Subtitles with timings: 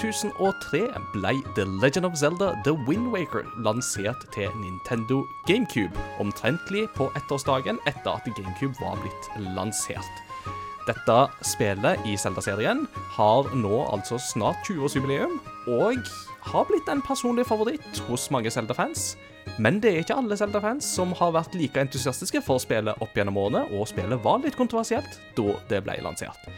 [0.00, 0.80] 2003
[1.12, 5.92] ble The Legend of Zelda The Wind Waker lansert til Nintendo GameCube,
[6.22, 10.22] omtrentlig på ettårsdagen etter at GameCube var blitt lansert.
[10.88, 12.86] Dette spillet i Zelda-serien
[13.18, 15.36] har nå altså snart 20-årsjubileum,
[15.68, 16.00] og
[16.48, 19.18] har blitt en personlig favoritt hos mange Zelda-fans.
[19.60, 23.36] Men det er ikke alle Zelda-fans som har vært like entusiastiske for spillet opp gjennom
[23.44, 26.48] årene, og spillet var litt kontroversielt da det ble lansert.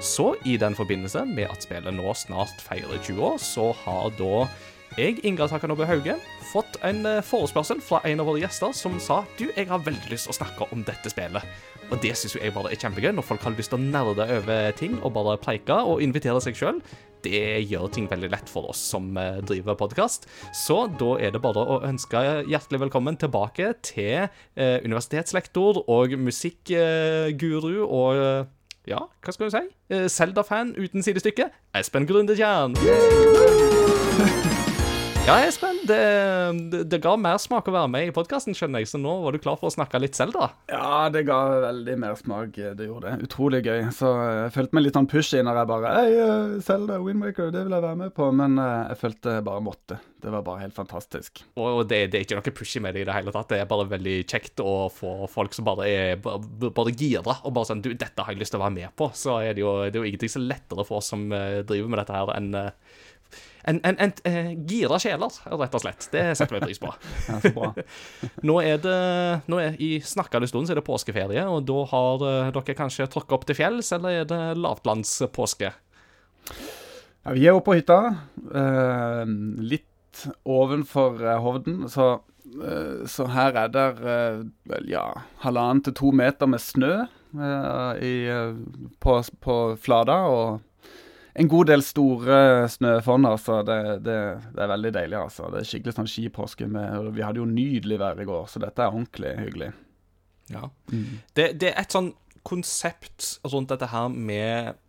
[0.00, 4.46] Så i den forbindelse med at spillet nå snart feirer 20 år, så har da
[4.94, 6.14] jeg, Ingar Takanobu Hauge,
[6.52, 10.12] fått en eh, forespørsel fra en av våre gjester som sa du, jeg har veldig
[10.12, 11.42] lyst til å snakke om dette spillet.
[11.90, 14.70] Og det syns jeg bare er kjempegøy, når folk har lyst til å nerde over
[14.78, 16.78] ting og bare preike og invitere seg sjøl.
[17.24, 20.28] Det gjør ting veldig lett for oss som eh, driver podkast.
[20.54, 27.80] Så da er det bare å ønske hjertelig velkommen tilbake til eh, universitetslektor og musikkguru
[27.80, 28.52] eh, og
[28.86, 29.64] ja, hva skal du si?
[30.08, 31.50] Zelda-fan uten sidestykke.
[31.74, 32.76] Espen Grundetjern.
[35.24, 35.96] Ja, Espen, det,
[36.68, 39.32] det, det, ga mer smak å være med i podkasten, skjønner jeg, så nå var
[39.32, 40.50] du klar for å snakke litt Zelda?
[40.68, 43.24] Ja, det ga veldig mer smak, det gjorde det.
[43.24, 43.86] Utrolig gøy.
[43.96, 46.26] Så jeg følte meg litt sånn pushy når jeg bare Hei,
[46.66, 48.26] Zelda, Windmaker, det vil jeg være med på.
[48.36, 49.98] Men jeg følte jeg bare måtte.
[50.24, 51.40] Det var bare helt fantastisk.
[51.56, 53.48] Og det, det er ikke noe pushy med det i det hele tatt.
[53.54, 57.70] Det er bare veldig kjekt å få folk som bare er bare gira og bare
[57.70, 59.08] sånn Du, dette har jeg lyst til å være med på.
[59.16, 62.02] Så er det jo, det er jo ingenting så lettere for oss som driver med
[62.02, 62.52] dette her, enn
[63.64, 66.08] en, en, en, en uh, gira sjeler, rett og slett.
[66.12, 66.90] Det setter vi pris på.
[67.28, 67.70] ja, så bra.
[68.48, 68.98] nå er det
[69.50, 73.08] nå er, I snakkende stund så er det påskeferie, og da har uh, dere kanskje
[73.12, 75.72] tråkka opp til fjells, eller er det lavtlandspåske?
[77.24, 77.98] Ja, vi er oppe på hytta.
[78.52, 79.24] Uh,
[79.64, 79.88] litt
[80.46, 82.20] ovenfor Hovden, så,
[83.10, 85.08] så her er det vel, ja,
[85.42, 86.92] halvannen til to meter med snø
[87.98, 88.12] i,
[89.02, 90.20] på, på Flada.
[90.30, 90.60] og
[91.34, 93.26] en god del store snøfonn.
[93.26, 93.62] altså.
[93.66, 94.18] Det, det,
[94.54, 95.18] det, er veldig deilig.
[95.18, 95.48] altså.
[95.52, 96.68] Det er skikkelig sånn skipåske.
[96.70, 99.72] Med, vi hadde jo nydelig vær i går, så dette er ordentlig hyggelig.
[100.52, 100.68] Ja.
[100.92, 101.18] Mm.
[101.34, 102.12] Det, det, er et sånn
[102.44, 104.80] konsept rundt dette her med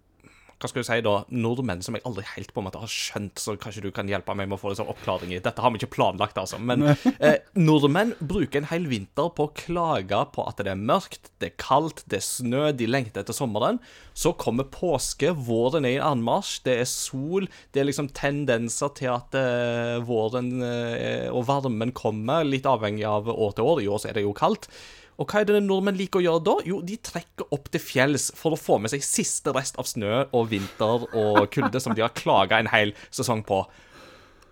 [0.55, 3.41] hva skal du si da, nordmenn som jeg aldri helt på en måte har skjønt,
[3.41, 5.41] så kanskje du kan hjelpe meg med å få litt sånn oppklaring i.
[5.43, 6.59] Dette har vi ikke planlagt, altså.
[6.63, 6.85] Men
[7.19, 11.51] eh, nordmenn bruker en hel vinter på å klage på at det er mørkt, det
[11.51, 13.81] er kaldt, det er snø, de lengter etter sommeren.
[14.15, 19.11] Så kommer påske, våren er i anmarsj, det er sol, det er liksom tendenser til
[19.17, 23.83] at eh, våren eh, og varmen kommer, litt avhengig av år til år.
[23.83, 24.71] I år så er det jo kaldt.
[25.15, 26.55] Og hva er det nordmenn liker å gjøre da?
[26.67, 30.25] Jo, de trekker opp til fjells for å få med seg siste rest av snø
[30.35, 33.63] og vinter og kulde som de har klaga en hel sesong på.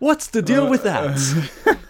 [0.03, 1.19] What's the deal with that?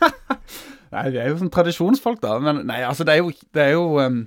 [0.94, 2.40] nei, vi er jo sånn tradisjonsfolk, da.
[2.42, 4.20] Men nei, altså, det er jo, det er jo um,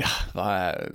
[0.00, 0.08] Ja,
[0.40, 0.88] er,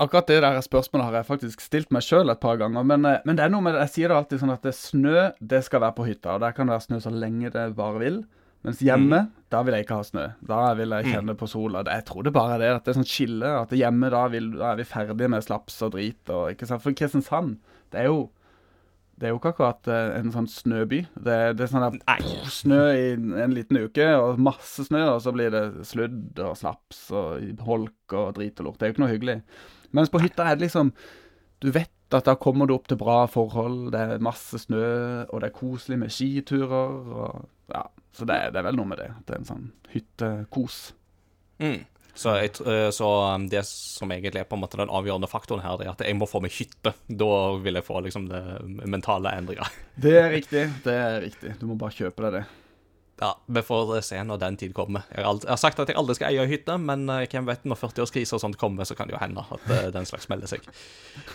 [0.00, 2.88] akkurat det der spørsmålet har jeg faktisk stilt meg sjøl et par ganger.
[2.88, 5.28] Men, eh, men, det er noe med jeg sier det alltid sånn at det snø,
[5.40, 6.38] det skal være på hytta.
[6.38, 8.22] Og der kan det være snø så lenge det bare vil.
[8.66, 9.44] Mens hjemme, mm.
[9.54, 10.24] da vil jeg ikke ha snø.
[10.48, 11.12] Da vil jeg mm.
[11.14, 11.84] kjenne på sola.
[11.86, 13.52] Jeg tror det bare er det, at det er sånn skille.
[13.62, 16.20] At hjemme, da, vil, da er vi ferdige med slaps og drit.
[16.26, 16.82] Og, ikke sant?
[16.82, 17.56] For Kristiansand,
[17.94, 18.26] det er jo
[19.18, 21.00] det er jo ikke akkurat uh, en sånn snøby.
[21.18, 25.22] Det, det er sånn der pff, snø i en liten uke, og masse snø, og
[25.24, 28.78] så blir det sludd og slaps og holk og drit og lort.
[28.78, 29.36] Det er jo ikke noe hyggelig.
[29.96, 30.92] Mens på hytta er det liksom
[31.58, 35.42] Du vet at da kommer du opp til bra forhold, det er masse snø, og
[35.42, 37.12] det er koselig med skiturer.
[37.12, 37.84] og ja,
[38.16, 39.10] Så det, det er vel noe med det.
[39.26, 40.80] Det er en sånn hyttekos.
[41.60, 41.82] Mm.
[42.18, 45.62] Så, jeg, eh, så, um, det som egentlig er på en måte den avgjørende faktoren
[45.62, 46.94] her, er at jeg må få meg hytte.
[47.06, 48.40] Da vil jeg få liksom det
[48.90, 49.70] mentale endringer.
[49.94, 50.64] Det er riktig.
[50.82, 51.54] Det er riktig.
[51.60, 52.42] Du må bare kjøpe deg det.
[53.20, 55.02] Ja, vi får se når den tid kommer.
[55.10, 57.48] Jeg har, aldri, jeg har sagt at jeg aldri skal eie hytte, men uh, hvem
[57.48, 60.28] vet, når 40-årskrise og sånt kommer, så kan det jo hende at uh, den slags
[60.30, 60.68] melder seg.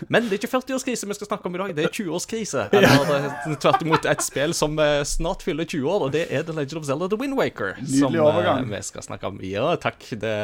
[0.08, 2.66] Men det er ikke 40-årskrise vi skal snakke om i dag, det er 20-årskrise.
[2.78, 6.56] Eller uh, tvert imot et spill som snart fyller 20 år, og det er The
[6.56, 7.76] Legend of Zelda The Wind Waker.
[7.82, 8.68] Nydelig overgang.
[8.72, 9.44] vi skal snakke om.
[9.44, 10.00] Ja, takk.
[10.24, 10.34] Det,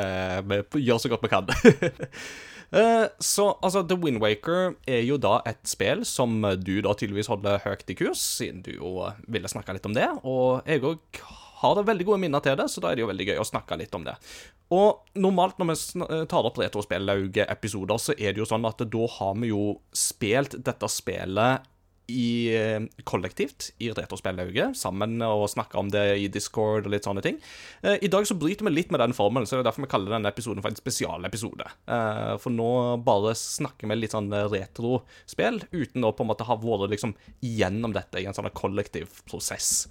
[0.44, 1.48] vi gjør så godt vi kan.
[2.70, 7.31] Eh, så altså, The Wind Waker er jo da et spill som du da tydeligvis
[7.32, 10.08] holder høyt i kurs, siden du jo ville snakke litt om det.
[10.22, 11.22] Og jeg òg
[11.61, 13.49] har da veldig gode minner til det, så da er det jo veldig gøy å
[13.49, 14.14] snakke litt om det.
[14.72, 19.11] Og normalt når vi eh, tar opp Retrospellauget-episoder, så er det jo sånn at da
[19.19, 19.64] har vi jo
[19.96, 21.66] spilt dette spillet
[22.10, 27.22] i, eh, kollektivt i Retrospellauget, sammen og snakke om det i Discord og litt sånne
[27.24, 27.40] ting.
[27.82, 29.92] Eh, I dag så bryter vi litt med den formelen, så det er derfor vi
[29.92, 31.66] kaller denne episoden for en spesialepisode.
[31.88, 32.70] Eh, for nå
[33.04, 37.94] bare snakker vi litt sånn retrospill, uten å på en måte ha vært liksom gjennom
[37.94, 39.86] dette i en sånn kollektiv prosess.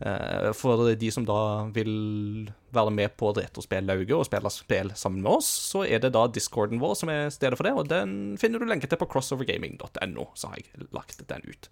[0.00, 1.40] Eh, for de som da
[1.76, 6.24] vil være med på Retrospellauget og spille spill sammen med oss, så er det da
[6.32, 10.30] discorden vår som er stedet for det, og den finner du lenke til på crossovergaming.no,
[10.34, 11.70] så har jeg lagt den ut.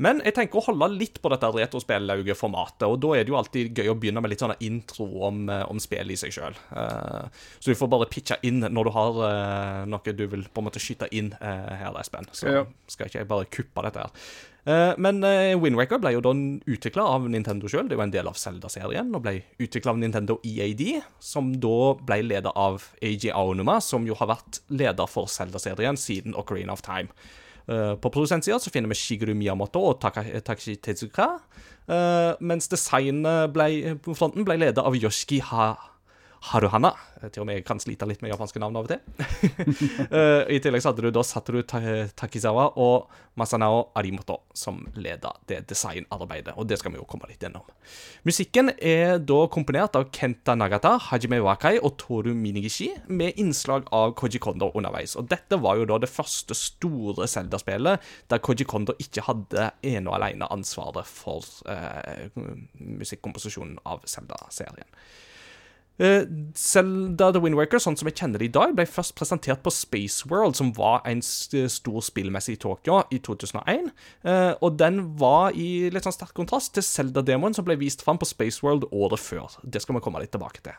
[0.00, 3.76] Men jeg tenker å holde litt på dette retrospillauget-formatet, og da er det jo alltid
[3.76, 6.56] gøy å begynne med litt sånn intro om, eh, om spillet i seg sjøl.
[6.72, 10.62] Uh, så du får bare pitche inn når du har uh, noe du vil på
[10.62, 12.28] en måte skyte inn her, Espen.
[12.32, 12.62] Så ja.
[12.88, 14.30] skal ikke jeg bare kuppe dette her.
[15.00, 15.22] Men
[15.60, 16.32] Windwaker ble jo da
[16.68, 17.86] utvikla av Nintendo sjøl.
[17.88, 19.08] Det er jo en del av Zelda-serien.
[19.16, 20.82] Og ble utvikla av Nintendo EAD,
[21.22, 26.36] som da ble leder av AG Aonuma, som jo har vært leder for Zelda-serien siden
[26.38, 27.08] Ocarina of Time.
[27.68, 31.32] Uh, på produsentsida så finner vi Shigeru Miyamoto og Takashi Tezuka.
[31.90, 35.72] Uh, mens designfronten ble, ble ledet av Yoshiki ha
[36.40, 36.94] Haruhana.
[37.28, 39.00] Til og med jeg kan slite litt med japanske navn av og til.
[40.08, 45.62] uh, I tillegg så hadde du da Satoru Takizawa og Masanao Arimoto som leda det
[45.70, 47.68] designarbeidet, og det skal vi jo komme litt gjennom.
[48.26, 54.16] Musikken er da komponert av Kenta Nagata, Hajime Wakai og Toru Minigishi, med innslag av
[54.18, 55.16] Koji Kondo underveis.
[55.20, 60.08] Og dette var jo da det første store Zelda-spillet der Koji Kondo ikke hadde ene
[60.08, 62.30] og alene ansvaret for eh,
[62.80, 64.88] musikkomposisjonen av Zelda-serien.
[66.00, 69.60] Zelda eh, The Wind Waker, sånn som jeg kjenner det i dag, ble først presentert
[69.64, 73.90] på Space World, som var en stor spillmesse i Tokyo i 2001.
[74.24, 78.20] Eh, og den var i litt sånn sterk kontrast til Zelda-demoen som ble vist fram
[78.20, 79.60] på Space World året før.
[79.62, 80.76] Det skal vi komme litt tilbake til.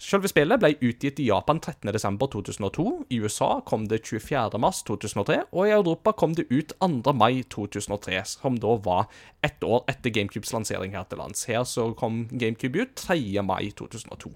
[0.00, 2.84] Selve spillet ble utgitt i Japan 13.12.2002.
[3.12, 7.12] I USA kom det 24.3.2003, og i Europa kom det ut 2.
[7.12, 9.10] mai 2003, som da var
[9.44, 11.44] ett år etter GameCubes lansering her til lands.
[11.50, 13.20] Her så kom GameCube ut 3.
[13.44, 14.32] mai 2002.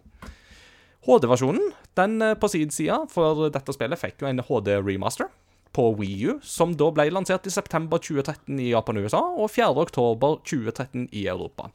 [1.08, 5.32] HD-versjonen den eh, på sin side for dette spillet fikk jo en HD-remaster
[5.74, 9.50] på Wii U, som da ble lansert i september 2013 i Japan og USA, og
[9.50, 9.72] 4.
[9.88, 11.72] oktober 2013 i Europa.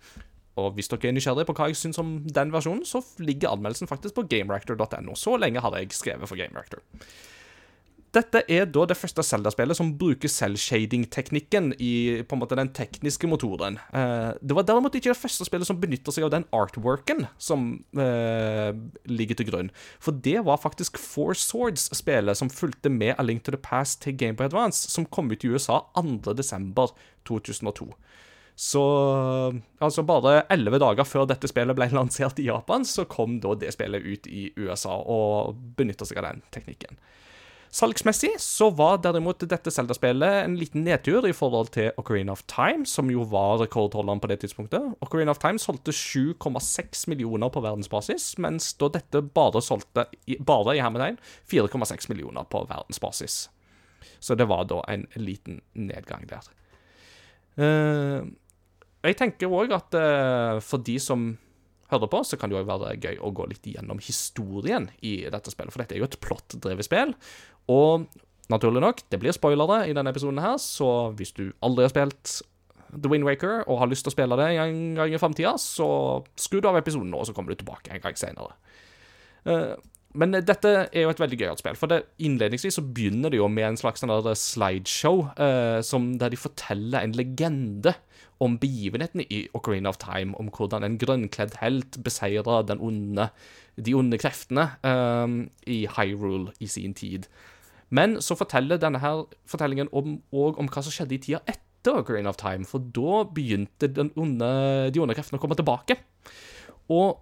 [0.59, 3.89] Og hvis dere er nysgjerrige på hva jeg syns om den versjonen, så ligger anmeldelsen
[3.89, 5.17] faktisk på gamereactor.no.
[5.17, 6.83] Så lenge har jeg skrevet for GameReactor.
[8.09, 13.29] Dette er da det første Zelda-spillet som bruker cell-shading-teknikken i på en måte den tekniske
[13.29, 13.77] motoren.
[13.93, 17.85] Eh, det var derimot ikke det første spillet som benytter seg av den artworken som
[18.01, 18.73] eh,
[19.05, 19.69] ligger til grunn.
[20.01, 24.17] For det var faktisk Four Swords-spillet som fulgte med A Link to the Past til
[24.17, 27.91] Game Boy Advance, som kom ut i USA 2.12.2002.
[28.59, 28.81] Så
[29.79, 33.71] altså bare elleve dager før dette spillet ble lansert i Japan, så kom da det
[33.71, 36.99] spillet ut i USA og benytta seg av den teknikken.
[37.71, 42.83] Salgsmessig så var derimot dette Zelda-spillet en liten nedtur i forhold til Ocarina of Time,
[42.89, 44.89] som jo var rekordholderen på det tidspunktet.
[45.05, 50.09] Ocarina of Time solgte 7,6 millioner på verdensbasis, mens da dette bare solgte,
[50.43, 53.45] bare i hermetegn, 4,6 millioner på verdensbasis.
[54.19, 56.51] Så det var da en liten nedgang der.
[57.59, 58.25] Uh,
[59.05, 61.31] jeg tenker òg at uh, for de som
[61.89, 65.53] hører på, så kan det jo være gøy å gå litt gjennom historien i dette
[65.53, 65.73] spillet.
[65.73, 67.15] For dette er jo et plottdrevet spill.
[67.71, 68.05] Og
[68.51, 72.39] naturlig nok, det blir spoilere i denne episoden her, så hvis du aldri har spilt
[72.89, 75.87] The Wind Waker og har lyst til å spille det en gang i framtida, så
[76.39, 78.57] skru av episoden nå, og så kommer du tilbake en gang senere.
[79.47, 79.73] Uh,
[80.17, 81.77] men dette er jo et veldig gøyalt spill.
[81.77, 85.81] For det, Innledningsvis så begynner det jo med en slags sånn slideshow eh,
[86.17, 87.93] der de forteller en legende
[88.39, 90.35] om begivenhetene i Ocarina of Time.
[90.39, 97.27] Om hvordan en grønnkledd helt beseirer de onde kreftene um, i Hyrule i sin tid.
[97.89, 102.31] Men så forteller denne her fortellingen om, om, hva som skjedde i tida etter Ocarina
[102.31, 102.67] of Time.
[102.69, 104.51] For da begynte onde,
[104.93, 105.97] de onde kreftene å komme tilbake.
[106.89, 107.17] Og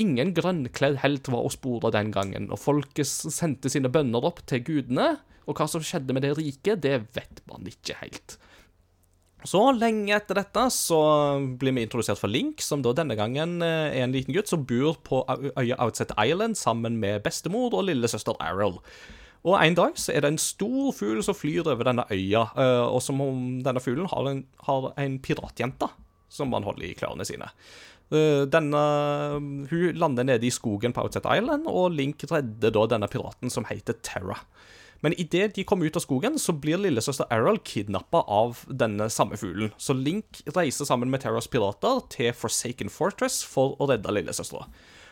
[0.00, 4.62] Ingen grønnkledd helt var å spore den gangen, og folket sendte sine bønner opp til
[4.64, 8.38] gudene, og hva som skjedde med det riket, det vet man ikke helt.
[9.48, 10.98] Så lenge etter dette så
[11.58, 14.62] blir vi introdusert for Link, som da denne gangen eh, er en liten gutt som
[14.68, 15.24] bor på
[15.58, 18.78] øya Outset Island sammen med bestemor og lillesøster Arrow.
[19.42, 22.84] Og En dag så er det en stor fugl som flyr over denne øya, eh,
[22.86, 25.90] og som om denne fuglen har en, har en piratjente
[26.32, 27.50] som man holder i klørne sine.
[28.14, 28.84] Eh, denne,
[29.72, 33.66] hun lander nede i skogen på Outset Island, og Link redder da denne piraten som
[33.66, 34.38] heter Terra.
[35.02, 39.38] Men idet de kommer ut av skogen, så blir lillesøster Errol kidnappa av denne samme
[39.40, 39.74] fuglen.
[39.76, 44.68] Så Link reiser sammen med Terras pirater til Forsaken Fortress for å redde lillesøstera.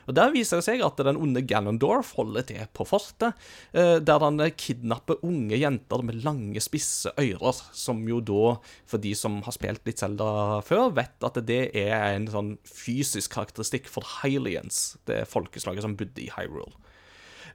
[0.09, 3.37] Og Der viser det seg at den onde Ganondorf holder til på fortet,
[3.76, 8.56] eh, der han kidnapper unge jenter med lange, spisse ører, som jo da,
[8.90, 13.37] for de som har spilt litt Zelda før, vet at det er en sånn fysisk
[13.37, 16.75] karakteristikk for Hylians, det folkeslaget som bodde i Hyrule.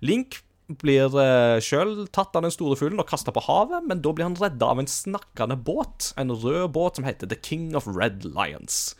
[0.05, 4.13] Link blir uh, sjøl tatt av den store fuglen og kasta på havet, men da
[4.15, 7.87] blir han redda av en snakkende båt, en rød båt som heter The King of
[7.89, 8.95] Red Lions.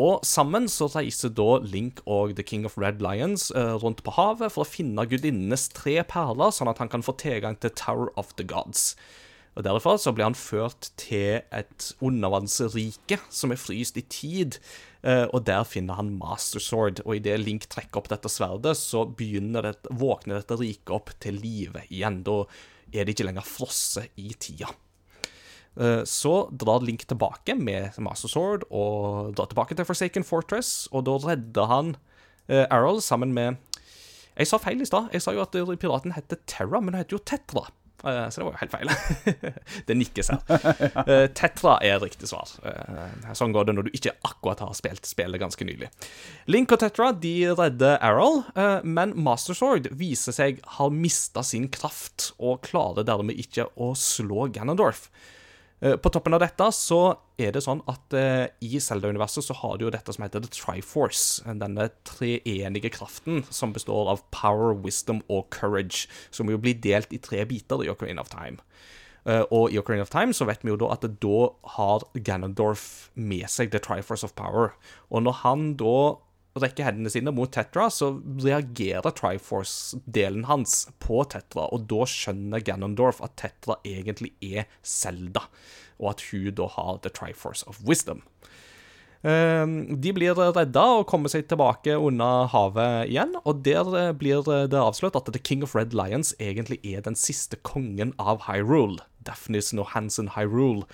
[0.00, 4.14] Og sammen så reiser da Link og The King of Red Lions uh, rundt på
[4.16, 8.10] havet for å finne gudinnenes tre perler, sånn at han kan få tilgang til Tower
[8.20, 8.94] of the Gods.
[9.58, 14.60] Og Derfor så blir han ført til et undervannsrike som er fryst i tid.
[15.02, 17.02] Eh, og der finner han Master Sword.
[17.04, 21.82] Og idet Link trekker opp dette sverdet, så det, våkner dette riket opp til live
[21.88, 22.22] igjen.
[22.26, 22.44] Da
[22.92, 24.70] er det ikke lenger frosset i tida.
[25.80, 31.06] Eh, så drar Link tilbake med Master Sword og drar tilbake til Forsaken Fortress, og
[31.08, 31.92] da redder han
[32.50, 33.58] uh, Arrow sammen med
[34.36, 35.10] Jeg sa feil i stad.
[35.12, 37.66] Jeg sa jo at piraten heter Terra, men hun heter jo Tetra.
[38.04, 38.90] Eh, så det var jo helt feil.
[39.88, 40.42] det nikkes her.
[41.04, 42.52] Eh, Tetra er riktig svar.
[42.64, 45.90] Eh, sånn går det når du ikke akkurat har spilt spillet ganske nylig.
[46.50, 48.42] Link og Tetra de redder Errol,
[48.84, 54.48] men Master Sword viser seg har mista sin kraft og klarer dermed ikke å slå
[54.54, 55.08] Ganondorf.
[55.80, 57.00] Eh, på toppen av dette så
[57.40, 60.52] er det sånn at uh, i Zelda-universet så har du jo dette som heter The
[60.52, 61.40] Triforce.
[61.48, 66.04] Denne treenige kraften som består av power, wisdom og courage.
[66.28, 68.60] Som jo blir delt i tre biter i Ocarina of Time.
[69.52, 71.40] Og i Ocarina of Time så vet vi jo da at da
[71.76, 74.72] har Ganondorf med seg The Triforce of Power.
[75.12, 75.96] Og når han da
[76.58, 83.22] rekker hendene sine mot Tetra, så reagerer Triforce-delen hans på Tetra, og da skjønner Ganondorf
[83.24, 85.46] at Tetra egentlig er Zelda,
[86.00, 88.24] og at hun da har The Triforce of Wisdom.
[89.20, 93.34] Ehm, de blir redda og kommer seg tilbake unna havet igjen.
[93.44, 97.18] Og der eh, blir det avslørt at The King of Red Lions egentlig er den
[97.18, 99.04] siste kongen av Hyrule.
[99.26, 100.86] Daphnis og Hansen Hyrule.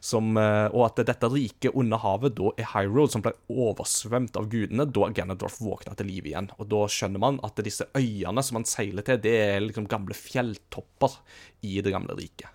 [0.00, 4.48] Som, eh, og at dette riket under havet da er Hyrule, som ble oversvømt av
[4.52, 6.50] gudene da Ganondorf våkna til liv igjen.
[6.58, 10.16] Og da skjønner man at disse øyene som han seiler til, det er liksom gamle
[10.16, 11.20] fjelltopper
[11.62, 12.48] i det gamle riket.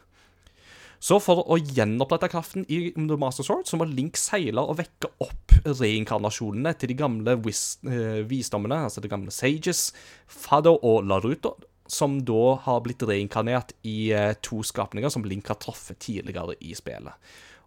[1.06, 5.12] Så for å gjenopprette kraften i The Master Sword, så må Link seile og vekke
[5.22, 9.90] opp reinkarnasjonene til de gamle vis uh, visdommene, altså de gamle sages,
[10.26, 11.56] Fado og Laruto,
[11.88, 16.74] som da har blitt reinkarnert i uh, to skapninger som Link har truffet tidligere i
[16.78, 17.14] spillet.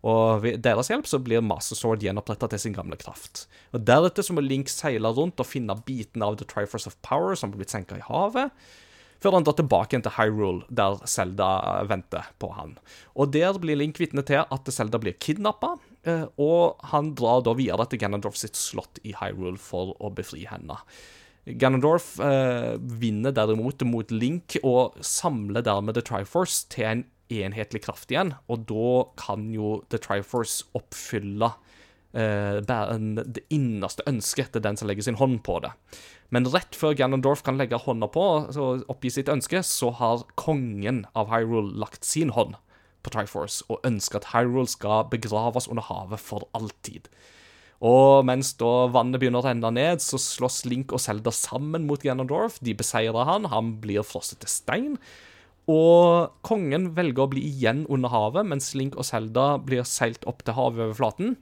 [0.06, 3.46] Og ved deres hjelp så blir Master Sword gjenoppretta til sin gamle kraft.
[3.74, 7.34] Og Deretter så må Link seile rundt og finne biten av The Triforce of Power
[7.34, 8.54] som har blitt senka i havet
[9.22, 11.48] før han drar tilbake igjen til Hyrule, der Selda
[11.90, 12.76] venter på han.
[13.18, 15.74] Og Der blir Link vitne til at Selda blir kidnappa,
[16.06, 20.46] eh, og han drar da videre til Ganondorf sitt slott i Hyrule for å befri
[20.46, 20.78] henne.
[21.56, 28.12] Ganondorf eh, vinner derimot mot Link og samler dermed The Triforce til en enhetlig kraft
[28.12, 31.50] igjen, og da kan jo The Triforce oppfylle
[32.16, 35.72] eh, det innerste ønsket til den som legger sin hånd på det.
[36.34, 41.06] Men rett før Ganondorf kan legge hånda på og oppgi sitt ønske, så har kongen
[41.16, 42.58] av Hyrule lagt sin hånd
[43.04, 47.08] på Triforce og ønsker at Hyrule skal begraves under havet for alltid.
[47.78, 52.02] Og mens da vannet begynner å renne ned, så slåss Link og Zelda sammen mot
[52.02, 52.58] Ganondorf.
[52.64, 54.96] De beseirer han, han blir frosset til stein.
[55.70, 60.42] Og kongen velger å bli igjen under havet, mens Link og Zelda blir seilt opp
[60.42, 61.36] til havoverflaten.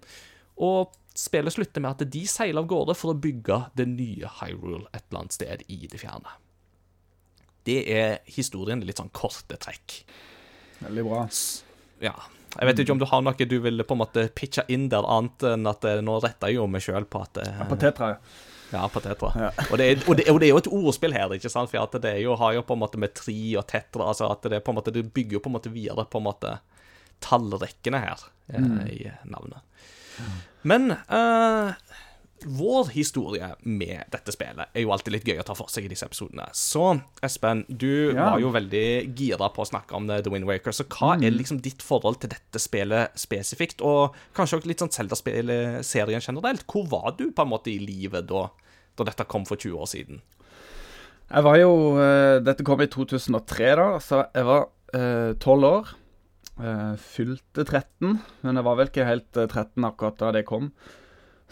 [0.61, 4.85] Og spillet slutter med at de seiler av gårde for å bygge det nye Hyrule
[4.91, 6.37] et eller annet sted i det fjerne.
[7.67, 10.03] Det er historien i litt sånn korte trekk.
[10.85, 11.25] Veldig bra.
[12.05, 12.15] Ja.
[12.57, 15.07] Jeg vet ikke om du har noe du vil på en måte pitche inn der,
[15.07, 18.15] annet enn at eh, nå retter jeg jo meg sjøl på at ja, På Tetra,
[18.17, 18.45] ja.
[18.73, 19.31] Ja, på Tetra.
[19.39, 19.51] Ja.
[19.71, 21.71] Og, det er, og, det, og, det er, jo et ordspill her, ikke sant?
[21.71, 24.59] for det jo, har jo på en måte med tri og tetra altså at det
[24.65, 26.57] på en måte, Du bygger jo på en måte videre på en måte
[27.25, 28.81] tallrekkene her eh, mm.
[28.91, 28.99] i
[29.31, 29.63] navnet.
[30.67, 31.73] Men uh,
[32.45, 35.91] vår historie med dette spillet er jo alltid litt gøy å ta for seg i
[35.91, 36.45] disse episodene.
[36.57, 38.33] Så Espen, du ja.
[38.33, 40.75] var jo veldig gira på å snakke om The Wind Waker.
[40.77, 41.27] Så hva mm.
[41.27, 43.81] er liksom ditt forhold til dette spillet spesifikt?
[43.81, 46.67] Og kanskje også litt sånn Zelda-serien generelt.
[46.71, 48.47] Hvor var du på en måte i livet da,
[48.99, 50.25] da dette kom for 20 år siden?
[51.27, 55.73] Jeg var jo uh, Dette kom i 2003, da, så jeg var eh, tolv uh,
[55.79, 55.95] år.
[56.57, 58.15] Uh, fylte 13,
[58.47, 60.71] men jeg var vel ikke helt 13 eh, akkurat da det kom.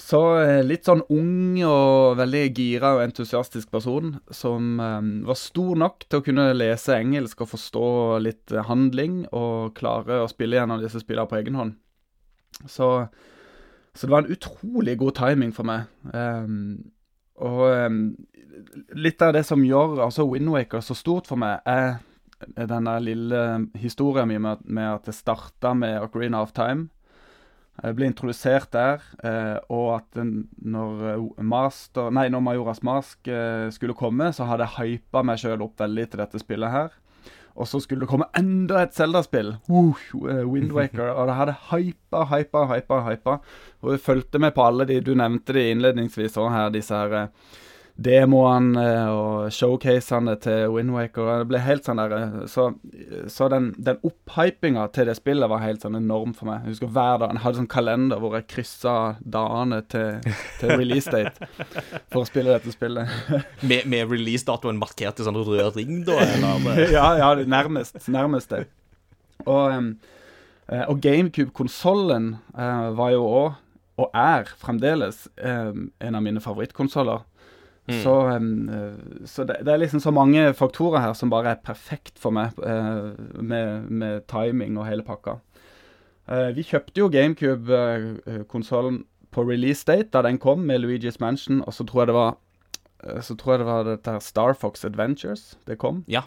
[0.01, 5.79] Så uh, litt sånn ung og veldig gira og entusiastisk person som um, var stor
[5.79, 7.87] nok til å kunne lese engelsk og forstå
[8.25, 11.77] litt handling og klare å spille gjennom disse spillene på egen hånd.
[12.67, 12.89] Så,
[13.95, 15.87] så, det var en utrolig god timing for meg.
[16.11, 16.91] Um,
[17.45, 18.03] og um,
[18.99, 23.45] litt av det som gjør altså Windwaker så stort for meg, er denne lille
[23.81, 26.89] historien min med, med at det starta med Ocarina of Time.
[27.83, 33.67] Jeg ble introdusert der, eh, og at når, eh, master, nei, når Majoras Mask eh,
[33.75, 36.95] skulle komme, så hadde jeg hypa meg sjøl opp veldig til dette spillet her.
[37.55, 40.07] Og så skulle det komme enda et Zelda-spill, uh,
[40.51, 43.37] Windwaker, og det hadde hypa, hypa, hypa, hypa.
[43.83, 47.31] Og jeg fulgte med på alle de du nevnte de innledningsvis òg her, disse her
[47.95, 51.29] demoene eh, og showcasene til Windwaker.
[51.45, 52.67] Det ble helt sånn der, eh, Så,
[53.31, 56.65] så den, den opphypinga til det spillet var helt sånn enorm for meg.
[56.65, 61.13] Jeg husker hver dag, Jeg hadde sånn kalender hvor jeg kryssa dagene til, til release
[61.13, 61.49] date
[62.11, 63.11] for å spille dette spillet.
[63.71, 66.19] med, med releasedatoen markert i sånn rød ring, da?
[66.95, 68.01] Ja, ja, nærmest.
[68.11, 68.65] Nærmest det.
[69.47, 69.95] Og,
[70.67, 73.61] og GameCube-konsollen var jo òg,
[74.01, 77.23] og er fremdeles, en av mine favorittkonsoller.
[77.85, 78.03] Mm.
[78.03, 82.17] Så, um, så det, det, er liksom så mange faktorer her som bare er perfekt
[82.21, 85.37] for meg, uh, med, med, timing og hele pakka.
[86.25, 91.61] Uh, vi kjøpte jo GameCube-konsollen uh, på release date da den kom, med Luigi's Mansion,
[91.67, 92.41] og så tror jeg det var
[93.21, 95.99] så tror jeg det var dette her Star Fox Adventures det kom.
[96.09, 96.23] Ja.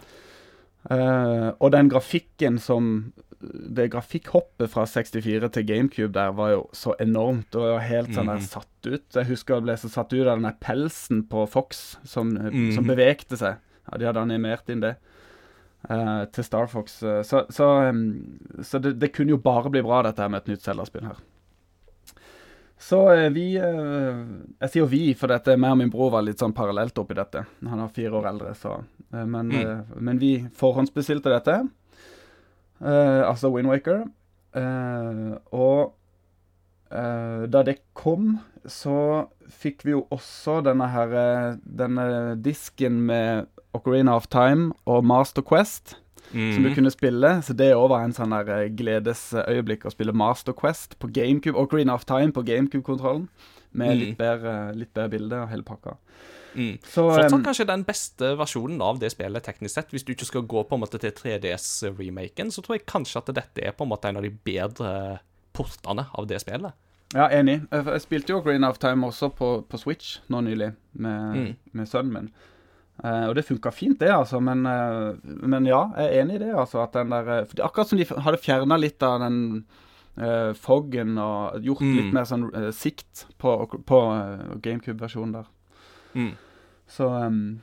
[1.58, 3.10] og den grafikken som
[3.40, 8.40] det grafikkhoppet fra 64 til GameCube der var jo så enormt og helt sånn der
[8.40, 8.48] mhm.
[8.50, 9.06] satt ut.
[9.14, 12.72] Jeg husker jeg ble så satt ut av den der pelsen på Fox som, mm.
[12.74, 13.60] som bevegte seg.
[13.86, 14.96] Ja, De hadde animert inn det
[15.86, 17.00] uh, til Star Fox.
[17.02, 18.02] Uh, så, så, um,
[18.62, 21.22] så det, det, kunne jo bare bli bra, dette her med et nytt Zelda-spill her.
[22.78, 26.56] Så uh, vi Jeg sier vi, for dette meg og min bror var litt sånn
[26.56, 27.46] parallelt oppi dette.
[27.66, 29.94] Han er fire år eldre, så men, mm.
[30.04, 31.62] men vi forhåndsbestilte dette.
[32.80, 34.06] Uh, altså Windwaker.
[34.56, 35.94] Uh, eh, og
[36.90, 41.12] uh, da det kom, så fikk vi jo også denne her
[41.62, 45.96] Denne disken med Ocarina of Time og Master Quest.
[46.32, 46.52] Mm.
[46.52, 46.74] Som du mhm.
[46.74, 47.30] kunne spille.
[47.42, 51.56] Så det òg var en sånn der gledesøyeblikk å spille Master Quest på GameCube.
[51.56, 53.28] Ocarina of Time på GameCube-kontrollen.
[53.70, 53.98] Med mm.
[54.00, 55.96] litt, bedre, litt bedre bilde og hele pakka.
[56.58, 56.74] Mm.
[56.82, 59.94] Så, Fortsatt um, kanskje den beste versjonen av det spillet, teknisk sett.
[59.94, 63.32] Hvis du ikke skal gå på en måte til 3DS-remaken, så tror jeg kanskje at
[63.38, 64.92] dette er på en måte en av de bedre
[65.56, 66.74] portene av det spillet.
[67.14, 67.62] Ja, enig.
[67.72, 71.50] Jeg spilte jo Green of Time også på, på Switch nå nylig, med, mm.
[71.78, 72.30] med sønnen min.
[72.98, 74.40] Uh, og det funka fint, det, altså.
[74.42, 76.50] Men, uh, men, ja, jeg er enig i det.
[76.58, 79.38] altså, at den der, for Akkurat som de hadde fjerna litt av den
[80.18, 81.94] uh, foggen og gjort mm.
[82.00, 83.54] litt mer sånn sikt på,
[83.86, 84.02] på
[84.64, 85.48] GameCube-versjonen der.
[86.18, 86.32] Mm.
[86.88, 87.60] Så um,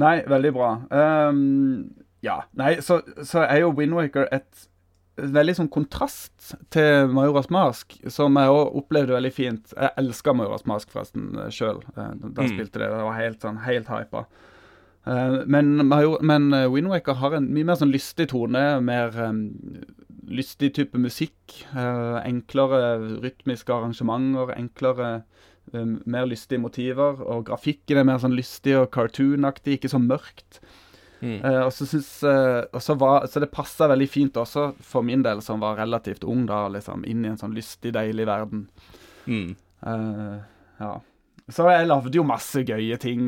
[0.00, 0.74] Nei, veldig bra.
[0.90, 2.42] Um, ja.
[2.58, 4.68] Nei, så, så, er jo Windwaker et
[5.16, 9.74] veldig sånn kontrast til Majoras Mask, som jeg òg opplevde veldig fint.
[9.76, 12.54] Jeg elska Majoras Mask forresten sjøl da mm.
[12.54, 12.88] spilte det.
[12.88, 14.24] Det var helt sånn helt hypa.
[15.02, 19.42] Uh, men, men uh, Windwaker har en mye mer sånn lystig tone, mer um,
[20.30, 21.58] lystig type musikk.
[21.74, 25.10] Uh, enklere rytmiske arrangementer, enklere
[25.72, 30.60] um, mer lystige motiver, og grafikken er mer sånn lystig og cartoonaktig, ikke så mørkt.
[31.22, 31.38] Mm.
[31.44, 35.22] Uh, og så synes, uh, så, var, så det passa veldig fint også for min
[35.22, 38.66] del, som var relativt ung da, liksom, inn i en sånn lystig, deilig verden.
[39.30, 39.54] Mm.
[39.86, 40.42] Uh,
[40.82, 40.96] ja.
[41.52, 43.26] Så jeg lagde jo masse gøye ting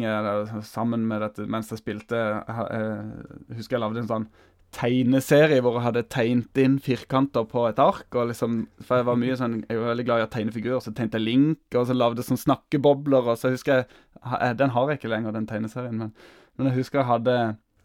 [0.64, 2.20] sammen med dette mens jeg spilte.
[2.46, 4.26] Jeg husker jeg lagde en sånn
[4.74, 8.06] tegneserie hvor jeg hadde tegnet inn firkanter på et ark.
[8.14, 10.82] og liksom, For jeg var mye sånn, jeg var veldig glad i å tegne figurer,
[10.84, 13.30] så tegnte jeg Link, og så lagde sånn snakkebobler.
[13.32, 16.14] og så husker jeg, Den har jeg ikke lenger, den tegneserien, men,
[16.56, 17.38] men jeg husker jeg hadde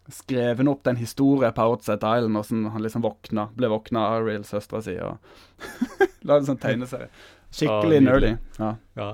[0.10, 4.45] skrevet opp den historien på Outset Island, hvordan han liksom våkna, ble våkna av Ariel,
[4.47, 5.19] søstera si, og
[6.28, 7.12] lagde sånn tegneserie.
[7.54, 8.32] Skikkelig nerdy.
[8.58, 8.75] Ja.
[8.97, 9.10] ja.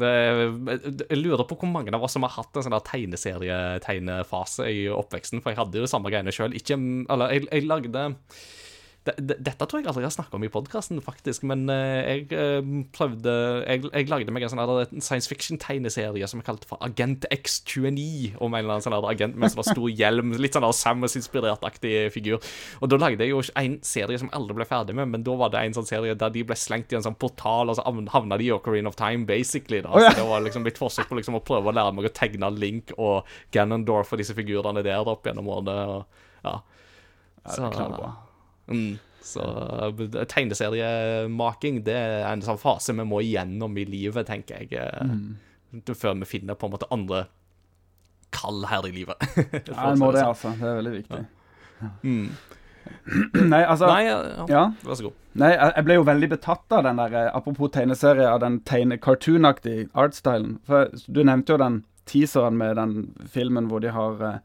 [0.00, 5.42] Jeg lurer på hvor mange av oss som har hatt en sånn tegneserie-tegnefase i oppveksten.
[5.42, 6.54] For jeg hadde jo det samme greiene sjøl.
[6.54, 8.06] Eller, jeg, jeg lagde
[9.16, 11.44] dette tror jeg aldri jeg har snakka om i podkasten, faktisk.
[11.48, 12.60] Men uh, jeg uh,
[12.94, 18.36] prøvde jeg, jeg, lagde meg en sånn science fiction-tegneserie som jeg kalte for Agent X29.
[18.38, 20.34] Om en eller annen sånn agent med sånn stor hjelm.
[20.38, 22.42] Litt sånn Samus-inspirert-aktig figur.
[22.82, 25.52] Og da lagde jeg jo en serie som aldri ble ferdig med, men da var
[25.54, 28.38] det en sånn serie der de ble slengt i en sånn portal, og så havna
[28.40, 29.82] de i Ocarina of Time, basically.
[29.84, 29.92] da.
[29.94, 32.52] Så det var liksom mitt forsøk på liksom å prøve å lære meg å tegne
[32.58, 35.76] Link og Ganondorf og disse figurene der opp gjennom årene.
[35.98, 36.56] Og, ja.
[37.48, 38.27] Så, ja, det
[38.68, 38.98] Mm.
[39.28, 44.78] Så eh, tegneseriemaking det er en sånn fase vi må igjennom i livet, tenker jeg.
[44.78, 45.82] Eh, mm.
[45.92, 47.26] Før vi finner på en måte andre
[48.34, 49.24] kall her i livet.
[49.68, 50.30] ja, en må det, sånn.
[50.30, 50.54] altså.
[50.60, 51.24] Det er veldig viktig.
[51.78, 51.90] Ja.
[52.02, 52.30] Mm.
[53.52, 54.46] Nei, altså Nei, ja.
[54.48, 54.62] ja.
[54.86, 55.18] Vær så god.
[55.38, 58.96] Nei, jeg ble jo veldig betatt av den der eh, Apropos tegneserie, av den tegne,
[59.02, 60.56] cartoonaktige artstylen.
[60.68, 62.96] For du nevnte jo den teaseren med den
[63.28, 64.40] filmen hvor de har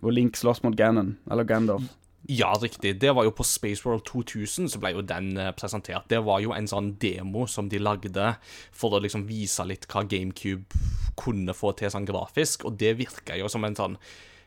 [0.00, 1.92] Hvor Link slåss mot Ganon, eller Gandalf.
[2.28, 2.96] Ja, riktig.
[3.00, 6.08] Det var jo på Spaceworld 2000 så ble jo den eh, presentert.
[6.10, 8.32] Det var jo en sånn demo som de lagde
[8.74, 10.80] for å liksom vise litt hva GameCube
[11.20, 14.00] kunne få til sånn grafisk, og det virka jo som en sånn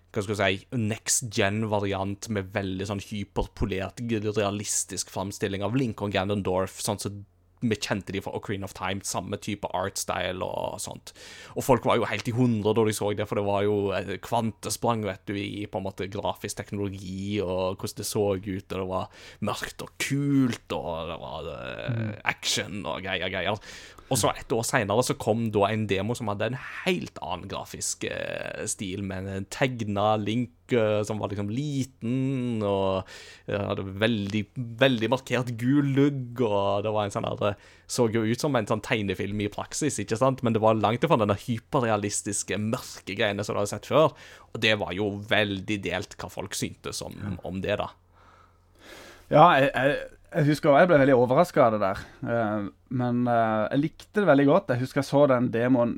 [0.10, 6.80] hva skal jeg si, next gen-variant med veldig sånn hyperpolert, realistisk framstilling av Lincoln Ganondorf,
[6.82, 7.20] sånn som
[7.60, 11.14] vi kjente de fra Ocarina of Time, samme type artstyle og sånt.
[11.56, 13.78] Og folk var jo helt i hundre da de så det, for det var jo
[14.26, 18.76] kvantesprang, vet du, i på en måte grafisk teknologi, og hvordan det så ut, og
[18.76, 21.50] det var mørkt og kult, og det var
[21.96, 22.12] mm.
[22.32, 23.60] action og greier, greier.
[24.10, 27.50] Og så et år seinere så kom da en demo som hadde en helt annen
[27.50, 33.06] grafisk eh, stil, med en tegna link eh, som var liksom liten, og
[33.46, 34.44] eh, hadde veldig,
[34.82, 37.58] veldig markert gul lugg, og det var en sånn der
[37.90, 41.06] Så jo ut som en sånn tegnefilm i praksis, ikke sant, men det var langt
[41.06, 44.16] ifra denne hyperrealistiske, mørke greiene som du hadde sett før,
[44.50, 47.92] og det var jo veldig delt hva folk syntes om, om det, da.
[49.30, 49.98] Ja, jeg, jeg
[50.30, 52.04] jeg husker jeg ble veldig overraska av det der.
[52.22, 52.70] Uh,
[53.02, 54.74] men uh, jeg likte det veldig godt.
[54.74, 55.98] Jeg husker jeg så den demoen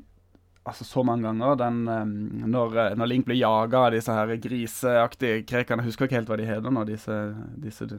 [0.68, 1.58] altså så mange ganger.
[1.60, 2.14] Den, um,
[2.54, 5.84] når, når, Link blir jaga av disse her griseaktige krekene.
[5.84, 7.18] Jeg husker ikke helt hva de heter nå, disse,
[7.64, 7.90] disse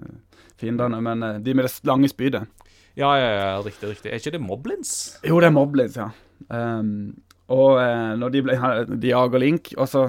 [0.61, 1.03] fiendene.
[1.05, 2.47] Men de med det lange spydet.
[2.97, 4.13] Ja, ja, ja, riktig, riktig.
[4.13, 4.95] Er ikke det Moblins?
[5.25, 6.11] Jo, det er Moblins, ja.
[6.53, 7.13] Um,
[7.53, 7.77] og
[8.21, 8.57] når de, ble,
[9.01, 10.07] de jager Link, og så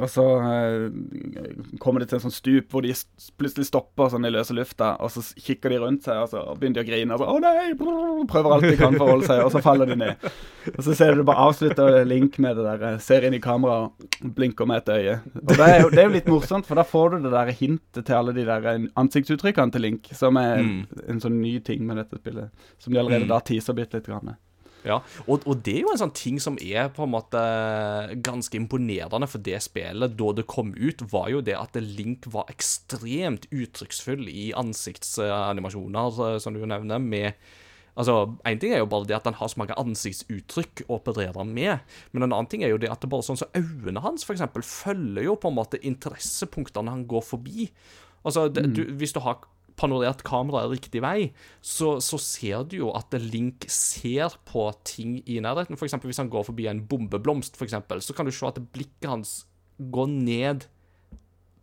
[0.00, 2.94] og så uh, kommer de til en sånn stup hvor de
[3.40, 6.80] plutselig stopper sånn i løse lufta, og så kikker de rundt seg, og så begynner
[6.80, 7.16] de å grine.
[7.16, 9.62] Og så 'Å nei!' Brrr, prøver alt de kan for å holde seg, og så
[9.64, 10.28] faller de ned.
[10.74, 13.90] Og så ser du bare avslutter Link med det der, eh, ser inn i kameraet
[13.90, 15.16] og blinker med et øye.
[15.40, 17.54] Og det er, jo, det er jo litt morsomt, for da får du det der
[17.56, 21.02] hintet til alle de der eh, ansiktsuttrykkene til Link, som er mm.
[21.08, 22.50] en sånn ny ting med dette spillet.
[22.78, 23.32] Som de allerede mm.
[23.32, 24.10] da teaser bitte litt.
[24.10, 24.34] Grann.
[24.86, 27.40] Ja, og, og, det er jo en sånn ting som er på en måte
[28.24, 32.48] ganske imponerende for det spillet da det kom ut, var jo det at Link var
[32.52, 37.34] ekstremt uttrykksfull i ansiktsanimasjoner, som du nevner, med
[37.98, 41.44] Altså, Én ting er jo bare det at han har så mange ansiktsuttrykk å operere
[41.44, 41.82] med,
[42.14, 44.24] men en annen ting er jo det at det bare sånn som så øynene hans
[44.24, 47.66] for eksempel, følger jo på en måte interessepunktene han går forbi.
[48.24, 49.42] Altså, det, du, Hvis du har
[49.80, 51.30] panorert kameraet riktig vei,
[51.64, 55.78] så, så, ser du jo at Link ser på ting i nærheten.
[55.80, 58.60] For eksempel, hvis han går forbi en bombeblomst, for eksempel, så kan du se at
[58.74, 59.34] blikket hans
[59.80, 60.68] går ned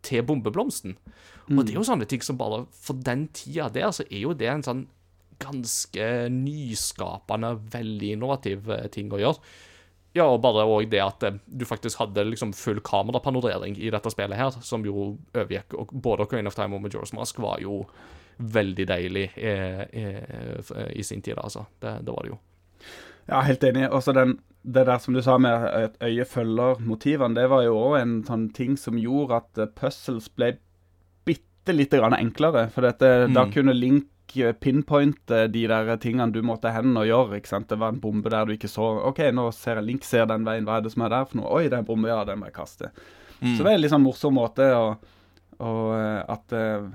[0.07, 0.97] til bombeblomsten.
[1.47, 1.57] Mm.
[1.57, 1.91] Og det er jo mm.
[1.91, 4.85] sånne ting som bare For den tida der, så er jo det en sånn
[5.37, 9.51] ganske nyskapende, veldig innovativ eh, ting å gjøre.
[10.17, 14.11] Ja, og bare òg det at eh, du faktisk hadde liksom full kamerapanorering i dette
[14.13, 17.83] spillet her, som jo overgikk og Både Crane of Time og Majora's Mask var jo
[18.37, 21.65] veldig deilig eh, eh, i sin tid, altså.
[21.79, 22.39] Det, det, var det jo.
[23.27, 23.87] Ja, helt enig.
[23.89, 27.77] Også den, det der som du sa med at øyet følger motivene, det var jo
[27.79, 30.53] òg en sånn ting som gjorde at eh, puzzles ble
[31.27, 32.67] bitte lite grann enklere.
[32.73, 33.35] For dette, mm.
[33.37, 34.09] da kunne Link
[34.59, 37.37] pinpointe de der tingene du måtte hen og gjøre.
[37.39, 37.69] ikke sant?
[37.69, 38.89] Det var en bombe der du ikke så.
[39.09, 41.41] OK, nå ser jeg Link ser den veien, hva er det som er der for
[41.41, 41.51] noe?
[41.59, 42.91] Oi, det er en bombe, ja, den må jeg kaste.
[43.39, 43.53] Mm.
[43.53, 44.97] Så det er en sånn morsom måte å
[45.63, 46.87] og eh, at eh,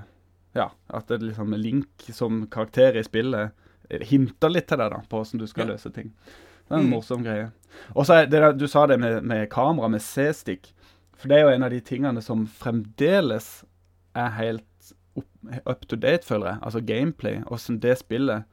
[0.53, 3.51] Ja, at det liksom Link som karakter i spillet
[3.89, 5.73] eh, hinter litt til deg da, på hvordan du skal ja.
[5.73, 6.13] løse ting.
[6.63, 6.93] Det er en mm.
[6.93, 7.49] morsom greie.
[7.97, 10.71] Og så Du sa det med, med kamera, med C-stick.
[11.17, 13.63] For det er jo en av de tingene som fremdeles
[14.13, 14.65] er helt
[15.65, 16.59] up to date, føler jeg.
[16.61, 18.45] Altså gameplay, åssen det spillet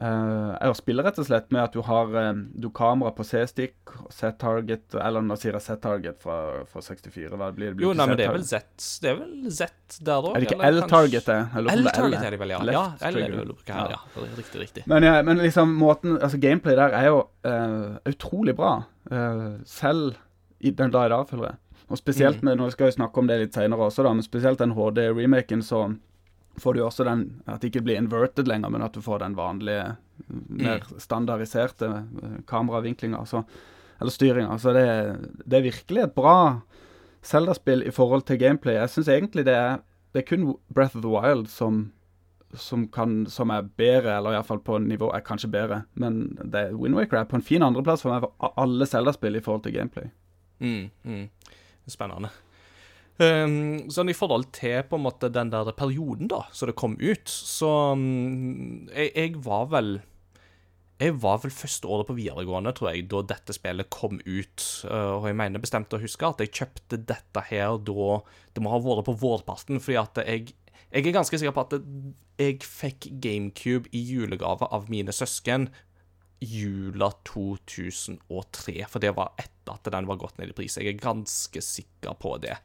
[0.00, 3.24] uh, er å spille, rett og slett, med at du har um, du kamera på
[3.26, 3.76] C-stick,
[4.12, 6.38] Z-target Eller nå sier jeg Z-target fra,
[6.70, 7.32] fra 64.
[7.32, 7.78] Hva blir det?
[7.78, 10.32] Blir jo, nei, men det er vel Z Det er vel Z der da?
[10.32, 11.32] Er det ikke L-target?
[11.62, 12.62] L-target er det vel, ja.
[12.76, 13.86] ja L er det vel ja.
[13.96, 14.02] ja.
[14.36, 14.86] Riktig, riktig.
[14.90, 18.78] Men, ja, men liksom måten Altså, gameplay der er jo uh, utrolig bra.
[19.10, 20.16] Uh, selv
[20.60, 21.62] i den dag i dag, føler jeg.
[21.86, 22.48] Og spesielt mm.
[22.48, 25.62] med, Nå skal vi snakke om det litt senere også, da, men spesielt den HD-remaken,
[25.62, 25.86] så
[26.60, 29.36] får du også den At det ikke blir inverted lenger, men at du får den
[29.38, 29.96] vanlige,
[30.26, 31.00] mer mm.
[31.02, 31.90] standardiserte
[32.48, 33.18] kameravinklinga.
[33.18, 33.44] Altså,
[34.00, 34.58] Eller styringa.
[34.58, 34.86] Så det,
[35.44, 36.60] det, er virkelig et bra
[37.24, 38.74] Zelda-spill i forhold til gameplay.
[38.74, 39.78] Jeg syns egentlig det er
[40.14, 41.92] Det er kun Breath of the Wild som
[42.54, 45.82] som, kan, som er bedre, eller iallfall på nivå er kanskje bedre.
[45.94, 46.38] Men
[46.72, 50.08] Windwaker er på en fin andreplass for meg for alle Zelda-spill i forhold til gameplay.
[50.58, 51.26] Mm, mm.
[51.90, 52.32] Spennende.
[53.16, 56.98] Um, sånn I forhold til på en måte den der perioden da, så det kom
[57.00, 59.94] ut, så um, jeg, jeg, var vel
[61.00, 64.66] Jeg var vel første året på videregående, tror jeg, da dette spillet kom ut.
[64.84, 68.20] Uh, og jeg mener bestemt å huske at jeg kjøpte dette her da
[68.52, 70.54] Det må ha vært på vårparten, fordi at jeg
[70.92, 71.74] jeg er ganske sikker på at
[72.38, 75.66] jeg fikk GameCube i julegave av mine søsken
[76.40, 80.76] jula 2003, for det var etter at den var gått ned i pris.
[80.78, 82.56] Jeg er ganske sikker på det.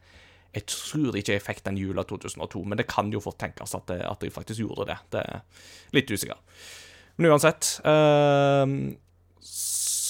[0.52, 3.86] Jeg tror ikke jeg fikk den jula 2002, men det kan jo fort tenkes at,
[3.88, 4.98] det, at jeg faktisk gjorde det.
[5.14, 5.40] Det er
[5.96, 6.36] litt usikker.
[7.16, 8.66] Men uansett uh,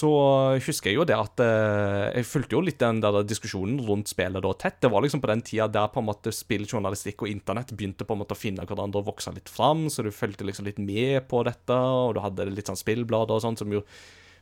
[0.03, 0.11] så
[0.59, 4.43] husker jeg jo det at eh, Jeg fulgte jo litt den der diskusjonen rundt spillet
[4.43, 4.81] da tett.
[4.83, 8.17] Det var liksom på den tida der på en måte spilljournalistikk og internett begynte på
[8.17, 11.29] en måte å finne hverandre og vokse litt fram, så du fulgte liksom litt med
[11.31, 13.85] på dette, og du hadde litt sånn spillblader og sånn som jo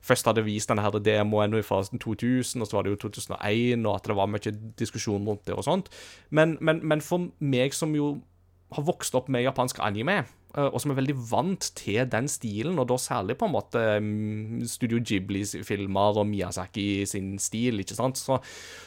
[0.01, 3.95] først hadde vist denne her demoen fra 2000, og så var det jo 2001, og
[3.99, 5.93] at det var mye diskusjon rundt det og sånt.
[6.33, 8.15] Men, men, men for meg som jo
[8.73, 10.23] har vokst opp med japansk anime,
[10.57, 14.63] og som er veldig vant til den stilen, og da særlig på en måte mm,
[14.71, 18.41] Studio Ghibli-filmer og Miyazaki sin stil, ikke sant, så,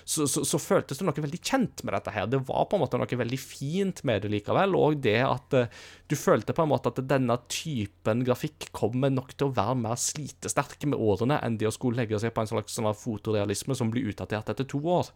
[0.04, 2.28] så, så, så, føltes det noe veldig kjent med dette her.
[2.32, 5.84] Det var på en måte noe veldig fint med det likevel, og det at uh,
[6.10, 10.00] du følte på en måte at denne typen grafikk kommer nok til å være mer
[10.02, 13.94] slitesterk med årene enn det å skulle legge seg på en slags sånn fotorealisme som
[13.94, 15.14] blir utdatert etter to år.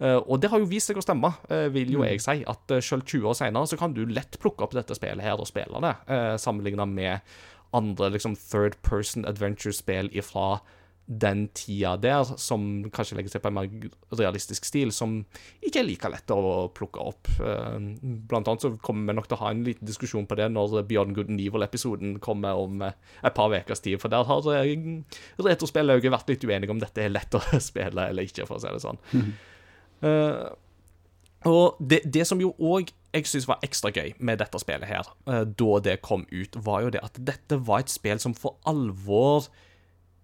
[0.00, 1.34] Uh, og det har jo vist seg å stemme,
[1.74, 2.08] vil jo mm.
[2.08, 2.38] jeg si.
[2.48, 5.40] At sjøl selv 20 år senere så kan du lett plukke opp dette spillet her
[5.40, 7.32] og spille det, uh, sammenligna med
[7.76, 10.58] andre liksom third person adventure-spill ifra
[11.10, 15.16] den tida der, som kanskje legger seg på en mer realistisk stil, som
[15.58, 17.30] ikke er like lett å plukke opp.
[18.30, 20.84] Blant annet så kommer vi nok til å ha en liten diskusjon på det når
[20.86, 24.46] Beyond Good and Evil-episoden kommer om et par ukers tid, for der har
[25.50, 28.70] retrospillauget vært litt uenige om dette er lett å spille eller ikke, for å si
[28.70, 29.06] det sånn.
[29.10, 29.30] Mm.
[30.00, 30.46] Uh,
[31.48, 35.08] og det, det, som jo òg jeg syns var ekstra gøy med dette spillet her,
[35.26, 38.60] uh, da det kom ut, var jo det at dette var et spill som for
[38.68, 39.48] alvor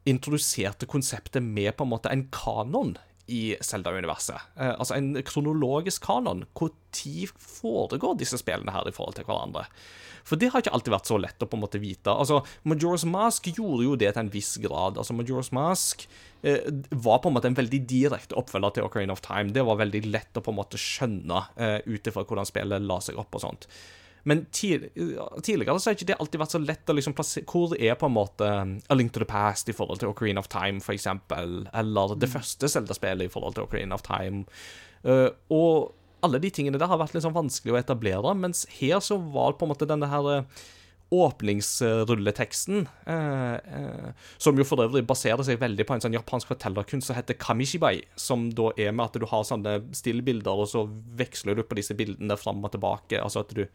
[0.07, 2.95] introduserte konseptet med på en måte en kanon
[3.27, 4.53] i Zelda-universet.
[4.57, 6.45] Eh, altså en kronologisk kanon.
[6.57, 9.67] Når foregår disse spillene her i forhold til hverandre?
[10.27, 12.11] For det har ikke alltid vært så lett å på en måte vite.
[12.11, 14.99] Altså, Majora's Mask gjorde jo det til en viss grad.
[14.99, 16.07] Altså, Majora's Mask
[16.43, 19.55] eh, var på en måte en veldig direkte oppfølger til Ocarina of Time.
[19.55, 22.99] Det var veldig lett å på en måte skjønne eh, ut ifra hvordan spillet la
[23.05, 23.69] seg opp og sånt.
[24.27, 27.95] Men tidligere så har ikke det alltid vært så lett å liksom plassere Hvor er
[27.95, 30.83] på en måte um, A Link to the Past i forhold til Ocarina of Time,
[30.83, 31.61] for eksempel?
[31.71, 32.35] Eller det mm.
[32.35, 34.43] første Zelda-spillet i forhold til Ocarina of Time?
[35.07, 35.95] Uh, og
[36.27, 39.57] alle de tingene der har vært litt sånn vanskelig å etablere, mens her så var
[39.57, 40.62] på en måte denne her eh,
[41.15, 44.09] åpningsrulleteksten, eh, eh,
[44.43, 48.01] som jo for øvrig baserer seg veldig på en sånn japansk fortellerkunst som heter kamishibai,
[48.19, 50.87] som da er med at du har sånne stillbilder, og så
[51.21, 53.21] veksler du på disse bildene fram og tilbake.
[53.23, 53.67] Altså at du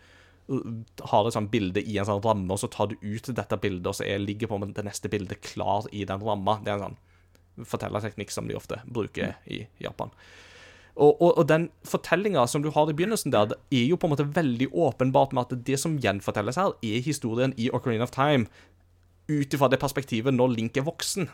[1.12, 3.88] har et sånt bilde i en sånn ramme, og så tar du ut dette bildet,
[3.90, 6.60] og så er, ligger på med det neste bildet klar i den ramma.
[6.64, 10.14] Det er en sånn fortellerteknikk som de ofte bruker i Japan.
[10.92, 14.10] Og, og, og, den fortellinga som du har i begynnelsen der, det er jo på
[14.10, 18.12] en måte veldig åpenbart med at det som gjenfortelles her, er historien i Ocarina of
[18.16, 18.50] Time
[19.32, 21.30] ut ifra det perspektivet når Link er voksen.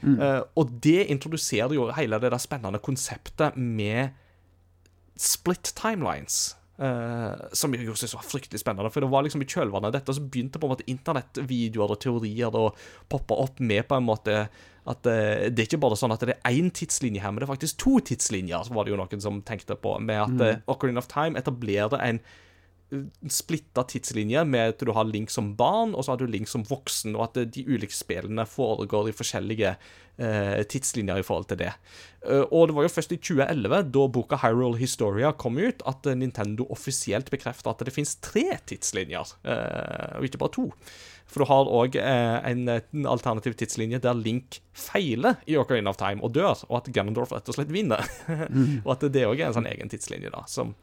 [0.00, 0.16] Mm.
[0.16, 4.16] Uh, og det introduserer jo hele det der spennende konseptet med
[5.20, 6.56] split timelines.
[6.80, 8.88] Uh, som jeg synes var fryktelig spennende.
[8.88, 12.00] For det var liksom i kjølvannet av dette så begynte på en måte internettvideoer og
[12.00, 12.70] teorier å
[13.12, 14.36] poppe opp med på en måte
[14.88, 17.48] at uh, det er ikke bare sånn at det er én tidslinje her, men det
[17.50, 19.98] er faktisk to tidslinjer, så var det jo noen som tenkte på.
[20.00, 22.22] Med at uh, Ocarina of Time etablerer en
[23.30, 26.64] splitta tidslinje med at du har Link som barn, og så har du Link som
[26.66, 31.74] voksen, og at de ulike spillene foregår i forskjellige eh, tidslinjer i forhold til det.
[32.20, 36.10] Uh, og det var jo først i 2011, da boka Hyrule Historia kom ut, at
[36.18, 40.68] Nintendo offisielt bekrefta at det finnes tre tidslinjer, eh, og ikke bare to.
[41.30, 46.00] For du har òg eh, en, en, alternativ tidslinje der Link feiler i Ocarina of
[46.00, 48.02] Time og dør, og at Ganondorf rett og slett vinner.
[48.50, 48.82] mm.
[48.82, 50.74] og at det òg er en sånn egen tidslinje, da, som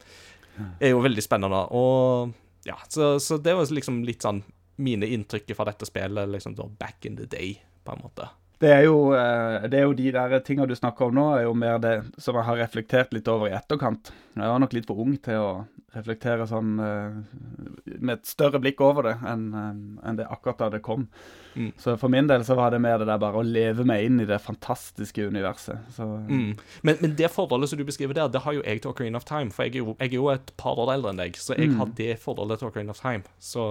[0.80, 1.64] er jo veldig spennende.
[1.76, 2.32] Og
[2.68, 4.42] ja, så, så det var liksom litt sånn
[4.78, 8.28] mine inntrykk fra dette spillet liksom da back in the day, på en måte.
[8.58, 11.44] Det er, jo, eh, det er jo de der tinga du snakker om nå, er
[11.46, 14.10] jo mer det som jeg har reflektert litt over i etterkant.
[14.34, 15.50] Jeg var nok litt for ung til å
[15.94, 17.20] reflektere sånn eh,
[17.96, 21.06] med et større blikk over det enn en det akkurat da det kom.
[21.54, 21.70] Mm.
[21.80, 24.20] Så for min del så var det mer det der bare å leve meg inn
[24.22, 25.98] i det fantastiske universet.
[25.98, 26.58] Mm.
[26.82, 29.26] Men, men, det forholdet som du beskriver der, det har jo jeg til Ocarina of
[29.28, 29.54] Time.
[29.54, 31.72] For jeg er jo, jeg er jo et par år eldre enn deg, så jeg
[31.72, 31.80] mm.
[31.80, 33.26] har det forholdet til Ocarina of Time.
[33.42, 33.64] Så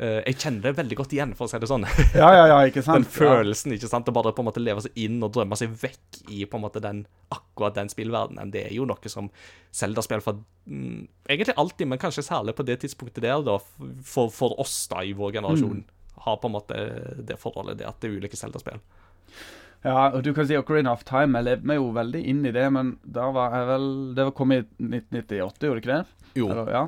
[0.00, 1.84] jeg kjenner det veldig godt igjen, for å si det sånn.
[2.16, 3.04] Ja, ja, ja, ikke sant?
[3.04, 4.08] Den følelsen, ikke sant?
[4.08, 6.64] Å bare på en måte leve seg inn og drømme seg vekk i på en
[6.64, 8.50] måte den, akkurat den spillverdenen.
[8.54, 9.30] Det er jo noe som
[9.74, 13.58] Zelda-spill for mm, egentlig alltid, men kanskje særlig på det tidspunktet der, da,
[14.06, 16.22] for, for oss da i vår generasjon, mm.
[16.26, 16.84] har på en måte
[17.22, 18.82] det forholdet det at det er ulike Zelda-spill.
[19.82, 21.40] Ja, og du kan si Ocarina of Time.
[21.40, 24.34] Jeg levde meg jo veldig inn i det, men da var jeg vel Det var
[24.38, 26.28] kommet i 1998, gjorde det ikke det?
[26.38, 26.50] Jo.
[26.54, 26.82] Eller, ja.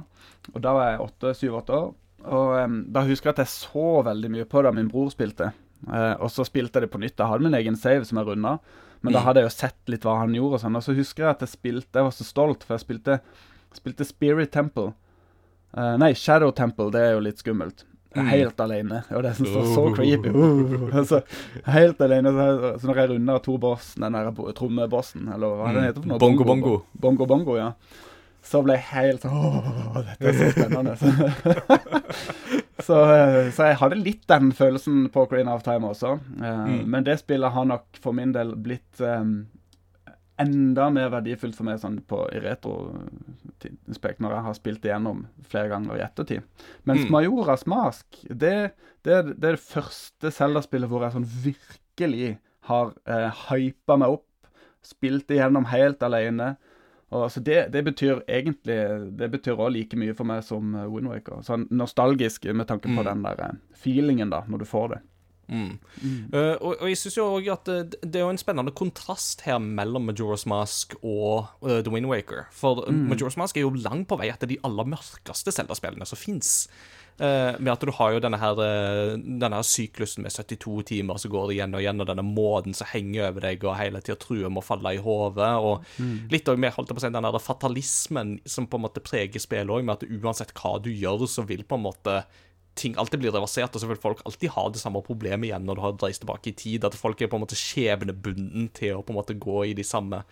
[0.52, 1.88] Og da var jeg 7-8 år.
[2.24, 5.52] Og um, da husker jeg at jeg så veldig mye på det min bror spilte.
[5.84, 7.18] Uh, og så spilte jeg det på nytt.
[7.18, 8.56] Jeg hadde min egen save som jeg runda,
[9.02, 9.16] men mm.
[9.16, 10.78] da hadde jeg jo sett litt hva han gjorde og sånn.
[10.80, 13.18] Og så husker jeg at jeg spilte Jeg var så stolt, for jeg spilte,
[13.76, 14.94] spilte Spirit Temple.
[15.74, 17.84] Uh, nei, Shadow Temple, det er jo litt skummelt.
[18.14, 19.02] helt alene.
[19.10, 20.32] Og det er så, så creepy.
[20.32, 21.20] Uh, altså,
[21.68, 22.32] helt alene.
[22.32, 25.88] Så, så når jeg runder to boss, den der trommebossen, eller hva er det den
[25.90, 26.22] heter for noe?
[26.24, 26.74] Bongo Bongo.
[27.04, 27.72] Bongo Bongo, ja.
[28.44, 30.94] Så ble jeg helt sånn Åh, dette er så spennende.
[32.86, 36.18] så, eh, så, jeg hadde litt den følelsen på Green of Time også.
[36.36, 36.80] Uh, mm.
[36.92, 39.46] Men det spillet har nok for min del blitt um,
[40.40, 45.70] enda mer verdifullt for meg sånn på, i retrospekt når jeg har spilt igjennom flere
[45.72, 46.44] ganger i ettertid.
[46.88, 47.12] Mens mm.
[47.14, 48.74] Majoras Mask, det,
[49.06, 52.34] det, det, er det første Zelda-spillet hvor jeg sånn virkelig
[52.68, 54.28] har eh, hypa meg opp.
[54.84, 56.54] Spilt igjennom helt alene.
[57.12, 58.78] Og, altså, det, det, betyr egentlig
[59.18, 61.42] Det betyr òg like mye for meg som uh, Windwaker.
[61.46, 63.08] Sånn nostalgisk med tanke på mm.
[63.10, 65.02] den der uh, feelingen da, når du får det.
[65.48, 65.78] Mm.
[66.02, 66.32] Mm.
[66.32, 69.44] Uh, og, og, jeg syns jo òg at det, det, er jo en spennende kontrast
[69.44, 72.48] her mellom Majora's Mask og uh, The Wind Waker.
[72.54, 73.04] For mm.
[73.12, 76.54] Majora's Mask er jo langt på vei etter de aller mørkeste Zelda-spillene som fins.
[77.14, 81.30] Uh, med at du har jo denne her, denne her syklusen med 72 timer som
[81.30, 84.50] går igjen og igjen, og denne måten som henger over deg og hele tida truer
[84.50, 85.52] med å falle i hodet.
[85.62, 86.16] Og mm.
[86.34, 89.42] litt òg med holdt på å si, den der fatalismen som på en måte preger
[89.42, 92.18] spillet òg, med at uansett hva du gjør, så vil på en måte
[92.74, 95.78] ting alltid blir reversert, og så vil folk alltid ha det samme problemet igjen når
[95.78, 96.86] du har dreist tilbake i tid.
[96.86, 99.86] At folk er på en måte skjebnebunden til å på en måte gå i de
[99.86, 100.24] samme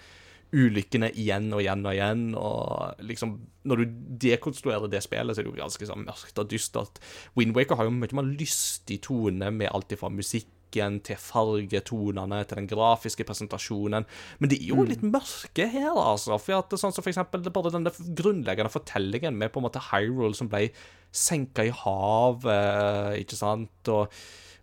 [0.53, 2.25] ulykkene igjen og igjen og igjen.
[2.39, 3.37] Og liksom,
[3.69, 7.01] når du dekonstruerer det spillet, så er det jo ganske sånn mørkt og dystert.
[7.39, 12.69] Windwaker har jo mye mer lystig tone med alt ifra musikken til fargetonene, til den
[12.71, 14.07] grafiske presentasjonen.
[14.41, 16.39] Men det er jo litt mørke her, altså.
[16.41, 20.37] For at, sånn som for eksempel bare den grunnleggende fortellingen med på en måte Hyrule
[20.37, 20.71] som ble
[21.13, 23.93] senka i havet, ikke sant.
[23.93, 24.09] og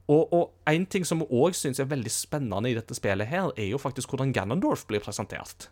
[0.09, 3.51] og, og en ting som vi òg syns er veldig spennende i dette spillet, her,
[3.53, 5.67] er jo faktisk hvordan Ganondorf blir presentert.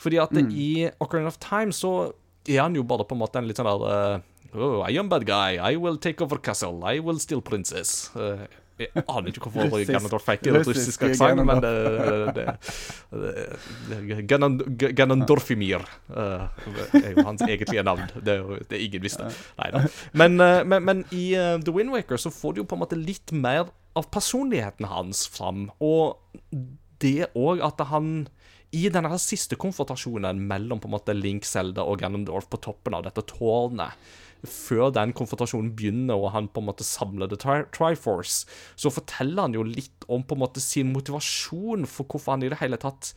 [0.00, 0.50] Fordi at mm.
[0.50, 2.12] i Ocarina of Time så
[2.48, 5.06] er han jo bare på en måte en litt sånn der uh, Oh, I am
[5.08, 5.60] bad guy.
[5.62, 6.82] I will take over castle.
[6.82, 8.10] I will steal princess.
[8.16, 8.48] Uh,
[8.80, 11.72] jeg aner ikke hvorfor Ganondorf fikk russisk aksent, men det,
[12.34, 12.46] det,
[13.92, 16.48] det Ganondorfimir uh,
[16.96, 18.08] er jo hans egentlige navn.
[18.16, 19.28] Det er jo det ingen visste.
[19.60, 19.84] Neida.
[20.16, 23.30] Men, men, men i The Wind Waker så får du jo på en måte litt
[23.30, 25.68] mer av personligheten hans fram.
[25.78, 26.18] Og
[27.04, 28.24] det òg at han
[28.76, 33.06] i denne siste konfrontasjonen mellom på en måte Link, Zelda og Ganondorf på toppen av
[33.06, 33.98] dette tårnet
[34.46, 37.36] før den konfrontasjonen begynner, og han på en måte samler The
[37.74, 42.46] Triforce, så forteller han jo litt om på en måte sin motivasjon for hvorfor han
[42.46, 43.12] i det hele tatt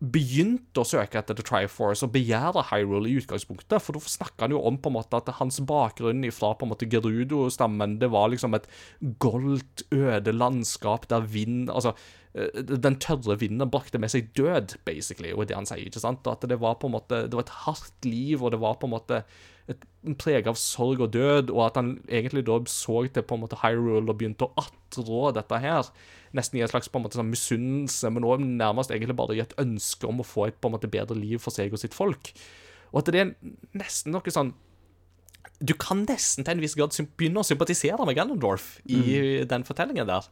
[0.00, 3.82] begynte å søke etter The Triforce og begjære Hyrule i utgangspunktet.
[3.84, 6.72] For da snakker han jo om på en måte at hans bakgrunn fra på en
[6.72, 8.68] måte Gerudo-stammen det var liksom et
[9.20, 11.92] goldt, øde landskap der vind Altså,
[12.32, 15.84] eh, den tørre vinden brakte med seg død, basically, og det han sier.
[15.84, 16.26] ikke sant?
[16.26, 18.88] At det var på en måte Det var et hardt liv, og det var på
[18.88, 19.24] en måte
[19.68, 19.84] et
[20.20, 23.58] preg av sorg og død, og at han egentlig da så til på en måte
[23.60, 25.90] Hyrule og begynte å attrå dette her.
[26.36, 29.44] Nesten i en slags på en måte sånn misunnelse, men også nærmest egentlig bare i
[29.44, 31.96] et ønske om å få et på en måte bedre liv for seg og sitt
[31.96, 32.32] folk.
[32.90, 33.34] Og at det er
[33.78, 34.48] nesten noe sånn
[35.62, 39.48] Du kan nesten til en viss grad begynne å sympatisere med Ganondorf i mm.
[39.50, 40.26] den fortellingen der.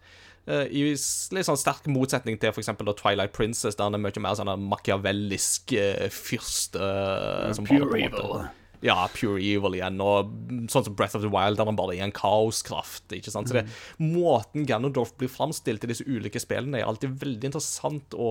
[0.48, 2.70] Uh, I litt sånn sterk motsetning til f.eks.
[2.96, 6.80] Twilight Princess, der han er mye mer sånn machiavellisk uh, fyrste.
[6.80, 8.48] Uh, pure evil.
[8.84, 9.98] Ja, pure evil igjen.
[10.02, 10.30] Og
[10.70, 13.08] sånn som Breath of the Wild, der han bare er en kaoskraft.
[13.14, 13.50] ikke sant?
[13.50, 13.64] Så det,
[13.98, 14.12] mm.
[14.14, 18.30] Måten Ganondorf blir framstilt i disse ulike spillene, er alltid veldig interessant å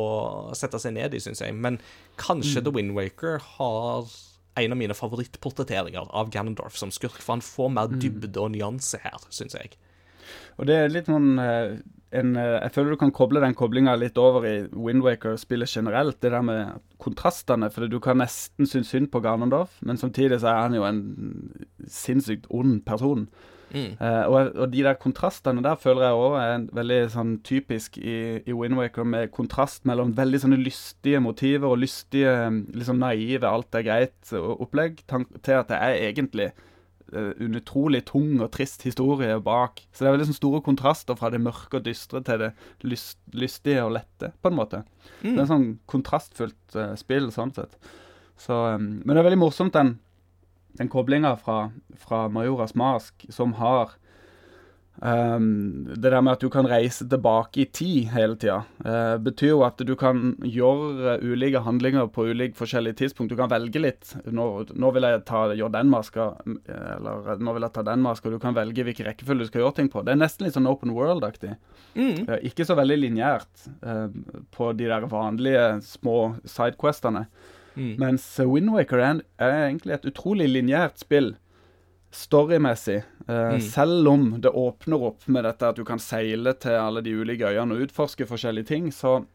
[0.57, 1.55] sette seg ned i, syns jeg.
[1.55, 1.81] Men
[2.21, 2.65] kanskje mm.
[2.67, 4.07] The Wind Waker har
[4.57, 7.99] en av mine favorittportretteringer av Ganondorf som skurk, for han får mer mm.
[8.01, 9.75] dybde og nyanse her, syns jeg.
[10.57, 11.77] Og det er litt sånn eh,
[12.19, 16.19] en, eh, jeg føler du kan koble den koblinga litt over i Windwaker-spillet generelt.
[16.21, 17.69] Det der med kontrastene.
[17.73, 21.03] For du kan nesten synes synd på Ganondorf, men samtidig så er han jo en
[21.87, 23.27] sinnssykt ond person.
[23.67, 23.97] Mm.
[23.99, 28.39] Uh, og, og, de der kontrastene der føler jeg òg er veldig sånn typisk i,
[28.47, 32.31] i Windwaker, med kontrast mellom veldig sånne lystige motiver og lystige,
[32.71, 36.51] liksom naive, alt er greit-opplegg, til at det er egentlig
[37.15, 39.79] en utrolig tung og trist historie bak.
[39.91, 42.51] Så det er veldig sånn store kontraster fra det mørke og dystre til det
[42.83, 44.81] lyst, lystige og lette, på en måte.
[45.21, 45.29] Mm.
[45.29, 47.77] Det er en sånn kontrastfullt uh, spill, sånn sett.
[48.37, 49.95] Så, um, men det er veldig morsomt, den,
[50.79, 51.69] den koblinga fra,
[52.01, 53.95] fra Majoras Mask, som har
[54.97, 59.51] Um, det der med at du kan reise tilbake i tid hele tida, uh, betyr
[59.51, 63.29] jo at du kan gjøre ulike handlinger på ulike forskjellige tidspunkt.
[63.29, 64.15] Du kan velge litt.
[64.25, 68.33] Nå, nå vil jeg ta, gjøre den maska, eller nå vil jeg ta den maska.
[68.33, 70.01] Du kan velge hvilken rekkefølge du skal gjøre ting på.
[70.01, 71.53] Det er nesten litt sånn open world-aktig.
[71.93, 72.25] Mm.
[72.25, 74.09] Uh, ikke så veldig lineært uh,
[74.55, 77.27] på de der vanlige små sidequestene.
[77.77, 77.93] Mm.
[78.01, 81.35] Mens Windwaker er, er egentlig et utrolig lineært spill
[82.11, 83.61] storymessig, eh, Mm.
[83.61, 87.45] selv om det åpner opp med dette at du kan seile til alle de ulike
[87.45, 89.25] øyene og utforske forskjellige ting, så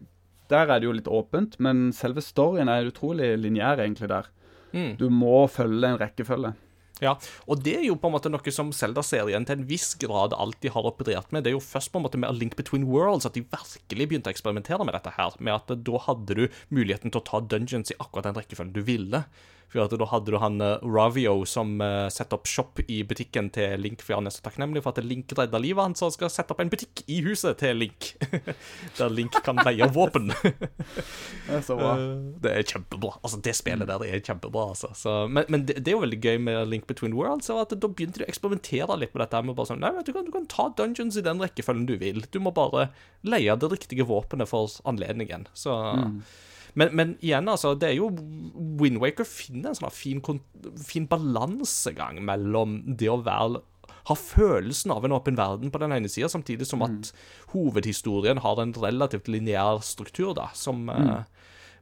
[0.49, 1.59] der er det jo litt åpent.
[1.61, 4.27] Men selve storyen er utrolig lineær, egentlig, der.
[4.73, 4.97] Mm.
[4.99, 6.55] Du må følge en rekkefølge.
[7.03, 7.17] Ja,
[7.49, 10.71] og det er jo på en måte noe som Zelda-serien til en viss grad alltid
[10.71, 11.43] har operert med.
[11.43, 14.09] Det er jo først på en måte med A Link Between Worlds at de virkelig
[14.09, 15.33] begynte å eksperimentere med dette her.
[15.41, 18.83] Med at da hadde du muligheten til å ta dungeons i akkurat den rekkefølgen du
[18.83, 19.25] ville.
[19.73, 23.81] For da hadde du han eh, Ravio som uh, setter opp shop i butikken til
[23.81, 26.33] Link, for han er så takknemlig for at Link redda livet hans, så han skal
[26.33, 28.13] sette opp en butikk i huset til Link.
[28.99, 30.29] Der Link kan leie våpen.
[30.43, 31.95] Det er så bra.
[31.97, 33.15] Uh, Det er kjempebra.
[33.23, 34.93] Altså, det spillet der er kjempebra, altså.
[34.99, 37.89] Så, men men det, det er jo veldig gøy med Link Between Worlds, at da
[37.89, 39.43] begynte de å eksperimentere litt med dette.
[39.47, 41.97] med bare sånn, nei, vet du, kan, du kan ta dungeons i den rekkefølgen du
[42.01, 42.23] vil.
[42.31, 42.91] Du må bare
[43.27, 45.49] leie det riktige våpenet for anledningen.
[45.57, 45.75] Så
[46.79, 48.09] men, men igjen, altså, det er jo
[48.81, 50.23] Windwaker finner en sånn fin,
[50.81, 53.61] fin balansegang mellom det å være
[54.09, 57.13] ha følelsen av en åpen verden på den ene sida, samtidig som at
[57.53, 61.21] hovedhistorien har en relativt lineær struktur, da, som eh,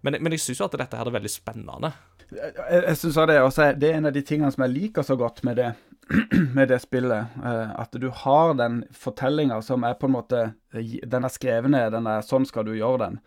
[0.04, 1.92] men, men jeg syns jo at dette her er veldig spennende.
[2.30, 5.06] Jeg, jeg synes også det, også det er en av de tingene som jeg liker
[5.06, 5.70] så godt med det,
[6.56, 7.36] med det spillet.
[7.42, 11.90] Uh, at du har den fortellinga som er på en måte Den er skrevet ned,
[11.92, 13.20] den er sånn skal du gjøre den.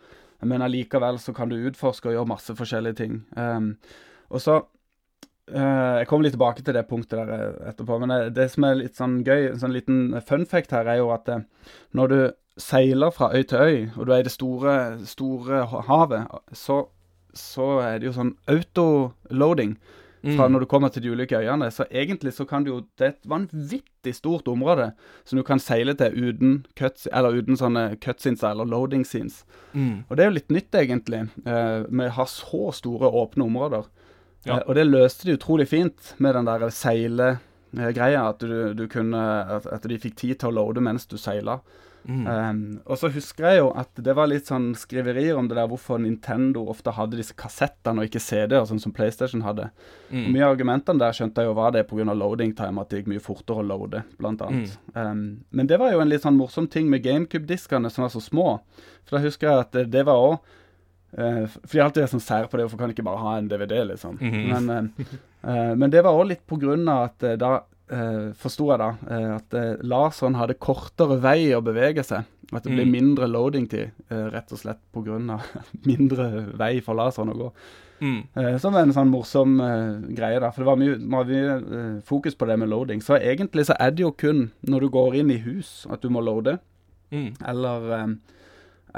[0.46, 3.18] Men allikevel så kan du utforske og gjøre masse forskjellige ting.
[3.36, 3.74] Um,
[4.30, 7.98] og så uh, Jeg kommer litt tilbake til det punktet der eh, etterpå.
[8.02, 11.02] Men det, det som er litt sånn gøy, en sånn liten fun fact her, er
[11.02, 11.44] jo at eh,
[11.92, 12.18] når du
[12.60, 14.74] seiler fra øy til øy, og du er i det store,
[15.10, 16.84] store havet, så,
[17.34, 19.74] så er det jo sånn autoloading
[20.32, 21.70] fra når du kommer til de ulike øyene.
[21.70, 24.92] Så egentlig så kan du jo Det er et vanvittig stort område
[25.24, 29.44] som du kan seile til uten cuts, eller uten sånne cutscenes eller loading scenes.
[29.72, 30.04] Mm.
[30.08, 33.88] Og det er jo litt nytt, egentlig, eh, med å ha så store, åpne områder.
[34.44, 34.58] Ja.
[34.58, 39.24] Eh, og det løste de utrolig fint med den der seile-greia, at, du, du kunne,
[39.58, 41.60] at, at de fikk tid til å loade mens du seila.
[42.04, 42.26] Mm.
[42.26, 45.68] Um, og så husker jeg jo at det var litt sånn skriverier om det der
[45.70, 49.70] hvorfor Nintendo ofte hadde disse kassettene og ikke CD-er, sånn som PlayStation hadde.
[50.10, 50.26] Mm.
[50.34, 52.04] Mye av argumentene der skjønte jeg jo var det pga.
[52.12, 54.76] loading time, at det gikk mye fortere å loade, blant annet.
[54.92, 58.22] Um, men det var jo en litt sånn morsom ting med GameCube-diskene som var så
[58.22, 58.58] små.
[59.08, 60.36] For da husker jeg at det, det var òg
[61.18, 63.36] uh, For de alltid er sånn sær på det, hvorfor kan de ikke bare ha
[63.38, 64.20] en DVD, liksom?
[64.20, 64.50] Mhm.
[64.52, 68.78] Men, uh, men det var òg litt på grunn av at da uh, forsto jeg
[68.80, 72.24] da uh, at uh, Larsson hadde kortere vei å bevege seg.
[72.52, 72.92] At det ble Mm.
[72.92, 75.40] mindre loading-tid, uh, rett og slett pga.
[75.90, 77.48] mindre vei for laseren å gå.
[78.04, 78.20] Mm.
[78.36, 80.50] Eh, som er en sånn morsom eh, greie, da.
[80.52, 83.00] For det var mye, mye eh, fokus på det med loading.
[83.00, 86.10] Så egentlig så er det jo kun når du går inn i hus at du
[86.12, 86.58] må loade.
[87.14, 87.30] Mm.
[87.48, 88.06] Eller eh,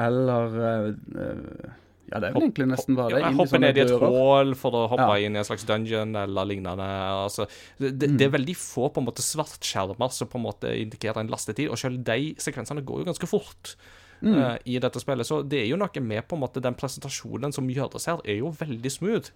[0.07, 0.89] Eller eh,
[1.23, 1.71] eh,
[2.13, 3.21] Ja, det er vel egentlig nesten bare det.
[3.25, 5.27] Ja, hoppe ned i et hull for å hoppe Ja.
[5.27, 6.87] inn i en slags dungeon eller lignende.
[7.27, 7.49] Altså,
[7.79, 8.17] det, Mm.
[8.19, 11.69] det er veldig få på en måte svartskjermer som på en måte indikerer en lastetid,
[11.71, 13.77] og selv de sekvensene går jo ganske fort.
[14.23, 14.33] Mm.
[14.39, 17.53] eh, i dette spillet, Så det er jo noe med på en måte den presentasjonen
[17.53, 19.31] som gjøres her, er jo veldig smooth.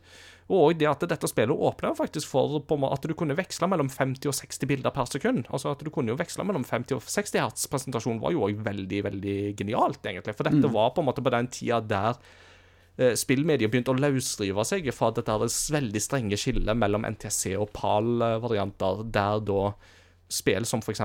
[0.48, 3.68] Og det at dette spillet åpner faktisk for på en måte at du kunne veksle
[3.68, 5.44] mellom 50 og 60 bilder per sekund.
[5.52, 7.66] Altså at du kunne jo veksle mellom 50 og 60 hertz.
[7.68, 10.34] Presentasjonen var jo òg veldig, veldig genialt, egentlig.
[10.34, 12.14] For dette var på en måte på den tida der
[13.00, 15.46] eh, spillmediet begynte å løsrive seg fra dette her
[15.76, 19.64] veldig strenge skillet mellom NTC og PAL-varianter, der da
[20.30, 21.00] spill som f.eks.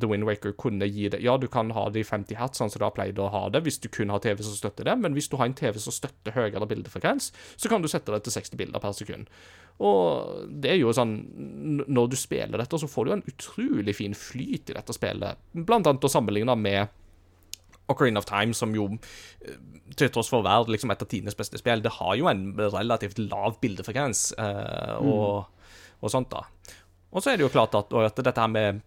[0.00, 2.72] The Wind Waker kunne gi det Ja, du kan ha det i 50 hertz, sånn
[2.72, 4.96] som du har pleid å ha det, hvis du kun har TV som støtter det,
[5.00, 8.22] men hvis du har en TV som støtter høyere bildefrekvens, så kan du sette det
[8.24, 9.28] til 60 bilder per sekund.
[9.82, 11.14] Og det er jo sånn
[11.88, 15.88] Når du spiller dette, så får du en utrolig fin flyt i dette spillet, blant
[15.88, 16.98] annet å sammenligne med
[17.90, 18.86] Ocarina of Time, som jo,
[19.46, 19.58] eh,
[19.96, 22.46] til tross for å være liksom et av tidenes beste spill, det har jo en
[22.60, 25.66] relativt lav bildefrekvens eh, og,
[26.00, 26.46] og sånt, da.
[27.12, 28.80] Og så er det jo klart at, at dette her med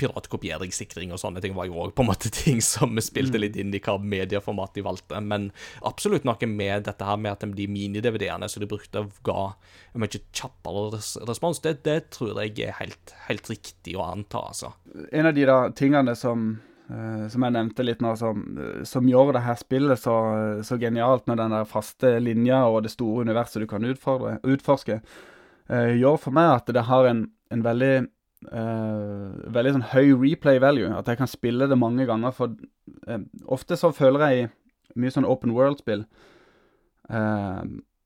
[0.00, 3.74] piratkopieringssikring og sånne ting var jo òg på en måte ting som spilte litt inn
[3.74, 5.20] i hva medieformat de valgte.
[5.20, 5.50] Men
[5.88, 9.40] absolutt noe med dette her med at de mini-DVD-ene som de brukte, ga
[9.92, 11.60] en mye kjappere respons.
[11.64, 14.72] Det, det tror jeg er helt, helt riktig å anta, altså.
[15.12, 16.54] En av de da tingene som
[17.32, 20.16] som jeg nevnte litt nå, som, eh, som gjør det her spillet så,
[20.66, 25.00] så genialt med den der faste linja og det store universet du kan utfordre, utforske,
[25.68, 27.94] eh, gjør for meg at det har en, en veldig
[28.52, 30.92] uh, veldig sånn høy replay value.
[30.92, 32.34] At jeg kan spille det mange ganger.
[32.36, 32.54] For
[33.08, 36.04] uh, ofte så føler jeg i mye sånn open world-spill
[37.10, 37.62] uh,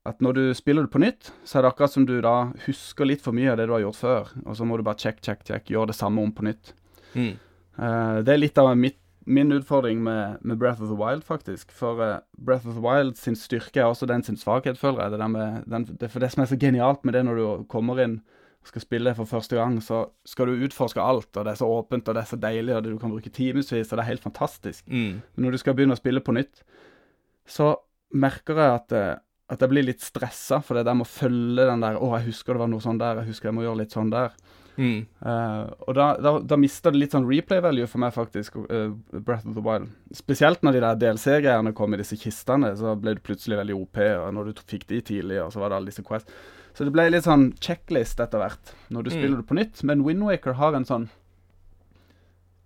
[0.09, 3.05] at når du spiller det på nytt, så er det akkurat som du da husker
[3.05, 4.31] litt for mye av det du har gjort før.
[4.47, 6.73] Og så må du bare check, check, check, gjøre det samme om på nytt.
[7.13, 7.35] Mm.
[7.81, 11.73] Eh, det er litt av mitt, min utfordring med, med Breath of the Wild, faktisk.
[11.75, 15.15] For eh, Breath of the Wild sin styrke er også den sin svakhet, føler jeg.
[15.15, 18.01] Det, med den, det, for det som er så genialt med det når du kommer
[18.03, 18.21] inn
[18.61, 21.69] og skal spille for første gang, så skal du utforske alt, og det er så
[21.79, 24.21] åpent, og det er så deilig, og du kan bruke timevis, og det er helt
[24.21, 24.85] fantastisk.
[24.85, 25.17] Mm.
[25.17, 26.61] Men når du skal begynne å spille på nytt,
[27.49, 27.73] så
[28.13, 29.15] merker jeg at, eh,
[29.49, 32.27] at jeg blir litt stressa, for det der med å følge den der 'Å, jeg
[32.29, 33.15] husker det var noe sånn der.
[33.15, 34.37] Jeg husker jeg må gjøre litt sånn der'.
[34.77, 35.05] Mm.
[35.25, 38.93] Eh, og da, da, da mista det litt sånn replay value for meg, faktisk, uh,
[39.19, 39.89] Breath of the Wild.
[40.15, 43.97] Spesielt når de der DLC-greiene kom i disse kistene, så ble det plutselig veldig OP,
[43.99, 46.31] og når du fikk de tidlig, og så var det alle disse Quest.
[46.73, 49.17] Så det ble litt sånn checklist etter hvert, når du Mm.
[49.19, 49.83] spiller det på nytt.
[49.83, 51.09] Men Windwaker har en sånn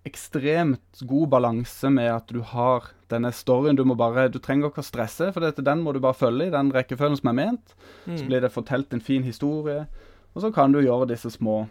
[0.06, 3.76] ekstremt god balanse med at du har denne storyen.
[3.76, 6.48] Du må bare Du trenger ikke å stresse, for dette, den må du bare følge
[6.48, 7.74] i den rekkefølgen som er ment.
[8.06, 8.28] Så Mm.
[8.30, 9.88] blir det fortalt en fin historie,
[10.36, 11.68] og så kan du gjøre disse små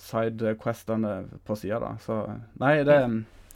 [0.00, 1.14] sidequestene
[1.46, 1.94] på sida, da.
[2.02, 2.20] Så
[2.60, 2.98] nei, det,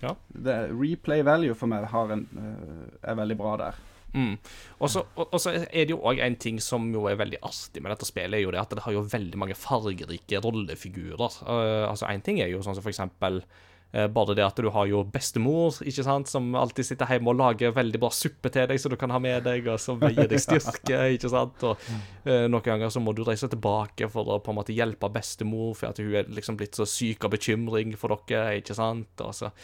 [0.03, 0.14] Ja.
[0.33, 3.75] det Replay value for meg har en, eh, er veldig bra der.
[4.14, 4.39] Mm.
[4.81, 8.07] Og så er det jo òg en ting som jo er veldig artig med dette
[8.09, 11.43] spillet, er jo det at det har jo veldig mange fargerike rollefigurer.
[11.45, 13.45] Uh, altså Én ting er jo sånn som for eksempel eh,
[13.89, 17.72] bare det at du har jo bestemor, ikke sant, som alltid sitter hjemme og lager
[17.72, 20.43] veldig bra suppe til deg, som du kan ha med deg, og som gir deg
[20.45, 21.64] styrke, ikke sant.
[21.64, 21.89] Og
[22.28, 25.72] eh, noen ganger så må du reise tilbake for å på en måte hjelpe bestemor,
[25.78, 29.24] for at hun er liksom blitt så syk av bekymring for dere, ikke sant.
[29.24, 29.55] Og så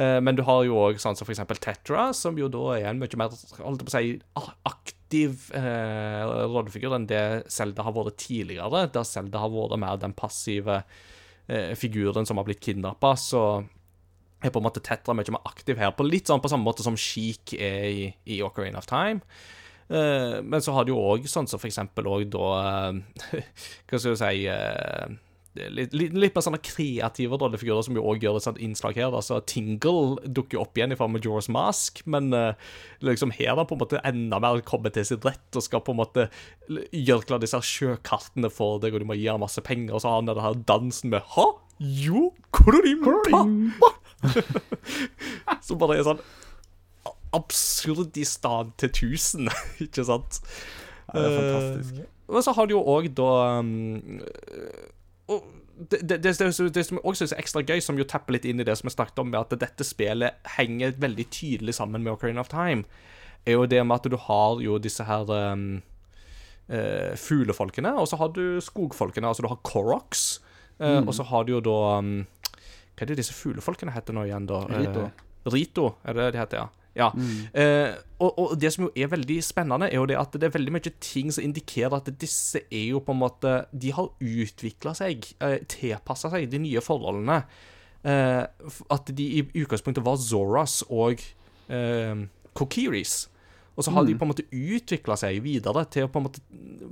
[0.00, 2.90] Eh, Men du har jo òg sånn som for eksempel Tetra, som jo da er
[2.90, 4.14] en mye mer holdt på å si,
[4.70, 8.86] aktiv eh, rollefigur enn det Selda har vært tidligere.
[8.94, 11.08] Der Selda har vært mer den passive eh,
[11.74, 13.44] figuren som har blitt kidnappa, så
[14.40, 16.84] er på en måte Tetra mye mer aktiv her, på litt sånn på samme måte
[16.86, 18.04] som Sheik er i,
[18.36, 19.20] i Ocarina of Time.
[19.90, 23.40] Eh, men så har du jo òg sånn som for eksempel òg da eh,
[23.90, 25.16] Hva skal du si eh,
[25.50, 29.10] Litt, litt, litt mer sånne kreative rollefigurer som jo òg gjør et sånt innslag her.
[29.10, 32.54] Altså, Tingle dukker jo opp igjen i form av Jorahs Mask, men uh,
[33.02, 35.96] liksom her har på en måte enda mer kommet til sitt rett og skal på
[35.96, 36.28] en måte
[36.68, 40.12] gjøre klar disse sjøkartene for deg, og du må gi ham masse penger, og så
[40.12, 41.48] har han denne her dansen med Ha?
[41.80, 43.90] Jo, kururim, pappa!
[45.64, 46.22] Som bare er sånn
[47.34, 49.50] Absurdistan til 1000,
[49.86, 50.40] ikke sant?
[51.10, 52.00] Ja, det er fantastisk.
[52.30, 54.20] Men så har du jo òg da um,
[55.30, 55.44] og
[55.80, 56.34] det, det, det,
[56.74, 58.74] det, som jeg også synes er ekstra gøy, som jo tapper litt inn i det
[58.76, 62.50] som vi snakket om, med at dette spillet henger veldig tydelig sammen med Ocarina of
[62.52, 62.84] Time,
[63.48, 65.80] er jo det med at du har jo disse her um,
[66.68, 70.42] uh, fuglefolkene, og så har du skogfolkene, altså du har Koroks,
[70.82, 71.08] mm.
[71.08, 72.12] og så har du jo da um,
[72.96, 74.60] Hva er det disse fuglefolkene heter nå igjen, da?
[74.68, 75.06] Rito.
[75.08, 76.79] Uh, Rito, er det det de heter, ja.
[76.98, 77.10] Ja.
[77.54, 80.56] Eh, og, og det som jo er veldig spennende, er jo det at det er
[80.56, 84.94] veldig mye ting som indikerer at disse er jo på en måte De har utvikla
[84.98, 87.42] seg, eh, tilpassa seg de nye forholdene.
[88.02, 88.44] Eh,
[88.96, 91.20] at de i utgangspunktet var Zoras og
[91.68, 92.24] eh,
[92.56, 93.28] Kokiris.
[93.78, 96.42] Og så har de på en måte utvikla seg videre til å på en måte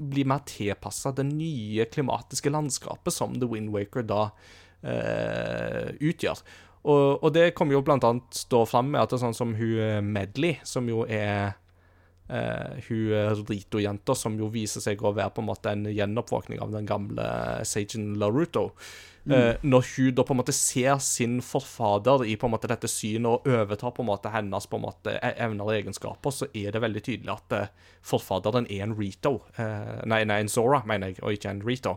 [0.09, 4.29] bli mer tilpassa det nye klimatiske landskapet som The Wind Waker da
[4.81, 6.41] eh, utgjør.
[6.89, 9.57] Og, og det kommer jo blant annet stå fram med at det er sånn som
[9.59, 11.57] hun eh, Medley, som jo er
[12.29, 16.61] Uh, hun eh, Rito-jenta, som jo viser seg å være på en måte en gjenoppvåkning
[16.61, 17.25] av den gamle
[17.65, 18.67] Sagen Laruto.
[19.29, 22.89] Eh, når hun da på en måte ser sin forfader i på en måte dette
[22.89, 26.49] synet og overtar på en måte hennes på en måte e- evner og egenskaper, så
[26.53, 27.57] er det veldig tydelig at
[28.05, 29.39] forfaderen er en Rito.
[29.57, 31.97] Uh, nei, nei, en Zora, mener jeg, og ikke en Rito.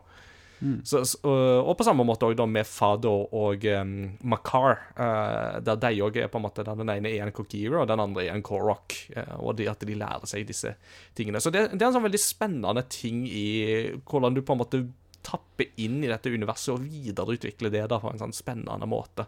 [0.85, 3.93] Så, og, på samme måte også med Fado og um,
[4.29, 7.89] Makar, eh, der de òg er på en måte den ene er en Kokiri, og
[7.89, 8.93] den andre er en Korok.
[9.15, 10.75] eh, og det at de lærer seg disse
[11.17, 11.41] tingene.
[11.41, 13.47] Så det, det er en sånn veldig spennende ting i
[14.05, 14.83] hvordan du på en måte
[15.25, 19.25] tapper inn i dette universet og videreutvikler det da på en sånn spennende måte.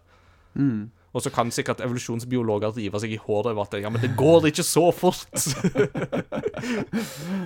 [0.53, 0.91] Mm.
[1.13, 4.47] Og så kan sikkert evolusjonsbiologer rive seg i håret over at ja, men det går
[4.49, 5.29] ikke så fort.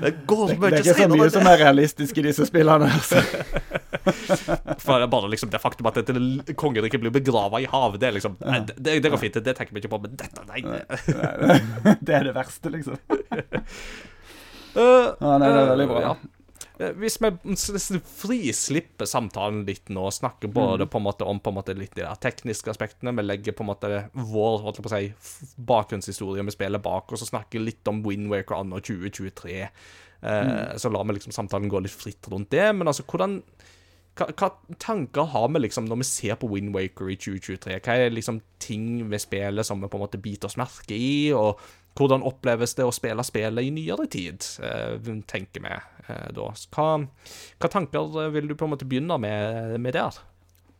[0.03, 2.87] det går Det er ikke så mye som er realistisk i disse spillene.
[2.87, 3.23] Altså.
[4.83, 8.59] For bare liksom det faktum at dette kongeriket blir begrava i havet, det liksom nei,
[8.75, 10.61] det, det går fint, det tenker vi ikke på, men dette, nei.
[10.67, 12.97] det- Det er det verste, liksom.
[14.77, 16.01] Uh, Ja, nei, det er veldig bra.
[16.03, 16.15] ja.
[16.77, 20.89] Eh, Hvis vi frislipper samtalen litt nå, snakker både Mm.
[20.93, 23.63] på en måte om på en måte litt de der tekniske aspektene, vi legger på
[23.65, 27.87] en måte vår holdt på å si, bakgrunnshistorie vi spiller bak og så snakker litt
[27.89, 29.71] om Windwaker anno 2023, eh,
[30.21, 30.77] Mm.
[30.77, 32.75] så lar vi liksom samtalen gå litt fritt rundt det.
[32.75, 33.41] Men altså, hvordan
[34.17, 37.79] hva, hva tanker har vi liksom når vi ser på Windwaker i 2023?
[37.85, 41.33] Hva er liksom ting ved spillet som vi på en måte biter oss merke i,
[41.37, 41.61] og
[41.97, 44.97] hvordan oppleves det å spille spillet i nyere tid, eh,
[45.29, 46.49] tenker vi eh, da.
[46.75, 46.87] Hva,
[47.57, 50.19] hva tanker vil du på en måte begynne med, med der?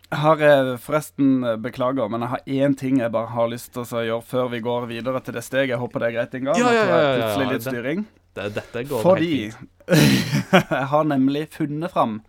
[0.07, 3.83] Jeg har eh, forresten, beklager, men jeg har én ting jeg bare har lyst til
[3.83, 5.73] å gjøre før vi går videre til det steget.
[5.73, 6.61] Jeg håper det er greit, Ingar?
[6.61, 8.07] Ja, ja, ja, ja, Plutselig litt det- styring.
[8.38, 10.51] Det, dette går Fordi helt fint.
[10.77, 12.19] jeg har nemlig funnet fram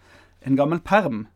[0.40, 1.26] en gammel perm.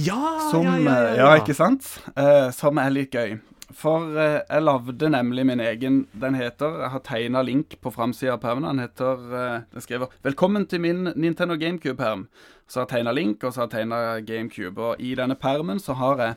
[0.00, 1.84] Ja, Som, ja, ja, ja, ja, ikke sant?
[2.16, 3.36] Eh, som er litt gøy.
[3.76, 8.34] For eh, jeg lagde nemlig min egen Den heter Jeg har tegna link på framsida
[8.36, 8.66] av permen.
[8.68, 12.26] Den heter eh, Den skriver 'Velkommen til min Nintendo GameCube-perm'.
[12.68, 14.80] Så har jeg tegna link, og så har jeg tegna GameCube.
[14.80, 16.34] Og i denne permen så har jeg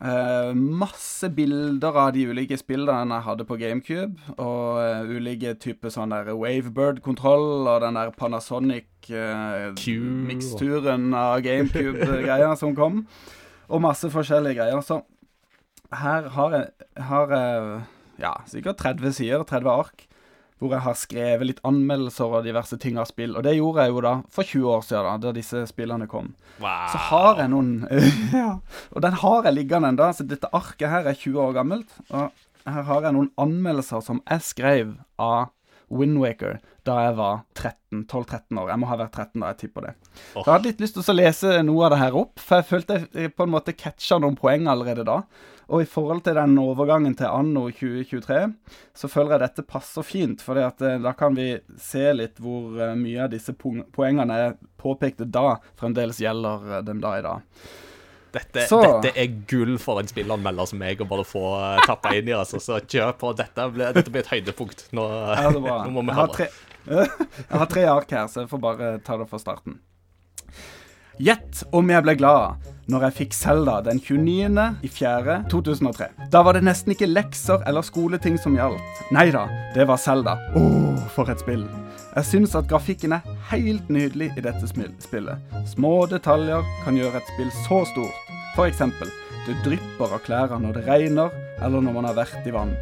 [0.00, 4.14] eh, masse bilder av de ulike spillene jeg hadde på GameCube.
[4.34, 12.94] Og uh, ulike typer sånn der Wavebird-kontroll og den der Panasonic-miksturen av GameCube-greier som kom.
[13.68, 14.80] Og masse forskjellige greier.
[14.84, 14.96] Så
[15.94, 16.66] her har jeg,
[17.10, 17.50] har jeg
[18.22, 19.98] ja, sikkert 30 sider, 30 ark,
[20.62, 23.34] hvor jeg har skrevet litt anmeldelser og diverse ting av spill.
[23.36, 26.32] Og det gjorde jeg jo da for 20 år siden, da, da disse spillene kom.
[26.62, 26.86] Wow.
[26.92, 27.72] Så har jeg noen
[28.34, 28.50] ja,
[28.94, 30.10] Og den har jeg liggende ennå.
[30.14, 31.98] Så dette arket her er 20 år gammelt.
[32.12, 32.30] Og
[32.64, 35.50] her har jeg noen anmeldelser som jeg skrev av
[35.94, 38.70] Windwaker da jeg var 13, 12-13 år.
[38.72, 39.94] Jeg må ha vært 13 da, jeg tipper det.
[40.34, 40.42] Oh.
[40.42, 42.98] Jeg hadde litt lyst til å lese noe av det her opp, for jeg følte
[43.06, 45.22] jeg på en måte catcha noen poeng allerede da.
[45.72, 48.40] Og i forhold til den overgangen til anno 2023,
[48.92, 50.44] så føler jeg dette passer fint.
[50.44, 55.56] For da kan vi se litt hvor eh, mye av disse poengene jeg påpekte da,
[55.80, 57.64] fremdeles gjelder dem den dag i dag.
[58.34, 62.28] Dette, dette er gull for en spillanmelder som meg å bare få uh, tappa inn
[62.32, 62.34] i.
[62.34, 63.32] altså, Så kjør på.
[63.38, 64.88] Dette blir, dette blir et høydepunkt.
[64.96, 65.08] Nå,
[65.38, 66.48] Ja, nå må vi høre.
[66.90, 69.78] jeg har tre ark her, så jeg får bare ta det fra starten.
[71.22, 74.64] Gjett om jeg ble glad når jeg fikk Selda den 29.
[74.82, 75.36] i 4.
[75.52, 76.08] 2003.
[76.32, 79.04] Da var det nesten ikke lekser eller skoleting som gjaldt.
[79.14, 80.34] Nei da, det var Selda.
[80.58, 80.64] Å,
[81.14, 81.62] for et spill.
[82.14, 85.56] Jeg syns at grafikken er helt nydelig i dette spillet.
[85.70, 88.23] Små detaljer kan gjøre et spill så stort.
[88.62, 89.10] Eksempel,
[89.46, 92.74] det drypper av klærne når det regner, eller når man har vært i vann.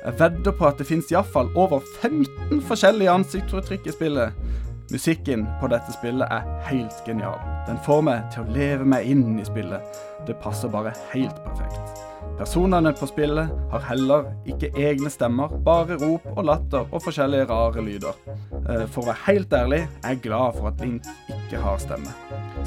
[0.00, 4.44] Jeg vedder på at det fins iallfall over 15 forskjellige ansiktsuttrykk i spillet.
[4.90, 7.38] Musikken på dette spillet er helt genial.
[7.68, 10.00] Den får meg til å leve meg inn i spillet.
[10.26, 12.00] Det passer bare helt perfekt.
[12.40, 17.84] Personene på spillet har heller ikke egne stemmer, bare rop og latter og forskjellige rare
[17.84, 18.16] lyder.
[18.64, 22.12] Eh, For å være helt ærlig er jeg glad for at Link ikke har stemme.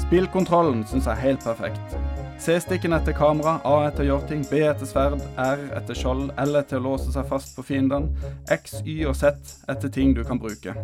[0.06, 1.98] Spillkontrollen syns jeg er helt perfekt.
[2.38, 6.84] C-stikken etter kamera, A etter gjørting, B etter sverd, R etter skjold, L etter å
[6.90, 8.10] låse seg fast på fiendene,
[8.52, 10.74] X, Y og Z etter ting du kan bruke.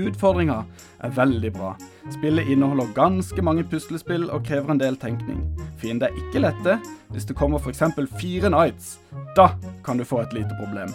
[0.00, 0.62] Utfordringa
[1.04, 1.74] er veldig bra.
[2.14, 5.42] Spillet inneholder ganske mange puslespill og krever en del tenkning.
[5.82, 6.78] Fiender er ikke lette.
[7.12, 7.82] Hvis det kommer f.eks.
[8.16, 8.96] fire Nights,
[9.36, 9.50] da
[9.84, 10.94] kan du få et lite problem.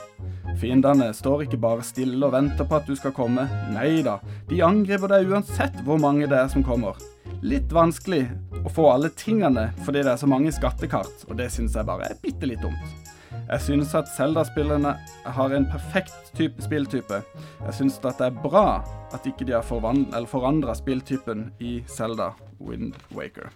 [0.58, 3.46] Fiendene står ikke bare stille og venter på at du skal komme.
[3.76, 4.18] Nei da,
[4.50, 6.98] de angriper deg uansett hvor mange det er som kommer.
[7.46, 8.24] Litt vanskelig
[8.66, 12.10] å få alle tingene fordi det er så mange skattekart, og det synes jeg bare
[12.10, 13.14] er bitte litt dumt.
[13.48, 14.96] Jeg synes at Zelda-spillerne
[15.38, 17.22] har en perfekt type spilltype.
[17.62, 18.82] Jeg synes at det er bra
[19.14, 23.54] at ikke de har forandra spilltypen i Zelda Wind Waker.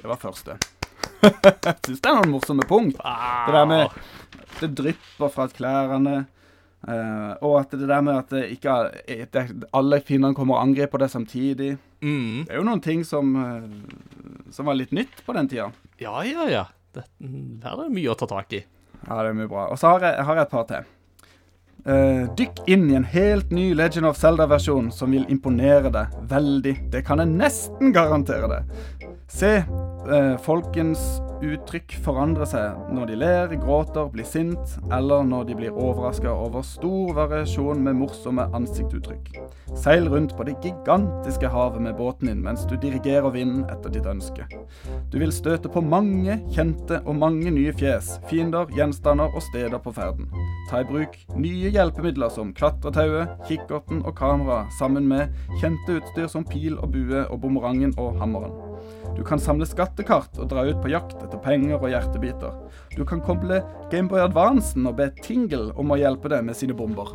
[0.00, 0.56] Det var første.
[1.22, 2.98] Jeg synes det er noen morsomme punkt.
[2.98, 3.94] Det der med
[4.58, 6.24] det drypper fra klærne.
[6.86, 8.76] Eh, og at det der med at det ikke
[9.34, 11.72] det, alle fiendene kommer og angriper deg samtidig.
[12.04, 12.44] Mm.
[12.46, 15.70] Det er jo noen ting som, eh, som var litt nytt på den tida.
[15.98, 16.66] Ja, ja, ja.
[16.94, 18.62] Det, her er det mye å ta tak i.
[19.06, 19.68] Ja, det er mye bra.
[19.72, 20.94] Og så har jeg, har jeg et par til.
[21.88, 26.74] Uh, dykk inn i en helt ny Legend of Zelda-versjon som vil imponere deg veldig.
[26.92, 29.06] Det kan jeg nesten garantere deg.
[29.30, 31.06] Se uh, folkens
[31.44, 36.64] uttrykk forandre seg når de ler, gråter, blir sint, eller når de blir overraska over
[36.66, 39.30] stor variasjon med morsomme ansiktsuttrykk.
[39.78, 44.08] Seil rundt på det gigantiske havet med båten din mens du dirigerer vinden etter ditt
[44.08, 44.46] ønske.
[45.12, 49.94] Du vil støte på mange kjente og mange nye fjes, fiender, gjenstander og steder på
[49.96, 50.30] ferden.
[50.68, 55.32] Ta i bruk nye hjelpemidler som klatretauet, kikkerten og kamera, sammen med
[55.62, 58.56] kjente utstyr som pil og bue og bumerangen og hammeren.
[59.18, 62.54] Du kan samle skattekart og dra ut på jakt etter penger og hjertebiter.
[62.94, 67.10] Du kan koble Gameboy Advancen og be Tingle om å hjelpe deg med sine bomber.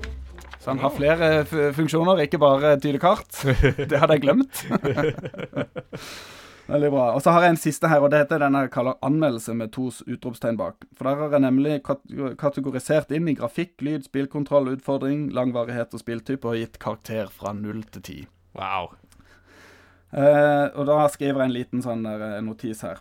[0.60, 3.32] Så han har flere funksjoner, ikke bare tyde kart.
[3.90, 4.64] Det hadde jeg glemt.
[6.74, 7.06] Veldig bra.
[7.16, 9.74] Og så har jeg en siste her, og det heter den jeg kaller anmeldelse med
[9.76, 10.86] to utropstegn bak.
[10.96, 11.80] For der har jeg nemlig
[12.40, 17.84] kategorisert inn i grafikk, lyd, spillkontroll, utfordring, langvarighet og spilltype, og gitt karakter fra null
[17.92, 18.18] til ti.
[18.56, 18.94] Wow.
[20.14, 23.00] Eh, og da skriver jeg en liten sånn der, eh, notis her.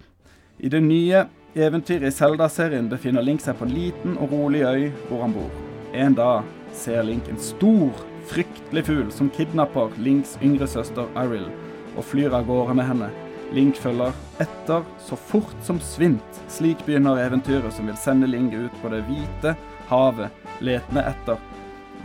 [0.59, 4.93] I det nye eventyret i Zelda-serien befinner Link seg på en liten og rolig øy
[5.09, 5.51] hvor han bor.
[5.93, 7.93] En dag ser Link en stor,
[8.31, 11.51] fryktelig fugl som kidnapper Links yngre søster Iril
[11.97, 13.11] og flyr av gårde med henne.
[13.53, 16.41] Link følger etter så fort som svint.
[16.49, 19.57] Slik begynner eventyret som vil sende Link ut på det hvite
[19.93, 21.37] havet, letende etter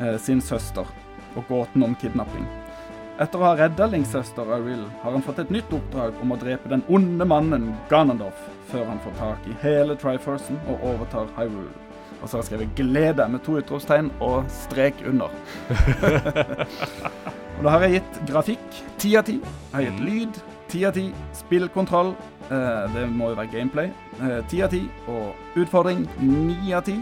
[0.02, 0.88] eh, sin søster
[1.38, 2.67] og gåten om kidnapping.
[3.18, 6.70] Etter å ha redda Linksøster Arild, har han fått et nytt oppdrag om å drepe
[6.70, 11.74] den onde mannen Ganondorf før han får tak i hele Triforcen og overtar Hyrule.
[12.22, 15.34] Og så har jeg skrevet 'glede' med to utropstegn og strek under.
[17.58, 19.40] og da har jeg gitt grafikk ti av ti.
[19.42, 21.10] Jeg har gitt lyd ti av ti.
[21.34, 22.14] Spillkontroll,
[22.52, 23.92] eh, det må jo være gameplay,
[24.50, 24.84] ti av ti.
[25.08, 27.00] Og utfordring ni av ti.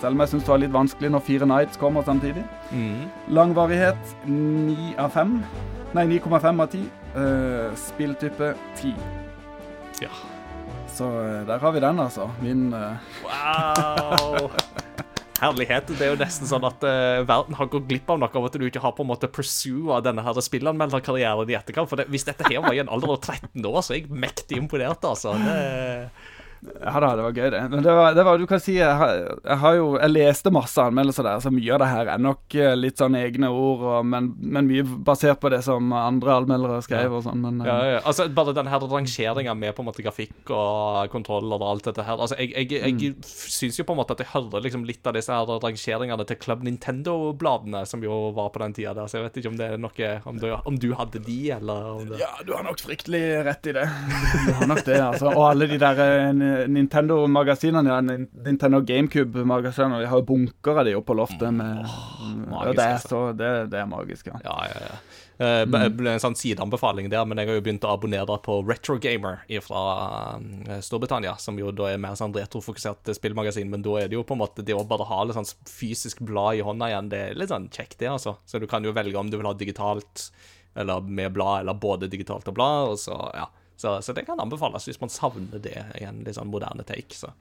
[0.00, 2.44] Selv om jeg syns det var litt vanskelig når fire nights kommer samtidig.
[2.70, 3.06] Mm.
[3.32, 5.36] Langvarighet 9 av 5.
[5.96, 6.82] Nei, 9,5 av 10.
[7.16, 8.92] Uh, spilltype 10.
[10.04, 10.12] Ja.
[10.92, 12.28] Så uh, der har vi den, altså.
[12.42, 12.98] Min uh...
[13.24, 14.50] Wow!
[15.40, 15.88] Herlighet.
[15.88, 18.56] Det er jo nesten sånn at uh, verden har gått glipp av noe av at
[18.56, 21.88] du ikke har på en måte pursua denne her spillanmelderkarrieren i etterkant.
[21.88, 24.12] For det, hvis dette her var i en alder av 13 år, så er jeg
[24.12, 25.36] mektig imponert, altså.
[25.40, 25.60] Det
[26.64, 27.60] ja da, det var gøy, det.
[27.70, 29.12] Men det var, det var du kan si jeg har,
[29.44, 32.56] jeg har, jo Jeg leste masse anmeldelser der, så mye av det her er nok
[32.58, 36.80] eh, litt sånn egne ord, og, men, men, mye basert på det som andre anmeldere
[36.84, 38.00] skrev og sånn, men ja, ja.
[38.02, 42.06] Altså, bare den her rangeringa med på en måte grafikk og kontroll og alt dette
[42.06, 42.18] her.
[42.18, 43.26] Altså, jeg, jeg, jeg mm.
[43.26, 46.40] syns jo på en måte at jeg hører liksom litt av disse her rangeringene til
[46.42, 49.70] Club Nintendo-bladene som jo var på den tida der, så jeg vet ikke om det
[49.74, 52.80] er noe Om du, om du hadde de, eller om det Ja, du har nok
[52.82, 53.86] fryktelig rett i det.
[54.46, 55.30] Du har nok det, altså.
[55.32, 56.26] Og alle de der eh,
[56.72, 58.00] Nintendo-magasinene, ja,
[58.46, 61.48] Nintendo GameCube-magasinene, vi har jo bunker av de oppe på loftet.
[61.54, 63.12] Med, oh, magisk, det, er altså.
[63.12, 64.40] så, det, det, er magisk, ja.
[64.44, 64.98] ja, ja, ja.
[65.36, 66.06] Uh, mm.
[66.08, 69.82] En sånn sideanbefaling der, men jeg har jo begynt å abonnere på Retrogamer fra
[70.40, 74.24] uh, Storbritannia, som jo da er mer sånn retrofokusert spillmagasin, men da er det jo
[74.24, 77.22] på en måte det å bare ha litt sånn fysisk blad i hånda igjen, det
[77.26, 78.38] er litt sånn kjekt, det, altså.
[78.48, 80.30] Så du kan jo velge om du vil ha digitalt
[80.76, 83.46] eller med blad, eller både digitalt og blad, og så, ja.
[83.76, 87.16] Så, så, det kan anbefales hvis man savner det i en litt sånn moderne take.
[87.16, 87.32] så.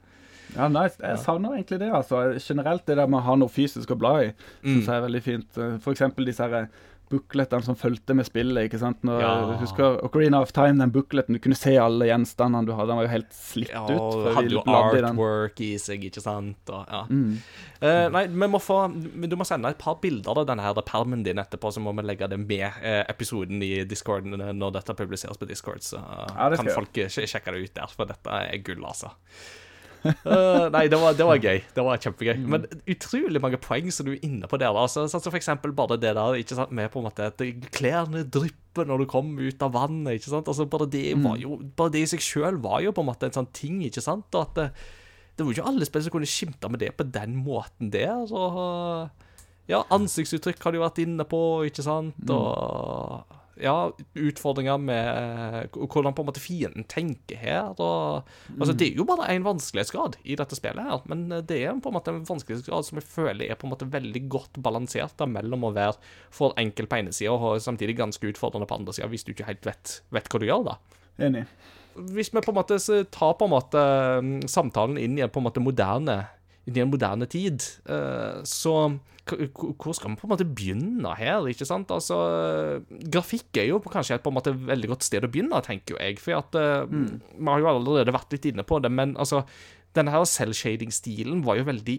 [0.53, 0.99] Ja, nice.
[1.01, 1.91] Jeg savner egentlig det.
[1.95, 2.21] altså.
[2.39, 4.67] Generelt det der med å ha noe fysisk å bla i, mm.
[4.67, 5.57] syns jeg er veldig fint.
[5.57, 6.67] For eksempel disse her
[7.12, 8.68] bookletene som fulgte med spillet.
[8.68, 9.01] ikke sant?
[9.06, 9.34] Når, ja.
[9.62, 12.89] Husker Ocarina of Time, den bookleten, du kunne se alle gjenstandene du hadde.
[12.91, 14.20] Den var jo helt slitt ja, ut.
[14.26, 16.62] Ja, hadde jo artwork i, i seg, ikke sant.
[16.70, 17.03] Og, ja.
[17.10, 17.36] Mm.
[17.82, 21.26] Uh, nei, vi må få Du må sende et par bilder av denne her permen
[21.26, 25.39] din etterpå, så må vi legge det med uh, episoden i Discord når dette publiseres
[25.41, 25.84] på Discord.
[25.86, 29.14] Så uh, kan folk sjekke det ut der, for dette er gull, altså
[30.06, 31.62] uh, nei, det var, det var, gøy.
[31.76, 32.36] Det var kjempegøy.
[32.41, 32.47] Mm.
[32.53, 34.74] Men utrolig mange poeng som du er inne på der.
[34.76, 34.86] da.
[34.91, 37.41] Så, så for eksempel bare det der ikke sant, med på en måte at
[37.76, 40.20] klærne drypper når du kommer ut av vannet.
[40.20, 40.51] ikke sant?
[40.51, 41.43] Altså, bare det, var mm.
[41.43, 44.03] jo, bare det i seg sjøl var jo på en måte en sånn ting, ikke
[44.03, 44.28] sant?
[44.34, 44.68] Og at det,
[45.36, 48.26] det var jo ikke alle spill som kunne skimte med det på den måten der.
[48.30, 49.10] Og
[49.72, 52.18] ja, ansiktsuttrykk har du vært inne på, ikke sant?
[52.22, 52.36] Mm.
[52.38, 55.08] Og ja, utfordringer med
[55.76, 57.72] uh, hvordan på en måte fienden tenker her.
[57.80, 58.60] Og, mm.
[58.60, 61.80] altså, det er jo bare én vanskelighetsgrad i dette spillet, her, men eh, det er
[61.80, 65.16] på en måte en vanskelighetsgrad som jeg føler er på en måte veldig godt balansert
[65.20, 65.95] da, mellom å være
[66.34, 69.47] for enkel på ene sida og samtidig ganske utfordrende på andre sida, hvis du ikke
[69.49, 70.70] helt vet, vet, hva du gjør.
[70.72, 70.78] da.
[71.26, 71.45] Enig.
[72.12, 72.80] Hvis vi på en måte
[73.12, 73.82] tar på en måte
[74.20, 76.26] mm, samtalen inn i en på en måte moderne,
[76.66, 81.47] i en moderne tid, uh, så hvor skal man på en måte begynne her?
[81.49, 81.91] ikke sant?
[81.91, 82.17] Altså,
[82.89, 86.01] Grafikk er jo kanskje et på en måte veldig godt sted å begynne, tenker jo
[86.01, 86.19] jeg.
[86.21, 87.39] For at, uh, mm.
[87.39, 89.43] vi har jo allerede vært litt inne på det, men altså,
[89.97, 91.97] denne her selvshading-stilen var jo veldig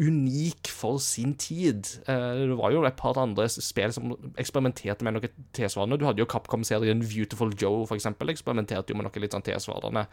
[0.00, 1.88] unik for sin tid.
[2.04, 6.00] Uh, det var jo et par andre spill som eksperimenterte med noe tilsvarende.
[6.00, 10.04] Du hadde jo Capcom-serien Beautiful Joe, for eksempel, eksperimenterte jo med noe litt sånn tilsvarende.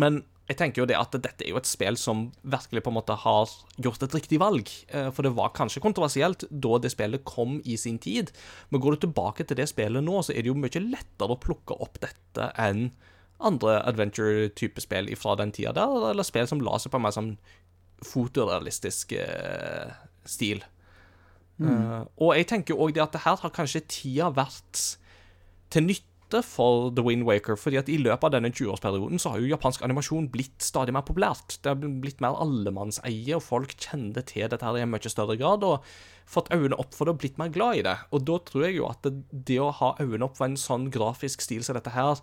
[0.00, 2.98] Men jeg tenker jo det at dette er jo et spill som virkelig på en
[2.98, 4.68] måte har gjort et riktig valg.
[4.92, 8.32] Eh, for det var kanskje kontroversielt da det spillet kom i sin tid.
[8.68, 11.40] Men går du tilbake til det spillet nå, så er det jo mye lettere å
[11.40, 12.90] plukke opp dette enn
[13.44, 17.16] andre adventure-type spill fra den tida der, eller spill som la seg på en mer
[17.16, 17.32] sånn
[18.04, 19.90] fotorealistisk uh,
[20.28, 20.62] stil.
[21.58, 21.72] Mm.
[21.72, 24.84] Uh, og jeg tenker òg det at det her har kanskje tida vært
[25.74, 29.42] til nytte for The Wind Waker, fordi at i løpet av denne 20-årsperioden så har
[29.42, 31.60] jo japansk animasjon blitt stadig mer populært.
[31.62, 35.38] Det har blitt mer allemannseie, og folk kjenner til dette her i en mye større
[35.38, 35.62] grad.
[35.62, 35.84] og
[36.24, 37.96] fått øynene opp for det og blitt mer glad i det.
[38.16, 40.88] Og da tror jeg jo at det, det å ha øynene opp for en sånn
[40.94, 42.22] grafisk stil som dette her,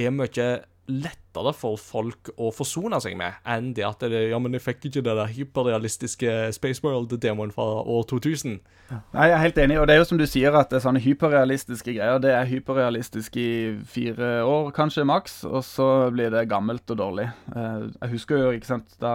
[0.00, 0.48] er mye
[0.88, 4.88] lettere for folk å forsone seg med enn det at det, Ja, men jeg fikk
[4.90, 8.58] ikke det der hyperrealistiske Space World-demoen fra år 2000.
[8.90, 10.84] Nei, Jeg er helt enig, og det er jo som du sier, at det er
[10.84, 12.20] sånne hyperrealistiske greier.
[12.20, 13.48] Det er hyperrealistisk i
[13.88, 17.30] fire år, kanskje maks, og så blir det gammelt og dårlig.
[17.56, 19.14] Eh, jeg husker jo, ikke sant, da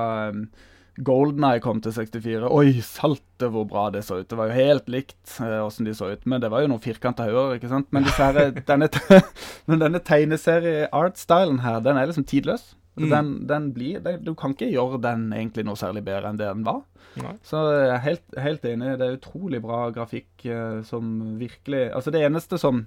[1.06, 2.50] Golden Eye kom til 64.
[2.52, 4.28] Oi, salte hvor bra det så ut.
[4.30, 6.26] Det var jo helt likt eh, åssen de så ut.
[6.28, 7.88] Men det var jo noen firkanta hauger, ikke sant.
[7.96, 8.42] Men her,
[8.72, 8.90] denne,
[9.86, 12.74] denne tegneserie-art-stylen her, den er liksom tidløs.
[13.00, 13.10] Mm.
[13.14, 16.50] Den, den blir den, Du kan ikke gjøre den egentlig noe særlig bedre enn det
[16.50, 16.82] den var.
[17.20, 17.36] Nei.
[17.48, 18.98] Så jeg er helt, helt enig.
[19.00, 22.84] Det er utrolig bra grafikk eh, som virkelig Altså, det eneste som,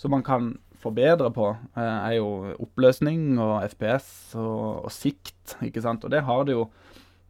[0.00, 5.84] som man kan forbedre på, eh, er jo oppløsning og FPS og, og sikt, ikke
[5.84, 6.04] sant.
[6.04, 6.68] Og det har det jo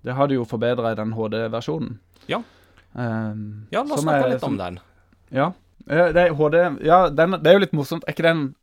[0.05, 1.99] Det har de jo forbedra i den HD-versjonen.
[2.31, 2.43] Ja.
[2.93, 4.79] Um, Ja, la oss snakke litt om den.
[5.35, 5.53] Ja.
[5.89, 8.05] Eh, Det HD Ja, den, det er jo litt morsomt.
[8.07, 8.55] Er ikke den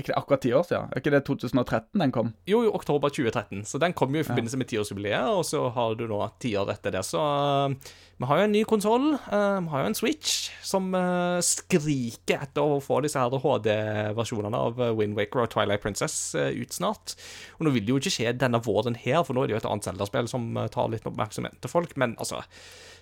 [0.00, 0.90] er ikke det akkurat ti år siden?
[0.90, 2.34] Er ikke det 2013 den kom?
[2.48, 5.94] Jo, i oktober 2013, så den kom jo i forbindelse med tiårsjubileet, og så har
[6.00, 7.20] du nå ti år etter det, så
[7.70, 12.42] uh, vi har jo en ny konsoll, vi har jo en Switch, som uh, skriker
[12.44, 16.74] etter å få disse her HD-versjonene av Windwaker Wind Waker og Twilight Princess uh, ut
[16.74, 17.16] snart.
[17.58, 19.62] Og nå vil det jo ikke skje denne våren her, for nå er det jo
[19.62, 22.42] et annet Zelda-spill som uh, tar litt oppmerksomhet til folk, men altså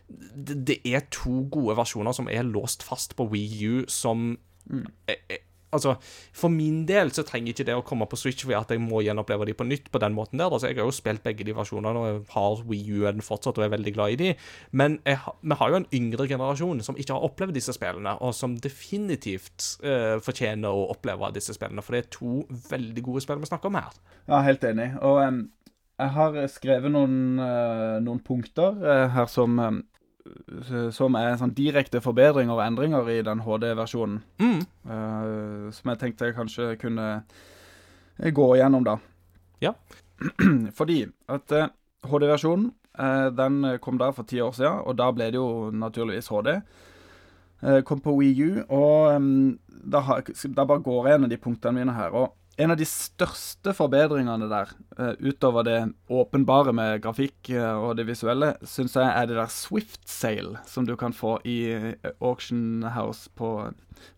[0.08, 4.30] det, det er to gode versjoner som er låst fast på Wii U, som
[4.70, 4.86] mm.
[5.10, 5.42] eh,
[5.74, 5.96] Altså,
[6.32, 9.02] For min del så trenger ikke det å komme på Switch fordi at jeg må
[9.04, 10.48] gjenoppleve de på nytt på den måten der.
[10.48, 13.74] Altså, Jeg har jo spilt begge de versjonene og har Wii U-en fortsatt og er
[13.74, 14.30] veldig glad i de.
[14.72, 18.32] Men jeg, vi har jo en yngre generasjon som ikke har opplevd disse spillene, og
[18.34, 21.84] som definitivt uh, fortjener å oppleve disse spillene.
[21.84, 22.32] For det er to
[22.70, 24.00] veldig gode spill vi snakker om her.
[24.28, 24.90] Ja, helt enig.
[25.04, 25.42] Og um,
[25.98, 29.82] jeg har skrevet noen, uh, noen punkter uh, her som, s-
[30.94, 34.18] som er sånn direkte forbedringer og endringer i den HD-versjonen.
[34.42, 34.58] Mm.
[34.88, 38.98] Uh, som jeg tenkte jeg kanskje kunne eh, gå igjennom, da.
[39.64, 39.74] Ja.
[40.78, 41.00] Fordi
[41.30, 41.70] at uh,
[42.08, 46.32] HD-versjonen uh, den kom da for ti år siden, og da ble det jo naturligvis
[46.32, 46.56] HD.
[47.60, 50.22] Eh, kom på Wii U, og um, da, har,
[50.54, 52.14] da bare går jeg gjennom de punktene mine her.
[52.14, 55.78] Og en av de største forbedringene der, eh, utover det
[56.10, 60.86] åpenbare med grafikk eh, og det visuelle, syns jeg er det der Swift Sail som
[60.86, 63.70] du kan få i eh, Auction House på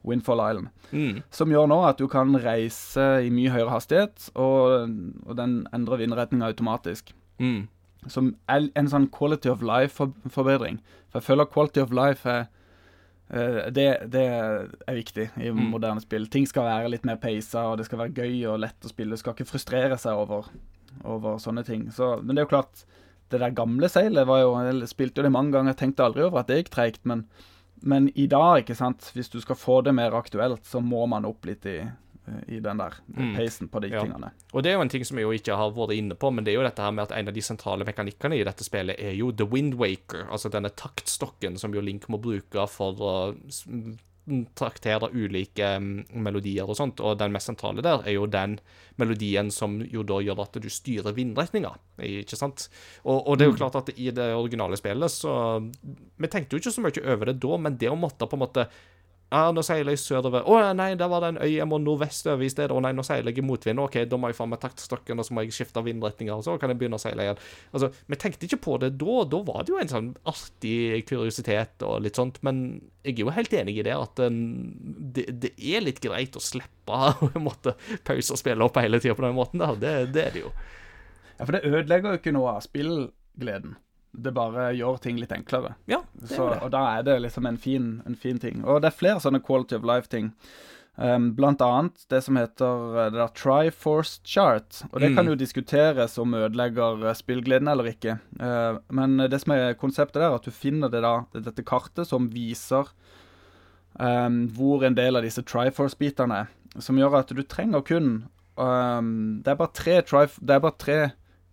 [0.04, 0.70] Windfall Island.
[0.92, 1.22] Mm.
[1.30, 4.88] Som gjør nå at du kan reise i mye høyere hastighet, og,
[5.26, 7.12] og den endrer vindretninga automatisk.
[7.40, 7.68] Mm.
[8.08, 10.80] Som er en sånn quality of life-forbedring.
[11.10, 12.48] For jeg føler quality of life er
[13.30, 15.70] det, det er viktig i Mm.
[15.70, 16.26] moderne spill.
[16.26, 19.14] Ting skal være litt mer peisa, og det skal være gøy og lett å spille.
[19.14, 20.48] Du skal ikke frustrere seg over,
[21.04, 21.88] over sånne ting.
[21.94, 22.84] Så, men det er jo klart,
[23.30, 26.40] det der gamle seilet var jo Jeg spilte jo det mange ganger, tenkte aldri over
[26.40, 27.24] at det gikk treigt, men,
[27.82, 31.24] men i dag, ikke sant, hvis du skal få det mer aktuelt, så må man
[31.24, 31.78] opp litt i,
[32.48, 33.34] i den der Mm.
[33.36, 34.02] peisen på de Ja.
[34.04, 34.30] tingene.
[34.52, 36.44] Og det er jo en ting som jeg jo ikke har vært inne på, men
[36.44, 38.98] det er jo dette her med at en av de sentrale mekanikkene i dette spillet
[38.98, 43.34] er jo The Wind Waker, altså denne taktstokken som jo Link må bruke for å
[44.54, 48.58] traktere ulike mm, melodier og sånt, og den mest sentrale der er jo den
[49.00, 52.68] melodien som jo da gjør at du styrer vindretninga, ikke sant?
[53.04, 55.34] Og, og det er jo klart at i det originale spillet så
[56.20, 58.44] Vi tenkte jo ikke så mye over det da, men det å måtte på en
[58.44, 58.68] måte
[59.30, 60.42] ja, nå seiler jeg sørover.
[60.42, 62.74] Å nei, der var det en øy jeg må nordvestover i stedet.
[62.74, 63.78] Å nei, nå seiler jeg i motvind.
[63.78, 66.56] OK, da må jeg få med taktstokken, og så må jeg skifte vindretninger, og så
[66.58, 67.42] kan jeg begynne å seile igjen.
[67.70, 69.18] Altså, Vi tenkte ikke på det da.
[69.30, 72.40] Da var det jo en sånn artig kuriositet og litt sånt.
[72.46, 74.40] Men jeg er jo helt enig i det at eh,
[75.14, 76.98] det, det er litt greit å slippe
[77.30, 77.76] å måtte
[78.06, 79.78] pause og spille opp hele tida på den måten der.
[79.78, 80.50] Det, det er det jo.
[81.36, 83.78] Ja, for det ødelegger jo ikke noe av spillgleden.
[84.12, 85.74] Det bare gjør ting litt enklere.
[85.86, 86.62] Ja, det Så, det.
[86.62, 88.64] og da er det liksom en fin, en fin ting.
[88.64, 90.32] Og det er flere sånne quality of life-ting.
[91.00, 94.82] Um, blant annet det som heter uh, det der Triforce Chart.
[94.92, 95.16] Og det Mm.
[95.16, 98.18] kan jo diskuteres om ødelegger uh, spillgleden eller ikke.
[98.40, 102.06] Uh, men det som er konseptet der, er at du finner det da, dette kartet
[102.10, 102.90] som viser
[103.98, 106.50] um, hvor en del av disse Triforce-bitene er.
[106.82, 108.10] Som gjør at du trenger kun
[108.56, 110.98] um, det, er bare tre trif det er bare tre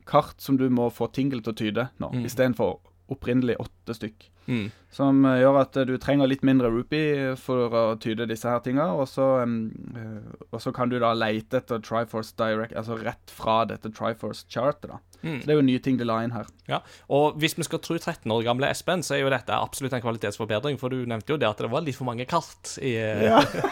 [0.08, 2.26] kart som du må få Tingle til å tyde nå, Mm.
[2.26, 2.80] istedenfor
[3.12, 4.30] opprinnelig åtte stykk.
[4.48, 4.68] Mm.
[4.98, 8.64] Som eh, gjør at eh, du trenger litt mindre rupee for å tyde disse her
[8.66, 8.88] tinga.
[8.96, 13.64] Og så, eh, og så kan du da leite etter Triforce Direct, altså rett fra
[13.70, 14.90] dette Triforce-chartet.
[14.94, 15.02] da.
[15.24, 15.40] Mm.
[15.42, 16.48] Så det er jo nye ting de la inn her.
[16.70, 16.82] Ja,
[17.14, 20.04] og hvis vi skal tro 13 år gamle Espen, så er jo dette absolutt en
[20.04, 22.94] kvalitetsforbedring, for du nevnte jo det at det var litt for mange kart i,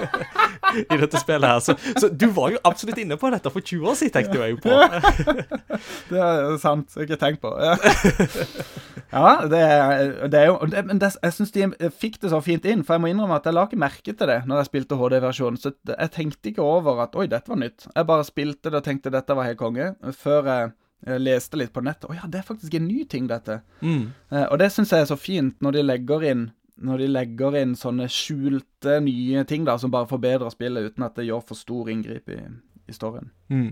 [0.82, 1.61] i dette spillet her.
[1.63, 4.55] Så, så du var jo absolutt inne på dette for 20 år siden, tenkte jeg
[4.55, 4.73] jo på.
[6.09, 6.91] Det er sant.
[6.93, 7.51] Jeg har ikke tenkt på.
[7.59, 7.76] Ja,
[9.15, 12.39] ja det, er, det er jo det, Men det, jeg syns de fikk det så
[12.43, 14.70] fint inn, for jeg må innrømme at jeg la ikke merke til det når jeg
[14.72, 15.59] spilte HD-versjonen.
[15.61, 17.88] Så jeg tenkte ikke over at oi, dette var nytt.
[17.91, 21.74] Jeg bare spilte det og tenkte dette var helt konge, før jeg, jeg leste litt
[21.76, 22.09] på nettet.
[22.09, 23.61] Å ja, det er faktisk en ny ting, dette.
[23.82, 24.11] Mm.
[24.32, 26.45] Eh, og det syns jeg er så fint når de legger inn
[26.76, 31.16] når de legger inn sånne skjulte nye ting da, som bare forbedrer spillet uten at
[31.16, 32.41] det gjør for stor inngrip i,
[32.91, 33.30] i storyen.
[33.47, 33.70] Mm.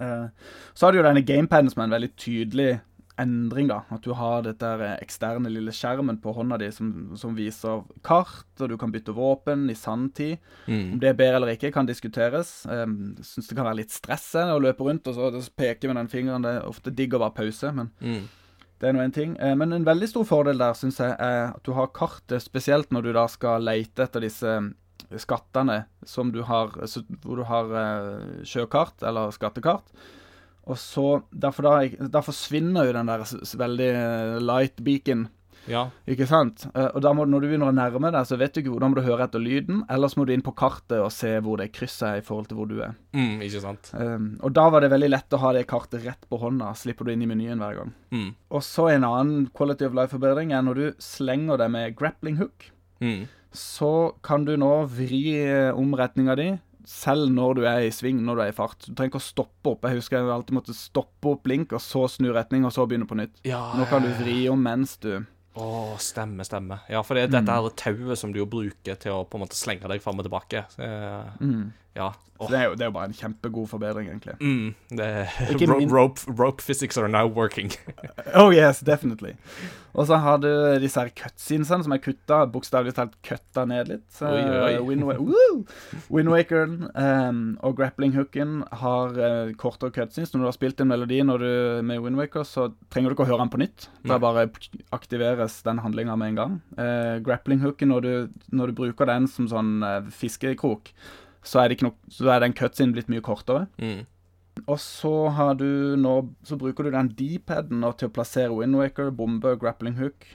[0.00, 0.28] Eh,
[0.74, 2.70] så har du jo denne gamepaden som er en veldig tydelig
[3.18, 3.82] endring, da.
[3.90, 8.44] At du har dette der eksterne lille skjermen på hånda di som, som viser kart,
[8.60, 10.38] og du kan bytte våpen i sanntid.
[10.66, 10.92] Mm.
[10.94, 12.50] Om det er bedre eller ikke, kan diskuteres.
[12.68, 16.08] Um, Syns det kan være litt stressende å løpe rundt og så peke med den
[16.12, 16.44] fingeren.
[16.44, 18.26] Det er ofte digg å være pause, men Mm.
[18.80, 19.36] det er nå en ting.
[19.40, 22.90] Eh, Men en veldig stor fordel der syns jeg er at du har kartet, spesielt
[22.92, 26.68] når du da skal leite etter disse eh, skattene som du har
[27.22, 29.84] Hvor du har eh, sjøkart, eller skattekart.
[30.66, 35.28] Og så Derfor da, da forsvinner jo den der veldig eh, light beacon,
[35.68, 35.88] Ja.
[36.06, 36.64] ikke sant?
[36.74, 38.80] Eh, Og da må, når du begynner å nærme deg, så vet du ikke hvor
[38.84, 41.56] Da må du høre etter lyden, ellers må du inn på kartet og se hvor
[41.58, 42.94] det krysset er i forhold til hvor du er.
[43.14, 43.90] Mm, ikke sant.
[43.94, 47.04] Um, og da var det veldig lett å ha det kartet rett på hånda, slipper
[47.06, 47.94] du inn i menyen hver gang.
[48.14, 48.28] Mm.
[48.50, 52.70] Og så en annen quality of life-forbedring er når du slenger deg med grappling hook,
[53.00, 53.26] Mm.
[53.52, 55.34] så kan du nå vri
[55.74, 56.46] omretninga om retninga di,
[56.86, 58.78] selv når du er i sving, når du er i fart.
[58.84, 59.86] Du trenger ikke å stoppe opp.
[59.86, 63.08] Jeg husker jeg alltid måtte stoppe opp blink, og så snu retning, og så begynne
[63.10, 63.40] på nytt.
[63.46, 65.16] Ja, Nå kan du vri om mens du
[65.56, 66.82] Å, stemme, stemme.
[66.92, 69.46] Ja, for det er dette her tauet som du jo bruker til å på en
[69.46, 70.66] måte slenge deg fram og tilbake.
[70.76, 71.62] Eh, mm.
[71.96, 72.12] Ja.
[72.36, 74.34] Så det er, jo, det er jo bare en kjempegod forbedring, egentlig.
[74.44, 74.74] Mm,
[75.70, 77.72] ro rope, rope physics are now working.
[78.36, 79.36] Oh yes, definitely.
[79.96, 80.48] Og så har du
[80.82, 84.18] disse her cutscenesene som er kutta, bokstavelig talt kutta ned litt.
[84.20, 85.06] Oi, oi, Wind,
[86.12, 90.34] Windwakeren um, og grappling hooken har uh, kortere cutscenes.
[90.34, 91.48] Når du har spilt en melodi du,
[91.86, 93.88] med Windwaker, så trenger du ikke å høre den på nytt.
[94.04, 94.48] Da bare
[94.92, 96.58] aktiveres den handlinga med en gang.
[96.76, 99.78] Uh, grappling hooken, når du, når du bruker den som sånn
[100.12, 100.92] fiskekrok,
[101.46, 103.66] så er, nok, så er den cutscenen blitt mye kortere.
[103.78, 104.04] Mm.
[104.64, 106.14] Og så har du nå
[106.48, 110.26] Så bruker du den D-paden til å plassere Windwaker, bombe, grappling hook.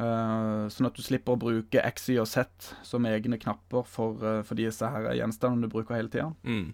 [0.00, 4.20] Uh, sånn at du slipper å bruke X, Y og Z som egne knapper for,
[4.22, 6.30] uh, for disse her gjenstandene du bruker hele tida.
[6.46, 6.70] Mm.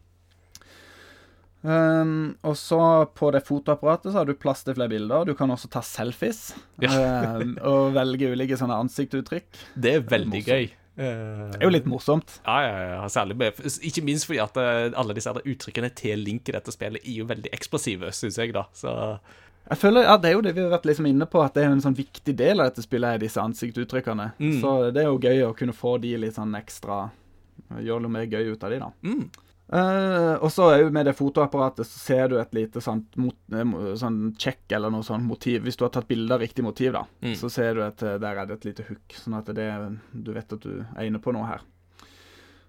[1.66, 2.78] Um, og så
[3.16, 5.26] på det fotoapparatet så har du plass til flere bilder.
[5.26, 6.52] Du kan også ta selfies.
[6.84, 9.48] um, og velge ulike sånne ansiktsuttrykk.
[9.74, 10.52] Det er veldig morsomt.
[10.52, 10.68] gøy.
[10.96, 12.38] Eh, Det er jo litt morsomt.
[12.46, 16.48] Ja, ja, ja, særlig med, Ikke minst fordi at eh, alle disse uttrykkene til Link
[16.48, 18.64] i dette spillet er jo veldig eksplosive, syns jeg, da.
[18.72, 19.18] Så
[19.68, 21.64] Jeg føler, ja, Det er jo det vi har vært liksom inne på, at det
[21.64, 24.32] er en sånn viktig del av dette spillet, er disse ansiktsuttrykkene.
[24.38, 24.60] Mm.
[24.62, 27.10] Så det er jo gøy å kunne få de litt sånn ekstra
[27.82, 28.90] Gjøre noe mer gøy ut av de, da.
[29.02, 29.24] mm.
[29.72, 33.64] Eh, og så jo med det fotoapparatet så ser du et lite sånt mot, eh,
[33.98, 35.64] sånn check eller noe sånt motiv.
[35.66, 37.34] Hvis du har tatt bilde av riktig motiv, da, Mm.
[37.34, 39.08] så ser du at eh, der er det et lite hook.
[39.18, 41.60] Sånn at det, du vet at du er inne på noe her.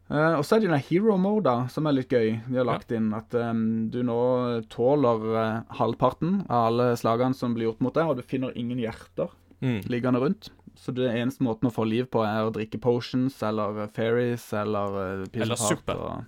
[0.09, 2.41] Uh, og så er det den hero mode, da, som er litt gøy.
[2.47, 7.53] De har lagt inn at um, du nå tåler uh, halvparten av alle slagene som
[7.53, 9.29] blir gjort mot deg, og du finner ingen hjerter
[9.59, 9.81] Mm.
[9.89, 10.49] liggende rundt.
[10.77, 14.97] Så det eneste måten å få liv på, er å drikke potions eller fairies eller
[15.25, 15.95] uh, Eller suppe.
[15.97, 16.25] Og...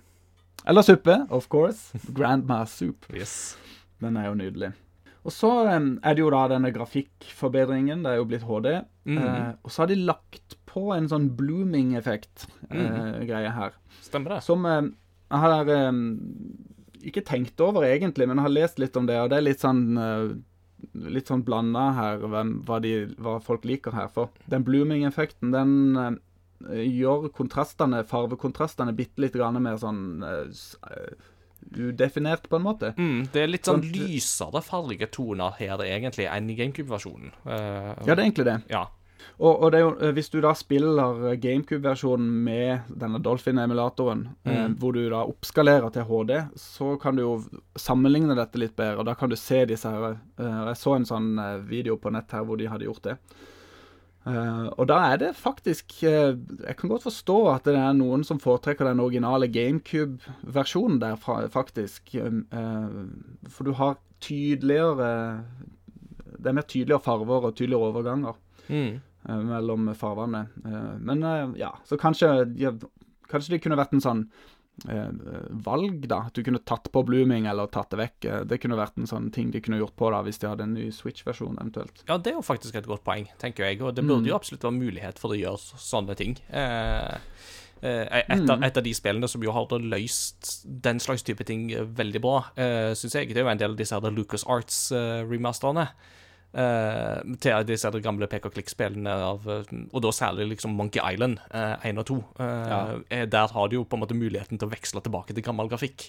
[0.68, 1.98] Eller suppe, of course.
[2.16, 3.06] Grandma soup.
[3.14, 3.56] Yes.
[4.00, 4.70] Den er jo nydelig.
[5.20, 8.02] Og så er det jo da denne grafikkforbedringen.
[8.04, 8.68] Det er jo blitt HD.
[9.04, 9.18] Mm.
[9.20, 13.72] Eh, og så har de lagt på en sånn blooming-effekt-greie her.
[14.04, 14.42] Stemmer det.
[14.46, 14.88] Som eh,
[15.30, 15.54] jeg har
[17.06, 19.62] ikke tenkt over egentlig, men jeg har lest litt om det, og det er litt
[19.64, 20.28] sånn eh,
[20.96, 24.08] Litt sånn blanda her hvem, hva, de, hva folk liker her.
[24.14, 26.14] For den blooming-effekten, den eh,
[26.68, 31.14] gjør kontrastene, farvekontrastene bitte litt mer sånn eh, eh,
[31.76, 32.94] udefinert, på en måte.
[32.96, 37.32] Mm, det er litt sånn Sånn- lysere farlige toner her egentlig enn i GameCube-versjonen.
[37.46, 38.62] Uh, Ja, det er egentlig det.
[38.70, 38.86] ja.
[39.38, 44.66] Og, og det jo, eh, hvis du da spiller eh, GameCube-versjonen med denne Dolphin-emulatoren, eh,
[44.68, 44.76] Mm.
[44.80, 47.44] hvor du da oppskalerer til HD, så kan du jo
[47.76, 51.04] sammenligne dette litt bedre, og da kan du se disse her eh, Jeg så en
[51.04, 53.18] sånn eh, video på nett her hvor de hadde gjort det.
[54.26, 56.34] Eh, og da er det faktisk uh,
[56.66, 61.38] Jeg kan godt forstå at det er noen som foretrekker den originale GameCube-versjonen der, fra,
[61.48, 62.14] faktisk.
[62.20, 62.90] Eh,
[63.48, 65.08] for du har tydeligere
[66.36, 68.36] Det er mer tydeligere farver og tydeligere overganger
[68.70, 69.00] Mm.
[69.26, 70.44] mellom farvene.
[71.00, 71.22] Men
[71.58, 72.70] ja, så kanskje ja,
[73.28, 74.20] Kanskje det kunne vært en sånn
[74.84, 76.22] valg, da.
[76.26, 78.24] At du kunne tatt på blooming eller tatt det vekk.
[78.24, 80.64] Eh, det kunne vært en sånn ting de kunne gjort på da, hvis de hadde
[80.66, 82.04] en ny Switch-versjon eventuelt.
[82.08, 83.82] Ja, det er jo faktisk et godt poeng, tenker jeg.
[83.82, 84.28] Og det burde Mm.
[84.30, 86.36] jo absolutt være mulighet for å gjøre sånne ting.
[86.50, 87.18] Eh,
[87.82, 88.64] eh, et, av, Mm.
[88.64, 92.38] et av de spillene som jo har løst den slags type ting eh, veldig bra,
[92.56, 95.88] uh, syns jeg, det er jo en del av disse Lucas Arts-remasterne.
[96.50, 101.38] Uh, til disse gamle pek og klikk-spillene av eh, Og da særlig liksom Monkey Island
[101.54, 102.16] 1 og 2.
[102.42, 105.70] Eh, Der har du jo på en måte muligheten til å veksle tilbake til gammel
[105.70, 106.08] grafikk.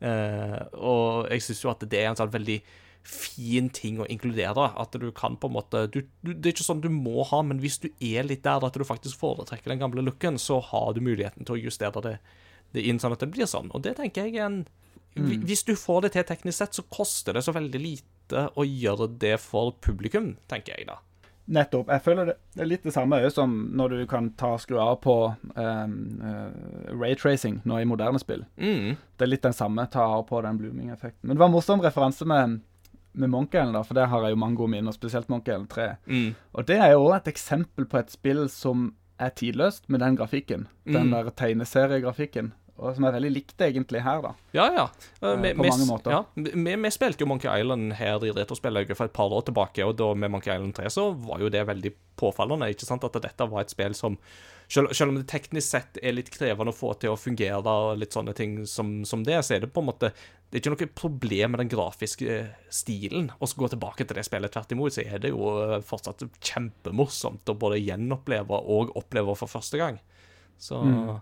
[0.00, 2.56] Eh, og jeg syns jo at det er en sånn veldig
[3.04, 4.70] fin ting å inkludere.
[4.80, 7.42] At du kan på en måte du, du, Det er ikke sånn du må ha,
[7.44, 10.94] men hvis du er litt der at du faktisk foretrekker den gamle looken, så har
[10.96, 12.14] du muligheten til å justere det,
[12.72, 13.68] det inn sånn at det blir sånn.
[13.76, 14.64] Og det tenker jeg er en
[15.14, 15.44] Mm.
[15.46, 18.64] Hvis du får det til teknisk sett, så koster det så veldig lite måte å
[18.64, 20.98] gjøre det for publikum, tenker jeg da.
[21.46, 21.90] Nettopp.
[21.92, 25.34] Jeg føler det, er litt det samme som når du kan ta skru av på
[25.56, 28.46] um, uh, raytracing nå i moderne spill.
[28.56, 28.96] Mm.
[29.16, 31.20] Det er litt den samme ta av på den blooming-effekten.
[31.28, 32.62] Men det var en morsom referanse med,
[33.12, 35.90] med Monkey da, for det har jeg jo mange gode minner, spesielt Monkey 3.
[36.08, 36.34] Mm.
[36.54, 40.16] Og det er jo òg et eksempel på et spill som er tidløst med den
[40.16, 40.66] grafikken.
[40.88, 41.10] Den Mm.
[41.12, 42.54] der tegneseriegrafikken.
[42.76, 44.32] Og som er veldig likt egentlig her, da.
[44.52, 44.84] Ja, ja.
[45.22, 46.10] Uh, vi- på vi- mange måter.
[46.10, 49.84] Ja, vi, vi spilte jo Monkey Island her i Retrospellauget for et par år tilbake,
[49.86, 52.66] og da med Monkey Island 3 så var jo det veldig påfallende.
[52.74, 54.18] ikke sant, At dette var et spill som
[54.68, 57.98] selv, selv om det teknisk sett er litt krevende å få til å fungere, og
[57.98, 60.10] litt sånne ting som, som det, så er det på en måte
[60.50, 63.30] Det er ikke noe problem med den grafiske eh, stilen.
[63.40, 66.22] Og så gå tilbake til det spillet, tvert imot, så er det jo eh, fortsatt
[66.40, 69.98] kjempemorsomt å både gjenoppleve og oppleve for første gang.
[70.58, 71.20] Så Mm.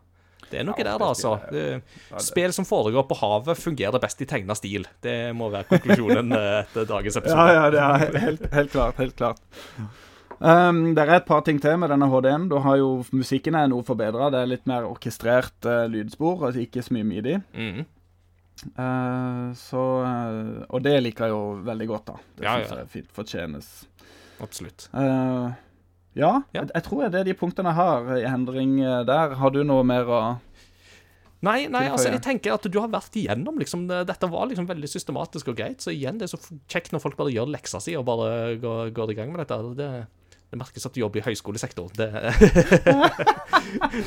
[0.52, 2.20] Det er noe Ja, der, da, altså.
[2.22, 4.84] Spill som foregår på havet, fungerer best i tegna stil.
[5.04, 7.48] Det må være konklusjonen eh, etter dagens episode.
[7.50, 7.82] Ja, ja, det
[8.14, 9.00] er helt, helt klart.
[9.02, 9.42] Helt klart.
[10.42, 12.48] Um, det er et par ting til med denne HD-en.
[12.50, 14.28] Da har jo Musikken er noe forbedra.
[14.34, 17.36] Det er litt mer orkestrert uh, lydspor, altså ikke så mye midi.
[17.54, 17.84] Mm.
[18.76, 22.16] Uh, så uh, Og det liker jeg jo veldig godt, da.
[22.38, 22.80] Det Ja, synes ja.
[22.82, 23.70] jeg fint fortjenes.
[24.42, 24.88] Absolutt.
[24.92, 25.54] Uh,
[26.14, 26.62] ja, Ja.
[26.62, 29.36] Jeg, jeg tror det er de punktene jeg har i endring uh, der.
[29.40, 30.22] Har du noe mer å
[31.42, 34.86] Nei, nei, altså, jeg tenker at du har vært igjennom liksom, Dette var liksom veldig
[34.86, 35.82] systematisk og greit.
[35.82, 36.38] Så igjen, det er så
[36.70, 39.58] kjekt når folk bare gjør leksa si og bare går, går i gang med dette.
[39.80, 39.88] Det,
[40.52, 41.94] det merkes at du jobber i høyskolesektoren.
[41.96, 42.08] Det,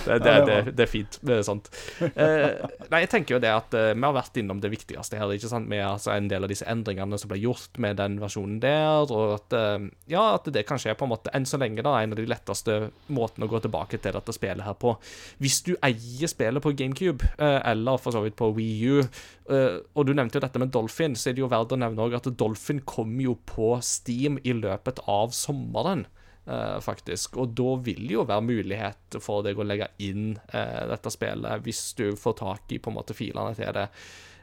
[0.06, 1.18] det, det, det, er fint.
[1.26, 1.72] Det er sant.
[2.06, 5.34] Eh, nei, jeg tenker jo det at eh, vi har vært innom det viktigste her.
[5.34, 5.66] ikke sant?
[5.72, 9.10] Med altså, en del av disse endringene som ble gjort med den versjonen der.
[9.10, 11.96] Og at, eh, ja, at det kanskje er på en måte, enn så lenge, da,
[11.98, 12.78] en av de letteste
[13.10, 14.94] måtene å gå tilbake til dette spillet her på.
[15.42, 19.02] Hvis du eier spillet på GameCube, eller for så vidt på Wii U,
[19.50, 22.22] og du nevnte jo dette med Dolphin, så er det jo verdt å nevne også
[22.22, 26.06] at Dolphin kom jo på Steam i løpet av sommeren.
[26.46, 30.86] Eh, faktisk, Og da vil det jo være mulighet for deg å legge inn eh,
[30.92, 33.90] dette spillet, hvis du får tak i på en måte filene til det.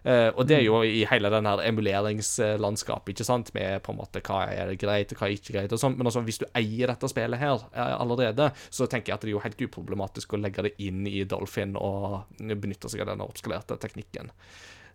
[0.03, 4.00] Uh, og det er jo i hele den her emuleringslandskapet, ikke sant, med på en
[4.00, 5.94] måte hva er greit, og hva er ikke greit, og sånn.
[5.94, 9.30] Men altså, hvis du eier dette spillet her uh, allerede, så tenker jeg at det
[9.30, 13.30] er jo helt uproblematisk å legge det inn i Dolphin og benytte seg av denne
[13.30, 14.34] oppskalerte teknikken.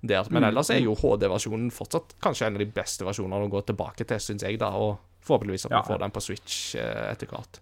[0.01, 0.28] Der.
[0.30, 3.64] Men Mm, ellers er jo HD-versjonen fortsatt kanskje en av de beste versjonene å gå
[3.66, 4.70] tilbake til, syns jeg, da.
[4.78, 7.59] Og forhåpentligvis at vi får den på Switch eh, etter hvert.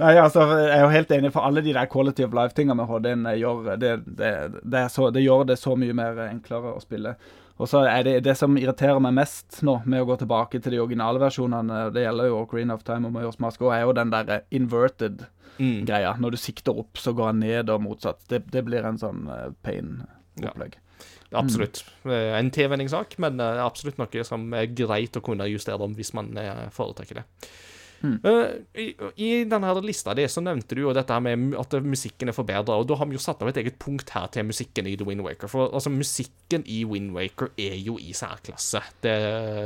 [0.00, 2.90] Nei, altså, Jeg er jo helt enig, for alle de der quality of life-tinga med
[2.90, 6.74] HD-en eh, gjør det, det, det, så, det gjør det så mye mer eh, enklere
[6.74, 7.14] å spille.
[7.62, 10.74] Og så er det det som irriterer meg mest nå, med å gå tilbake til
[10.74, 14.10] de originale versjonene, det gjelder jo Green of Time og Majors Mask er jo den
[14.14, 15.84] der inverted Mm.
[15.86, 16.16] greia.
[16.18, 18.24] Når du sikter opp, så går han ned, og motsatt.
[18.26, 19.28] Det, det blir en sånn
[19.62, 20.74] pain-opplegg.
[21.36, 21.84] Absolutt.
[22.06, 26.14] Eh, En tilvenningssak, men eh, absolutt noe som er greit å kunne justere om hvis
[26.16, 27.28] man eh, foretrekker det.
[28.04, 28.18] Mm.
[28.20, 28.84] Eh, I,
[29.16, 32.36] I denne her lista di så nevnte du jo dette her med at musikken er
[32.36, 34.92] forbedra, og da har vi jo satt av et eget punkt her til musikken i
[35.00, 35.48] The Wind Waker.
[35.48, 38.82] For altså, musikken i Wind Waker er jo i særklasse.
[39.06, 39.14] Det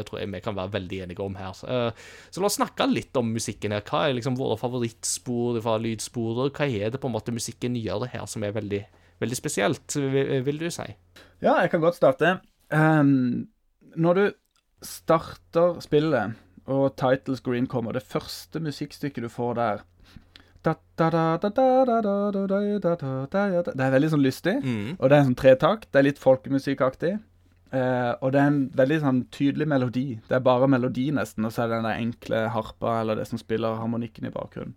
[0.07, 1.59] tror jeg vi kan være veldig enige om her.
[1.59, 3.83] Så la oss snakke litt om musikken her.
[3.83, 6.55] Hva er liksom våre favorittspor fra lydsporer?
[6.55, 8.85] Hva er det på en måte musikken gjør her som er veldig,
[9.19, 10.87] veldig spesielt, vil du si?
[11.43, 12.39] Ja, jeg kan godt starte.
[12.75, 13.49] Um,
[13.97, 14.25] når du
[14.83, 16.35] starter spillet,
[16.69, 19.87] og title screen kommer, det første musikkstykket du får der
[23.79, 24.97] Det er veldig sånn lystig, mm.
[24.99, 25.89] og det er sånn tretakt.
[25.93, 27.13] Det er litt folkemusikkaktig.
[27.69, 30.07] Uh, og det er en veldig sånn tydelig melodi.
[30.29, 33.29] Det er bare melodi, nesten, og så er det den der enkle harpa eller det
[33.31, 34.75] som spiller harmonikken i bakgrunnen.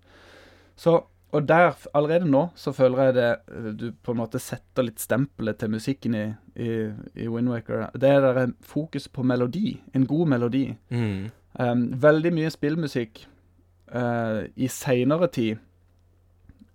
[0.79, 0.99] Så
[1.31, 4.99] og der, allerede nå, så føler jeg det eh, Du på en måte setter litt
[4.99, 6.25] stempelet til musikken i,
[6.59, 6.71] i,
[7.15, 7.87] i Windwaker.
[7.95, 9.79] Det er der er fokus på melodi.
[9.95, 10.65] En god melodi.
[10.89, 11.31] Mm.
[11.59, 13.25] Um, veldig mye spillmusikk
[13.95, 15.59] uh, i seinere tid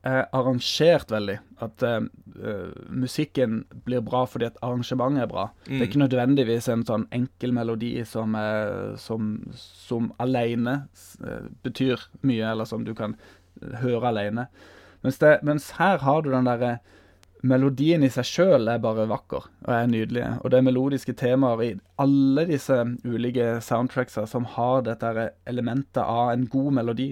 [0.06, 1.38] er arrangert veldig.
[1.64, 2.02] At eh,
[2.92, 5.46] musikken blir bra fordi at arrangementet er bra.
[5.64, 10.76] Det er ikke nødvendigvis en sånn enkel melodi som, er, som, som alene
[11.24, 13.16] uh, betyr mye, eller som du kan
[13.82, 14.46] høre alene.
[15.04, 16.78] Mens, det, mens her har du den derre
[17.46, 20.24] Melodien i seg sjøl er bare vakker og er nydelig.
[20.40, 21.68] Og det er melodiske temaer i
[22.02, 27.10] alle disse ulike soundtracksa som har dette elementet av en god melodi.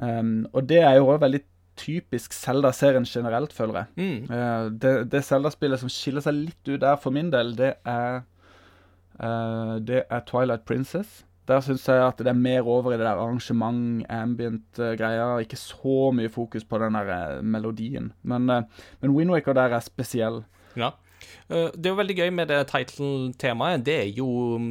[0.00, 1.42] Um, og det er jo også veldig
[1.76, 3.86] typisk Zelda-serien generelt, føler jeg.
[3.96, 4.32] Mm.
[4.32, 8.22] Uh, det det Zelda-spillet som skiller seg litt ut der for min del, det er
[9.20, 11.25] uh, Det er Twilight Princess.
[11.46, 15.38] Der syns jeg at det er mer over i det der arrangement, ambient-greia.
[15.44, 18.12] Ikke så mye fokus på den der eh, melodien.
[18.22, 18.62] Men, uh,
[19.00, 20.42] men Windwaker der er spesiell.
[20.76, 20.90] Ja.
[21.48, 23.84] Eh, Det er jo veldig gøy med det title-temaet.
[23.86, 24.26] Det er jo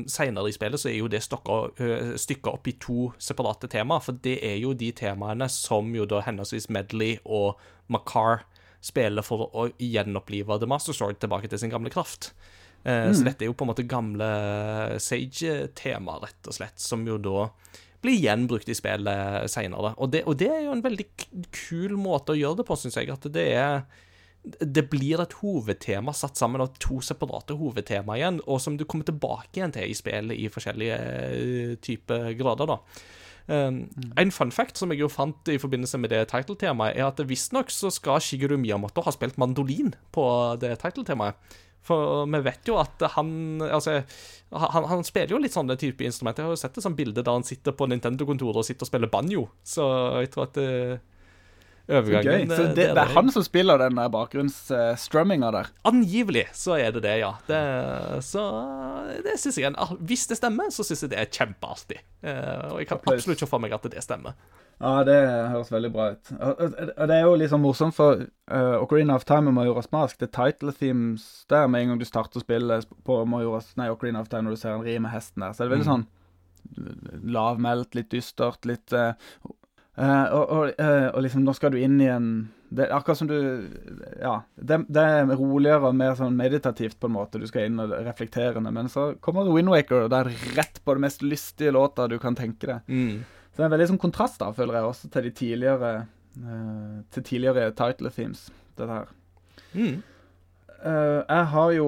[0.08, 4.04] Senere i spillet så er jo det stykka opp i to separate temaer.
[4.04, 7.56] For det er jo de temaene som jo da henholdsvis Medley og
[7.88, 8.44] Macar
[8.86, 12.34] spiller for å gjenopplive The Master Sword tilbake til sin gamle kraft.
[12.86, 14.28] Eh, Så dette er jo på en måte gamle
[15.02, 17.48] Sage-tema, rett og slett, som jo da
[18.06, 19.96] blir gjenbrukt i spillet seinere.
[19.98, 21.08] Og, det- og det er jo en veldig
[21.52, 23.10] kul måte å gjøre det på, syns jeg.
[23.10, 23.86] At det er
[24.62, 29.04] det blir et hovedtema satt sammen av to separate hovedtema igjen, og som du kommer
[29.04, 32.78] tilbake igjen til i spillet i forskjellige eh, typer grader, da.
[33.48, 37.18] Um, En fun fact som jeg jo fant i forbindelse med det title-temaet, er at
[37.18, 41.34] visstnok så skal Shigeru Miyamoto ha spilt mandolin på det title-temaet.
[41.86, 43.30] For vi vet jo at han
[43.62, 44.00] Altså,
[44.52, 46.42] han, han spiller jo litt sånne type instrumenter.
[46.44, 48.90] Jeg har jo sett et sånt bilde der han sitter på Nintendo-kontoret og sitter og
[48.90, 49.86] spiller banjo, så
[50.24, 50.70] jeg tror at det,
[51.86, 52.56] Så overgangen gøy.
[52.56, 55.68] Så eh, det, det er han som spiller den der bakgrunnsstrumminga der.
[55.86, 57.34] Angivelig så er det det, ja.
[57.46, 57.60] Det,
[58.26, 58.46] så
[59.26, 62.00] det syns jeg er- Hvis det stemmer, så syns jeg det er kjempeartig.
[62.26, 64.34] Eh, og jeg kan absolutt se for meg at det stemmer.
[64.76, 65.16] Ja, det
[65.54, 66.32] høres veldig bra ut.
[66.36, 66.64] Og,
[67.08, 70.74] det er jo sånn morsomt, for uh, Ocarina of Time og Majora's Mask, det title
[70.76, 74.50] themes der med en gang du starter å spille på Majora's, nei, Ocarina of Time
[74.50, 76.08] når du ser en ri med hesten der, så er det veldig sånn
[77.30, 79.14] lavmælt, litt dystert, litt uh,
[80.02, 82.30] uh, og, og liksom, nå skal du inn i en
[82.76, 83.38] det er akkurat som du
[84.20, 84.42] Ja.
[84.56, 87.40] Det, det er roligere og mer sånn meditativt, på en måte.
[87.40, 88.74] Du skal inn og reflekterende.
[88.74, 92.36] Men så kommer Windwaker, og det er rett på det mest lystige låta du kan
[92.36, 92.90] tenke deg.
[92.90, 93.24] Mm.
[93.56, 95.94] Så det er en veldig sånn kontrast, da, føler jeg, også til de tidligere
[96.44, 99.14] uh, Til tidligere title themes, dette her.
[99.72, 100.02] Mm.
[100.84, 101.88] Uh, jeg har jo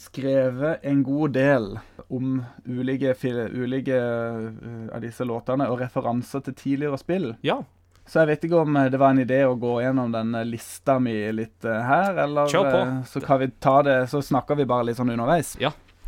[0.00, 1.68] skrevet en god del
[2.08, 3.12] om ulike,
[3.52, 7.30] ulike uh, av disse låtene, og referanser til tidligere spill.
[7.44, 7.60] Ja.
[8.08, 11.12] Så jeg vet ikke om det var en idé å gå gjennom denne lista mi
[11.36, 12.82] litt her, eller Kjør på.
[13.12, 15.56] så kan vi ta det, så snakker vi bare litt sånn underveis.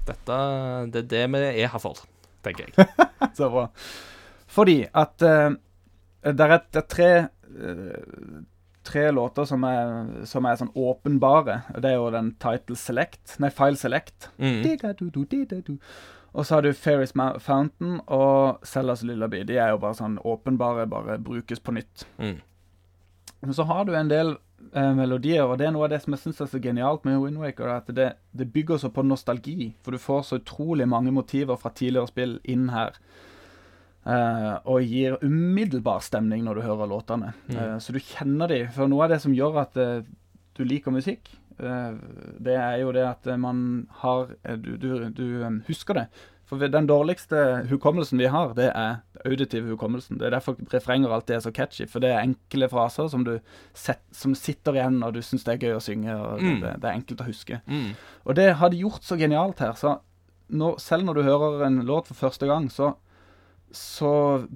[0.09, 0.37] Dette
[0.95, 2.07] Det er det vi er her for,
[2.47, 2.87] tenker jeg.
[3.37, 3.69] Så bra.
[4.49, 5.57] Fordi at uh,
[6.25, 8.45] det er, det er tre uh,
[8.89, 11.59] Tre låter som er, som er sånn åpenbare.
[11.77, 14.31] Det er jo den title select Nei, file select.
[14.41, 14.63] Mm.
[16.33, 17.13] Og så har du Fairies
[17.45, 19.43] Fountain og Sellas Lullaby.
[19.45, 22.07] De er jo bare sånn åpenbare, bare brukes på nytt.
[22.17, 22.39] Mm.
[23.41, 24.35] Men så har du en del
[24.75, 27.21] eh, melodier, og det er noe av det som jeg syns er så genialt med
[27.23, 29.73] Wind Waker, at det, det bygger så på nostalgi.
[29.83, 32.99] For du får så utrolig mange motiver fra tidligere spill inn her.
[34.09, 37.35] Eh, og gir umiddelbar stemning når du hører låtene.
[37.53, 38.63] Eh, så du kjenner de.
[38.73, 40.01] For noe av det som gjør at uh,
[40.57, 41.29] du liker musikk,
[41.59, 44.29] det er jo det at man har
[44.63, 45.25] Du, du, du
[45.67, 46.05] husker det.
[46.47, 50.21] For den dårligste hukommelsen vi har, det er auditiv hukommelsen.
[50.21, 53.35] Det er derfor refrenger alltid er så catchy, for det er enkle fraser som, du
[53.77, 56.61] set, som sitter igjen, og du syns det er gøy å synge, og Mm.
[56.63, 57.61] det, det er enkelt å huske.
[57.67, 57.91] Mm.
[58.25, 59.99] Og det har de gjort så genialt her, så
[60.49, 62.95] når, selv når du hører en låt for første gang, så,
[63.75, 64.11] så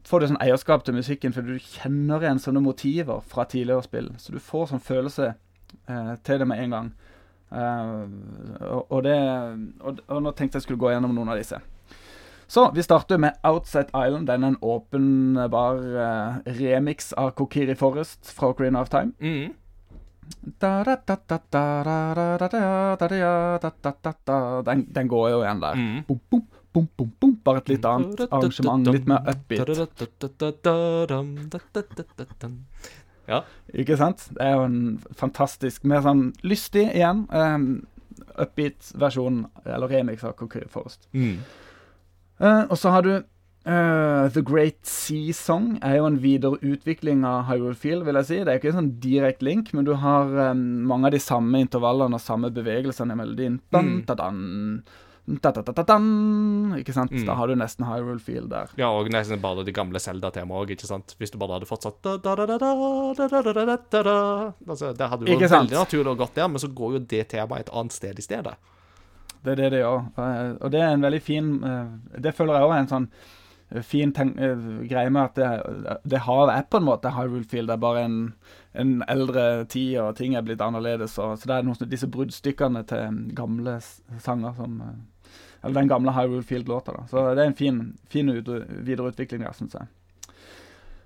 [0.08, 4.10] får du sånn eierskap til musikken, for du kjenner igjen sånne motiver fra tidligere spill.
[4.18, 6.90] Så du får sånn følelse eh, til det med en gang.
[7.52, 8.02] Eh,
[8.72, 9.18] og, det,
[9.84, 11.60] og, og nå tenkte jeg skulle gå gjennom noen av disse.
[12.52, 14.26] Så vi starter med Outside Island.
[14.28, 19.12] Den er en åpenbar eh, remix av Kokiri Forest fra Ocarina of Time.
[19.20, 19.54] Mm.
[24.66, 25.80] Den, den går jo igjen der.
[25.80, 26.02] Mm.
[26.08, 27.32] Bom, bom, bom, bom, bom.
[27.44, 28.86] Bare et litt annet arrangement.
[28.92, 29.66] Litt mer upbeat.
[33.72, 34.26] Ikke sant?
[34.34, 34.78] Det er jo en
[35.16, 37.26] fantastisk Mer sånn lystig igjen.
[37.30, 37.66] Um,
[38.40, 41.06] upbeat versjon, eller remix av Concrete Forest.
[41.12, 41.38] Mm.
[42.42, 43.14] Uh, og så har du
[43.62, 45.78] Uh, The Great Sea Song.
[45.86, 48.38] er jo en videreutvikling av Hyrule Field, vil jeg si.
[48.42, 51.60] Det er ikke en sånn direkte link, men du har um, mange av de samme
[51.62, 53.60] intervallene og samme bevegelsene i melodien.
[53.70, 54.82] Dan, Mm
[55.40, 55.98] ta, ta, ta,
[56.78, 57.12] Ikke sant?
[57.14, 57.26] Mm.
[57.28, 58.70] Da har du nesten Hyrule Field der.
[58.80, 61.14] Ja, og nesten bare de gamle Zelda-temaene òg, ikke sant?
[61.18, 62.18] Hvis du bare hadde fortsatt altså,
[64.98, 67.68] Det hadde jo vært veldig naturlig å gått der, men så går jo det temaet
[67.68, 68.54] et annet sted i stedet.
[69.42, 70.00] Det er det det gjør.
[70.60, 71.46] Og det er en veldig fin
[72.14, 73.08] Det føler jeg òg er en sånn
[73.88, 75.48] fin greie med at det,
[76.04, 77.70] det havet er på en måte Hyrule Field.
[77.70, 78.34] Det er bare en,
[78.76, 81.16] en eldre tid, og ting er blitt annerledes.
[81.22, 83.78] Og, så det er noen, disse bruddstykkene til gamle
[84.20, 84.76] sanger som
[85.62, 86.92] eller den gamle Hyrule Field-låta.
[86.92, 87.04] da.
[87.10, 89.86] Så det er en fin, fin videreutvikling der, syns jeg.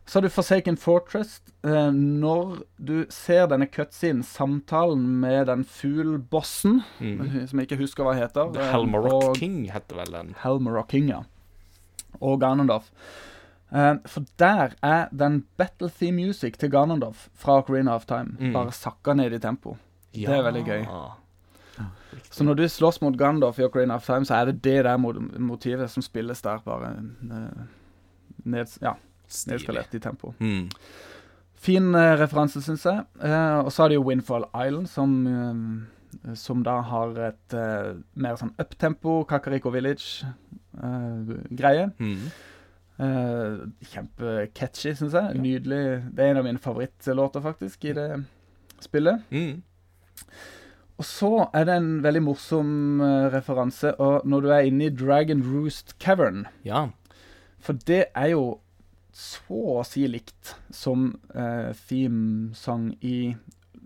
[0.07, 1.41] Så har du Forsaken Fortress.
[1.66, 7.47] Eh, når du ser denne cutscenen, samtalen med den fuglbossen Mm.
[7.49, 8.53] som jeg ikke husker hva heter.
[8.55, 10.35] The eh, Helmarock og- King heter vel den.
[10.45, 11.23] Helmarock King, ja.
[12.23, 12.91] Og Ganondorf.
[13.73, 18.53] Eh, for der er den battle theme music til Ganondorf fra Ocarina of Time Mm.
[18.53, 19.77] bare sakka ned i tempo.
[20.15, 20.87] Det er veldig gøy.
[22.31, 24.97] Så når du slåss mot Gandalf i Ocarina of Time, så er det det der
[24.98, 27.61] motivet som spilles der, bare eh,
[28.44, 28.93] ned, ja,
[29.51, 30.27] nedskalert i tempo.
[30.39, 30.69] Mm.
[31.66, 32.98] Fin uh, referanse, syns jeg.
[33.23, 37.48] Uh, og så har de jo Windfall Island, som, uh, som da har et
[38.15, 41.86] mer sånn uptempo, Kakariko Village-greie.
[41.98, 42.20] Mm.
[42.97, 43.57] Eh,
[43.93, 45.40] Kjempecatchy, syns jeg.
[45.40, 45.81] Nydelig.
[46.16, 48.09] Det er en av mine favorittlåter, faktisk, i det
[48.81, 49.24] spillet.
[49.31, 49.62] Mm.
[50.97, 52.68] Og så er det en veldig morsom
[53.05, 56.47] uh, referanse og når du er inne i Dragon Roost Cavern.
[56.64, 56.86] Ja.
[57.60, 58.44] For det er jo
[59.16, 63.32] så å si likt som uh, themesang i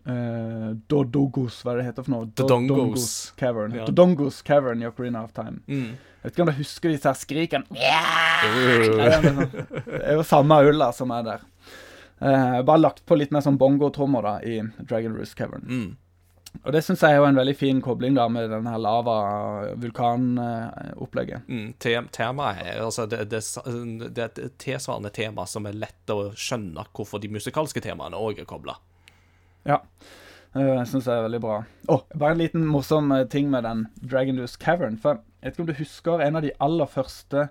[0.07, 2.29] uh, Dodogos, hva er det heter for noe?
[2.39, 3.09] Dodongos.
[3.39, 3.75] Cavern.
[3.79, 3.87] Ja.
[3.91, 5.61] Dodongos Cavern i Ocarina of Time.
[5.71, 5.93] Mm.
[6.21, 7.67] Jeg vet ikke om du husker disse skrikene.
[7.71, 7.79] Uh.
[8.45, 9.41] Det er sånn-
[9.87, 11.47] det er jo samme ulla som er der.
[12.21, 15.63] Uh, bare lagt på litt mer sånn bongotrommer i Dragon Roost Cavern.
[15.67, 15.91] Mm.
[16.61, 21.47] Og det syns jeg er jo en veldig fin kobling da med den her lava-vulkanopplegget.
[21.49, 21.71] Mm.
[21.81, 23.41] Te temaet er altså det, det,
[24.15, 28.39] det er et tilsvarende tema som er lett å skjønne hvorfor de musikalske temaene òg
[28.43, 28.75] er kobla.
[29.69, 29.79] ja.
[30.51, 31.57] Eh, Jeg syns det er veldig bra.
[31.87, 34.97] Oh, bare en liten morsom eh, ting med den Dragon Roost Cavern.
[34.99, 37.45] For jeg vet ikke om du husker en av de aller første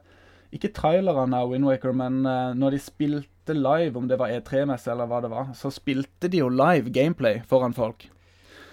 [0.51, 5.07] Ikke trailerne av Windwaker, men eh, når de spilte live, om det var E3-messe eller
[5.07, 8.09] hva det var, så spilte de jo live gameplay foran folk.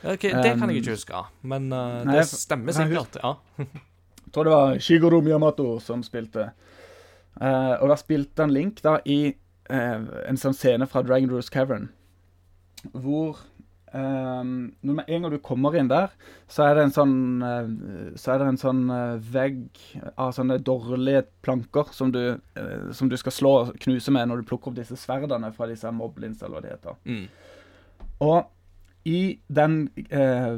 [0.05, 3.17] Ok, det kan Um, jeg ikke huske, men uh, nei, det jeg- stemmer jeg sikkert.
[3.23, 3.35] Ja.
[4.27, 6.51] Jeg tror det var Shigeru Miyamoto som spilte.
[7.41, 9.35] Uh, og da spilte han Link da i
[9.71, 11.89] uh, en sånn scene fra Dragon Rose Cavern,
[12.93, 13.37] hvor
[13.97, 16.11] Um, når en gang du kommer inn der,
[16.53, 17.13] så er det en sånn
[17.47, 17.69] eh,
[18.19, 18.83] Så er det en sånn
[19.33, 19.79] vegg
[20.19, 22.37] av sånne dårlige planker som du,
[22.93, 25.89] som du skal slå og knuse med når du plukker opp disse sverdene fra disse
[25.95, 26.99] moblins, eller hva det heter.
[27.07, 27.25] Mm.
[28.27, 28.51] Og
[29.07, 30.55] i den, eh,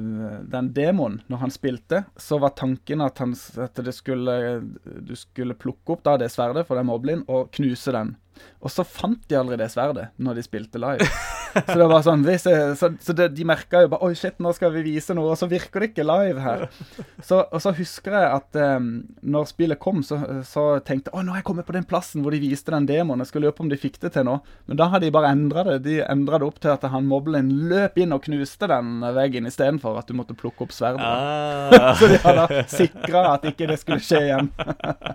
[0.49, 4.37] den demoen, når han spilte, så var tanken at, han, at skulle,
[5.05, 8.15] du skulle plukke opp da det sverdet fra den moblin og knuse den.
[8.65, 11.11] Og så fant de aldri det sverdet når de spilte live.
[11.67, 12.41] Så det var sånn, jeg,
[12.79, 15.41] så, så det, de merka jo bare Oi, shit, nå skal vi vise noe, og
[15.41, 16.67] så virker det ikke live her.
[17.25, 18.91] Så, og så husker jeg at um,
[19.23, 22.25] når spillet kom, så, så tenkte jeg å, nå har jeg kommet på den plassen
[22.25, 23.23] hvor de viste den demoen.
[23.25, 24.39] Jeg skulle lure på om de fikk det til nå.
[24.71, 25.79] Men da har de bare endra det.
[25.87, 29.99] De endra det opp til at han moblin løp inn og knuste den veggen istedenfor
[30.01, 31.05] at du måtte plukke opp sverdet.
[31.05, 31.95] Ah.
[31.99, 34.51] Så de hadde sikra at ikke det skulle skje igjen.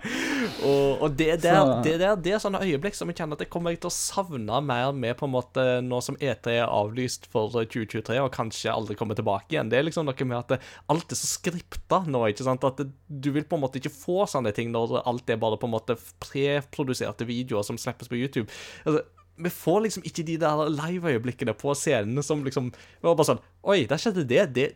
[0.68, 3.52] og, og det, der, det der det er sånne øyeblikk som jeg kjenner at jeg
[3.52, 7.48] kommer til å savne mer med på en måte nå som E3 er avlyst for
[7.54, 9.70] 2023 og kanskje aldri kommer tilbake igjen.
[9.72, 10.60] Det er liksom noe med at det,
[10.92, 12.66] alt er så skripta nå, ikke sant?
[12.68, 15.58] At det, du vil på en måte ikke få sånne ting når alt er bare
[15.62, 18.50] på en måte preproduserte videoer som slippes på YouTube.
[18.84, 19.04] Altså,
[19.34, 23.40] vi får liksom ikke de der live-øyeblikkene på scenene som liksom Det var bare sånn
[23.66, 24.44] Oi, der skjedde det.
[24.54, 24.66] Det,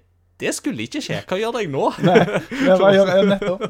[0.42, 1.20] det skulle ikke skje.
[1.30, 1.84] Hva gjør jeg nå?
[2.08, 2.18] Nei,
[2.50, 3.68] Det var jeg nettopp.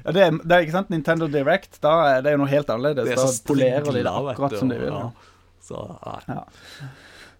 [0.00, 2.70] Ja, det, er, det er ikke sant, Nintendo Direct, da er det jo noe helt
[2.72, 3.04] annerledes.
[3.04, 4.94] Det er Da så polerer de det akkurat som de vil.
[4.96, 5.10] ja.
[5.60, 5.82] Så,
[6.30, 6.38] nei.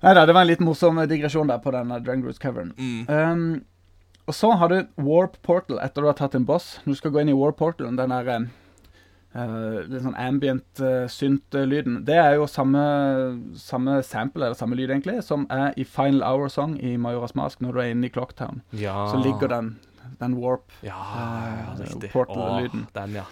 [0.00, 2.72] Nei da, det var en litt morsom digresjon der på den Dragon Roost Cavern.
[2.78, 3.04] Mm.
[3.08, 3.44] Um,
[4.30, 6.78] og så har du Warp Portal etter du har tatt en boss.
[6.84, 11.04] Når du skal gå inn i Warp Portal, den der uh, litt sånn ambient uh,
[11.10, 12.80] synt-lyden, det er jo samme,
[13.60, 17.60] samme sample, eller samme lyd egentlig, som er i Final Hour Song i Majoras Mask
[17.60, 18.62] når du er inne i Clocktown.
[18.80, 19.02] Ja.
[19.12, 19.74] Så ligger den,
[20.22, 20.70] den Warp.
[20.86, 20.96] Ja,
[21.76, 22.08] uh.
[22.14, 22.86] Portal-lyden.
[22.96, 23.28] Den, ja.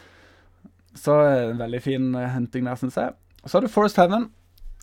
[0.99, 3.15] Så eh, en veldig fin henting der, syns jeg.
[3.45, 4.33] Så har du Forest Heaven.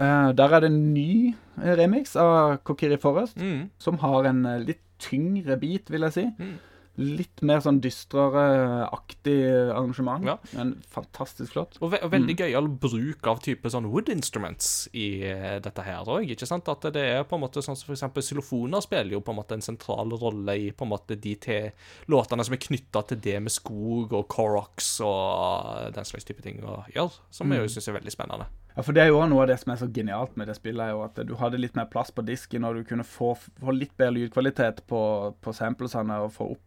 [0.02, 3.70] Eh, der er det en ny eh, remix av Kokiri Forest, Mm.
[3.80, 6.26] som har en eh, litt tyngre bit, vil jeg si.
[6.40, 6.56] Mm.
[6.96, 9.38] Litt mer sånn dystrere-aktig
[9.74, 10.26] arrangement.
[10.28, 10.38] Ja.
[10.56, 11.76] Men fantastisk flott.
[11.82, 16.08] Og, ve og veldig gøyal bruk av type sånn wood instruments i eh, dette her
[16.08, 16.32] òg.
[16.32, 19.58] At det er på en måte sånn som eksempel xylofoner spiller jo på en måte
[19.58, 21.72] en sentral rolle i på en måte de til
[22.12, 26.64] låtene som er knytta til det med skog og Corox og den slags type ting
[26.64, 28.48] å gjøre, som jeg jo syns er veldig spennende.
[28.76, 30.58] Ja, for det er jo også noe av det som er så genialt med det
[30.58, 33.32] spillet, er jo at du hadde litt mer plass på disken, og du kunne få,
[33.40, 35.02] få litt bedre lydkvalitet på,
[35.40, 36.64] på samplesene og få opp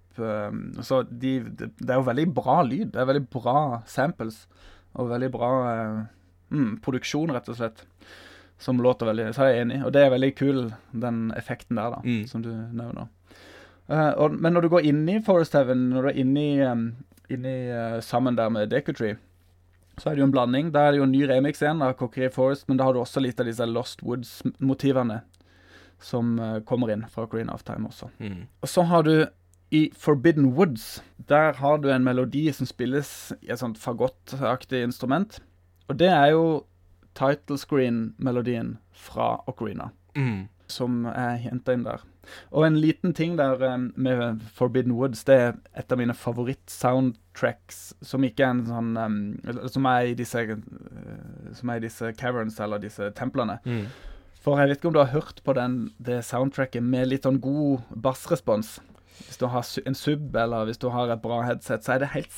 [0.85, 2.93] Så de, det, er jo veldig bra lyd.
[2.95, 4.47] Det er veldig bra samples,
[4.99, 6.01] og veldig bra uh,
[6.55, 7.85] mm, produksjon, rett og slett.
[8.59, 11.95] Som låter veldig Så er jeg enig, og det er veldig kul, den effekten der,
[11.95, 12.27] da, Mm.
[12.27, 13.07] som du nevner.
[13.89, 16.59] Uh, og, men når du går inn i Forest Heaven, når du er inne i,
[16.67, 16.91] um,
[17.31, 19.17] inne i eh, sammen der med Decotree,
[19.99, 20.71] så er det jo en blanding.
[20.73, 23.01] Da er det jo en ny remix igjen av Cockerier Forest, men da har du
[23.01, 25.23] også litt av disse Lost Woods-motivene
[26.01, 28.11] som uh, kommer inn fra Green of Time også.
[28.23, 28.47] Mm.
[28.63, 29.15] Og så har du
[29.71, 35.41] i Forbidden Woods, der har du en melodi som spilles i et sånt fagottaktig instrument.
[35.89, 36.45] Og det er jo
[37.19, 39.91] title screen-melodien fra Ocarina.
[40.17, 40.49] Mm.
[40.69, 42.03] som er henta inn der.
[42.53, 47.95] Og en liten ting der eh, med Forbidden Woods, det er et av mine favoritt-soundtracks
[48.05, 49.17] som ikke er en sånn um,
[49.73, 50.59] Som er i disse uh,
[51.57, 53.59] Som er i disse caverns, eller disse templene.
[53.65, 53.87] Mm.
[54.45, 57.41] For jeg vet ikke om du har hørt på den, det soundtracket med litt sånn
[57.43, 58.77] god bassrespons.
[59.27, 62.15] Hvis du har en sub, eller hvis du har et bra headset, så er det
[62.15, 62.35] helt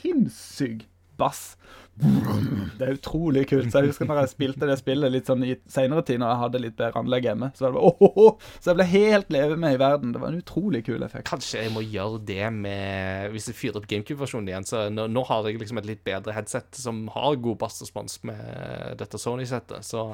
[0.00, 0.86] sinnssyk
[1.20, 1.56] bass.
[2.00, 3.68] Det er utrolig kult.
[3.72, 6.40] Så jeg husker når jeg spilte det spillet litt sånn i seinere tid, når jeg
[6.42, 7.50] hadde litt bedre anlegg hjemme.
[7.58, 8.48] Så, var oh, oh, oh.
[8.56, 10.14] så jeg ble helt leve med i verden.
[10.14, 11.28] Det var en utrolig kul effekt.
[11.28, 14.68] Kanskje jeg må gjøre det med Hvis jeg fyrer opp GameCube-versjonen igjen.
[14.68, 18.96] Så nå, nå har jeg liksom et litt bedre headset som har god bassrespons med
[19.00, 19.84] dette Sony-settet.
[19.86, 20.06] Så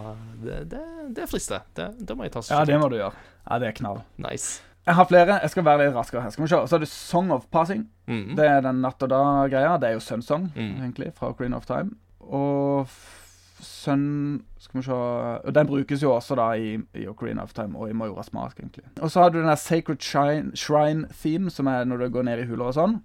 [0.43, 0.85] det, det,
[1.17, 1.69] det frister.
[1.77, 3.15] Det, det må jeg ta Ja, det må du gjøre.
[3.47, 4.03] Ja, det er knall.
[4.19, 4.59] Nice.
[4.87, 5.41] Jeg har flere.
[5.43, 6.31] Jeg skal være litt raskere her.
[6.31, 6.61] Skal vi se.
[6.71, 7.89] Så er det Song of Passing.
[8.07, 8.37] Mm.
[8.39, 9.77] Det er den natt og dag-greia.
[9.83, 10.77] Det er jo Sunsong, Mm.
[10.83, 11.91] egentlig, fra Green of Time.
[12.21, 12.87] Og
[13.61, 17.79] Sun Skal vi se Og den brukes jo også da i, i Ocarina of Time
[17.79, 18.85] og i Majoras Mask, egentlig.
[19.01, 22.23] Og så har du den der Sacred Shrine, Shrine Theme, som er når du går
[22.23, 22.97] ned i huler og sånn.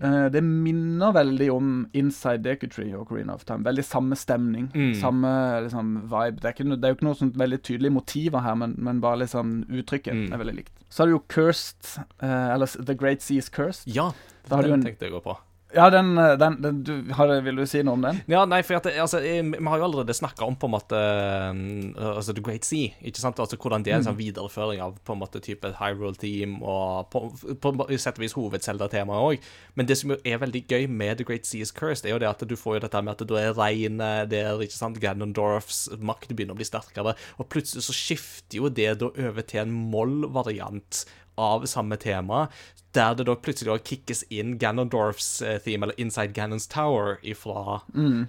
[0.00, 3.62] Eh, det minner veldig om Inside Decutree og Ocarina of Time.
[3.66, 4.70] Veldig samme stemning.
[4.74, 4.94] Mm.
[4.98, 5.32] Samme
[5.66, 6.40] liksom, vibe.
[6.40, 9.00] Det er, ikke, det er jo ikke noe sånt veldig tydelige motiver her, men, men
[9.04, 10.32] bare liksom uttrykket Mm.
[10.32, 10.72] er veldig likt.
[10.90, 13.86] Så har du jo Cursed, uh, eller The Great Sea is Cursed.
[13.94, 14.10] Ja,
[14.48, 15.36] den tenkte jeg å gå på.
[15.72, 18.18] Ja, den, eh, den, den du, har, Vil du si noe om den?
[18.28, 20.98] Ja, nei, for det- altså, jeg, Vi har jo allerede snakka om på en måte
[20.98, 22.90] uh, altså The Great Sea.
[23.00, 23.40] ikke sant?
[23.40, 27.08] Altså Hvordan det er en sånn videreføring av på en måte type Hyrule Team og
[27.12, 27.24] på,
[27.60, 29.48] på, på sett og vis hovedselda-temaet òg.
[29.74, 32.22] Men det som jo er veldig gøy med The Great Seas Curse, det er jo
[32.24, 35.86] det at du får jo dette med at det er regnet der, ikke sant, Ganondorfs
[35.98, 39.72] makt begynner å bli sterkere, og plutselig så skifter jo det da over til en
[39.92, 41.04] moll-variant
[41.42, 42.44] av samme tema,
[42.92, 47.80] der det da plutselig da kickes inn Ganondorfs eh, theme, eller Inside Ganons Tower, fra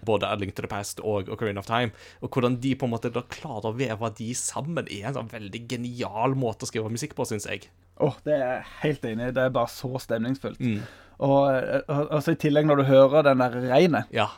[0.07, 1.91] både A Link to the Past og Ocarina of Time.
[2.23, 5.31] Og hvordan de på en måte da klarer å veve de sammen, i en sånn
[5.34, 7.68] veldig genial måte å skrive musikk på, syns jeg.
[8.02, 9.34] Åh, Det er jeg helt enig i.
[9.35, 10.64] Det er bare så stemningsfullt.
[10.64, 10.80] Mm.
[11.27, 14.30] Og eh, altså i tillegg når du hører den der regnet Ja.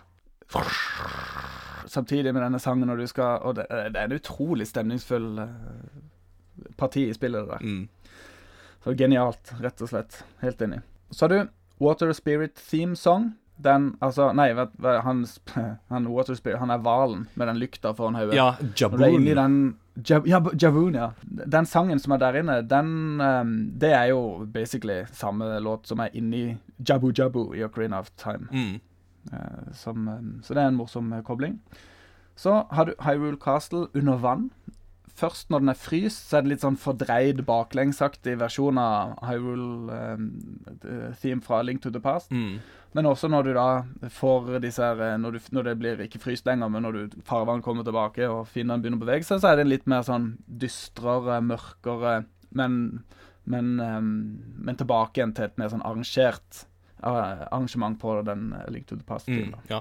[1.87, 6.73] samtidig med denne sangen, og du skal Og det, det er en utrolig stemningsfull eh,
[6.77, 7.61] parti i spillet, der.
[7.61, 7.87] Mm.
[8.85, 10.19] Så genialt, rett og slett.
[10.43, 10.83] Helt enig.
[11.09, 11.47] Så har du
[11.81, 13.31] Water Spirit Theme Song.
[13.57, 15.23] Den, altså Nei, vet, han,
[15.89, 18.35] han Water Spirit, han er hvalen med den lykta foran hodet.
[18.37, 19.25] ja, Jaboon.
[19.25, 19.57] den
[19.95, 21.09] Jab, ja, Jaboon, ja.
[21.23, 26.03] Den sangen som er der inne, den um, Det er jo basically samme låt som
[26.03, 28.47] er inni Jabu Jabu i Ocarina of Time.
[28.51, 28.81] Mm.
[29.33, 31.61] Uh, som, um, så det er en morsom eh, kobling.
[32.35, 34.51] Så har du Hyrule Castle under vann.
[35.15, 39.95] Først når den er fryst, så er det litt sånn fordreid baklengsaktig versjon av Hyrule
[39.95, 40.25] ehm,
[40.75, 42.33] eh, theme fra Link to the Past.
[42.35, 42.57] Mm.
[42.95, 46.19] Men også når du da får disse her eh, Når, du, når det blir ikke
[46.23, 49.53] fryst lenger, men når du farvann kommer tilbake og finnene begynner å bevege seg, så
[49.53, 52.17] er det en litt mer sånn dystrere, mørkere,
[52.55, 52.79] men,
[53.47, 54.13] men, ehm,
[54.67, 56.65] men tilbake igjen til et mer sånn arrangert
[57.05, 59.53] arrangement på den eh, Link to the Past-tiden.
[59.53, 59.69] Mm.
[59.69, 59.79] Ja.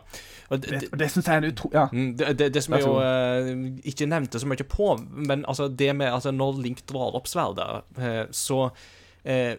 [0.51, 1.71] Og det, Det, det syns jeg er utro...
[1.75, 1.87] Ja.
[1.93, 5.69] Mm, Det, det, det som jeg jo uh, ikke nevnte så mye på, men altså
[5.69, 9.55] det med altså Når Link drar opp sverdet, uh, så uh,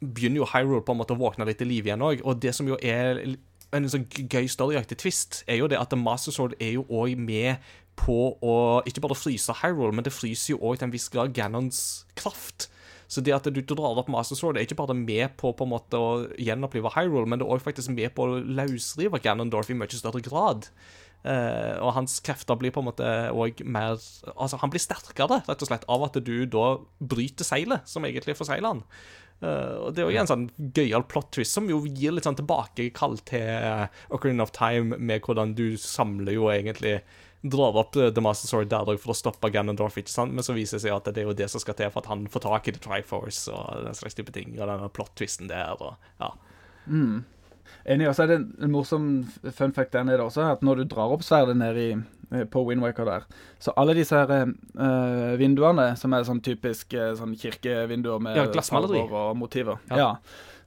[0.00, 2.22] begynner jo Hyrule på en måte å våkne litt til liv igjen òg.
[2.24, 3.22] Og det som jo er
[3.74, 7.16] en sånn gøy storyaktig twist, er jo det at The Master Sword er jo òg
[7.18, 7.56] med
[7.98, 8.54] på å
[8.88, 12.68] ikke bare fryse Hyrule, men det fryser jo òg til en viss grad Ganons kraft.
[13.14, 15.70] Så det at du drar opp Master Sword, er ikke bare med på, på en
[15.70, 16.10] måte å
[16.40, 20.22] gjenopplive Hyrule, men det er òg faktisk med på å løsrive Ganondorf i mye større
[20.24, 20.66] grad.
[21.24, 25.62] Uh, og hans krefter blir på en måte òg mer Altså, han blir sterkere, rett
[25.62, 26.64] og slett, av at du da
[27.00, 28.82] bryter seilet, som egentlig forsegler han.
[29.40, 32.36] Uh, og det er jo en sånn gøyal plot twist som jo gir litt sånn
[32.42, 36.98] tilbakekall til Ocarina of Time, med hvordan du samler jo egentlig
[37.44, 40.32] Drar opp The Master Sword der for å stoppe Ganondorf, ikke sant?
[40.32, 42.08] men så viser det seg at det er jo det som skal til for at
[42.08, 45.76] han får tak i The Triforce og den slags type ting, og denne plot-twisten der,
[45.76, 46.30] og ja.
[47.86, 48.08] Enig.
[48.08, 49.08] Og så er det en, en morsom
[49.52, 51.90] fun fact der nede også, at når du drar opp sverdet ned i,
[52.32, 53.26] eh, på Windwaker der,
[53.60, 58.46] så alle disse her uh, vinduene, som er sånn typisk eh, sånn kirkevinduer med Ja,
[58.52, 59.04] glassmaleri.
[59.10, 59.96] og motiver, Ja.
[59.96, 60.10] ja.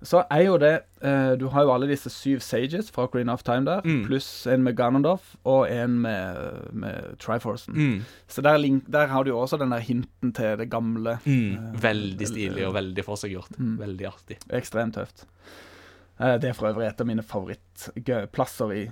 [0.06, 3.42] så er jo det uh, Du har jo alle disse syv sages fra Green of
[3.44, 4.04] Time der, Mm.
[4.06, 7.74] pluss en med Ganondorf og en med, med Triforcen.
[7.74, 8.02] Mm.
[8.30, 11.18] Så der, link, der har du jo også den der hinten til det gamle.
[11.26, 11.74] Mm.
[11.82, 13.58] Veldig stilig og veldig forseggjort.
[13.58, 13.80] Mm.
[13.82, 14.38] Veldig artig.
[14.54, 15.26] Ekstremt tøft.
[16.20, 18.84] Eh, Det er for øvrig et av mine favorittplasser i,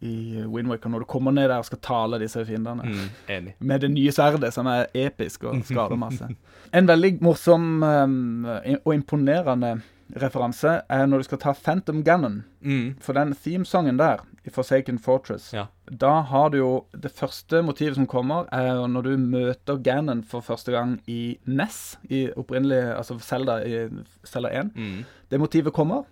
[0.00, 2.86] i Windwaker, når du kommer ned der og skal tale disse fiendene.
[3.28, 3.52] Mm.
[3.60, 6.28] Med det nye sverdet, som er episk og skader masse.
[6.72, 8.44] En veldig morsom um,
[8.84, 9.80] og imponerende
[10.18, 12.40] referanse er når du skal ta Phantom Ganon.
[12.66, 12.96] Mm.
[13.02, 15.66] For den themesongen der, i Forsaken Fortress, Ja.
[15.86, 20.40] da har du jo Det første motivet som kommer, er når du møter Ganon for
[20.40, 23.88] første gang i NES, i opprinnelig Altså Zelda, i
[24.26, 24.72] Zelda 1.
[24.74, 25.04] Mm.
[25.30, 26.04] Det motivet kommer.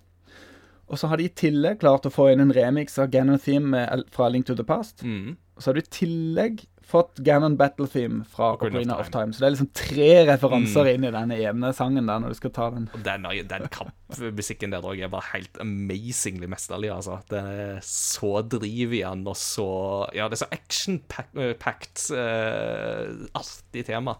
[0.88, 3.82] Og så har de i tillegg klart å få inn en remix av Ganon Theme
[4.14, 5.02] fra Link to the Past.
[5.04, 5.36] Mm.
[5.56, 9.34] Og så har du i tillegg fått Ganon Battle Theme fra Ocarina of Time.
[9.36, 10.94] Så det er liksom tre referanser Mm.
[10.94, 12.86] inn i denne ene sangen der, når du skal ta den.
[12.96, 17.18] Og den, den kampmusikken der òg er bare helt amazingly mesterlig, altså.
[17.28, 19.68] Det er så driv i den, og så
[20.16, 24.16] Ja, det er så action-packed, uh, artig tema.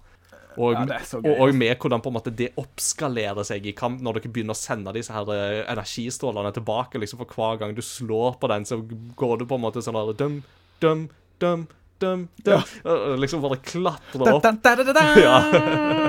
[0.59, 1.57] Og, Ja, og, og altså.
[1.61, 4.93] med hvordan på en måte det oppskalerer seg i kamp, når dere begynner å sende
[4.97, 6.99] disse her eh, energistrålene tilbake.
[6.99, 9.99] liksom For hver gang du slår på den, så går du på en måte sånn
[9.99, 10.41] der dum,
[10.83, 11.07] dum,
[11.39, 11.67] dum,
[12.03, 12.53] dum, dum.
[12.85, 12.97] Ja.
[13.23, 14.43] Liksom bare klatrer opp.
[14.43, 15.05] da, da, da, da, da.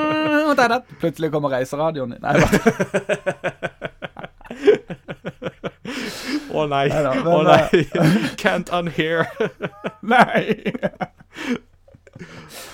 [0.50, 0.80] Da, da.
[1.00, 2.24] Plutselig kommer reiseradioen din.
[2.26, 2.42] Nei,
[6.50, 7.86] Å nei, å oh, nei.
[8.42, 9.30] Can't unhear.
[10.02, 10.66] nei.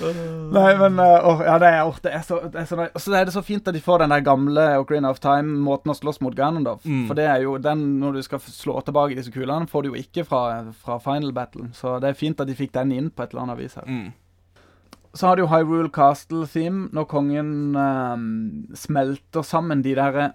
[0.01, 3.27] Nei, men uh, Ja, det er, det er så, det er så Og så er
[3.27, 6.35] det så fint at de får den der gamle Ocarina of Time-måten å slåss mot
[6.35, 6.83] Ganondorf.
[6.83, 7.05] Mm.
[7.09, 9.99] For det er jo den, når du skal slå tilbake disse kulene, får du jo
[9.99, 10.43] ikke fra,
[10.83, 11.69] fra Final Battle.
[11.77, 13.87] Så det er fint at de fikk den inn på et eller annet vis her.
[13.87, 14.13] Mm.
[15.15, 18.25] Så har du jo Hyrule Castle-theme, når kongen um,
[18.75, 20.33] smelter sammen de derre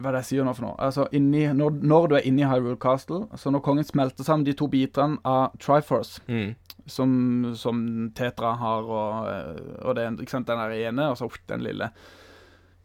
[0.00, 0.76] Hva er det jeg sier nå for noe?
[0.80, 4.46] Altså, inni, når, når du er inne i Hyrule Castle, så når kongen smelter sammen
[4.46, 6.54] de to bitene av Triforce, Mm.
[6.88, 7.10] som,
[7.54, 7.82] som
[8.16, 9.28] Tetra har, og,
[9.84, 11.90] og det, den der ene, og så den lille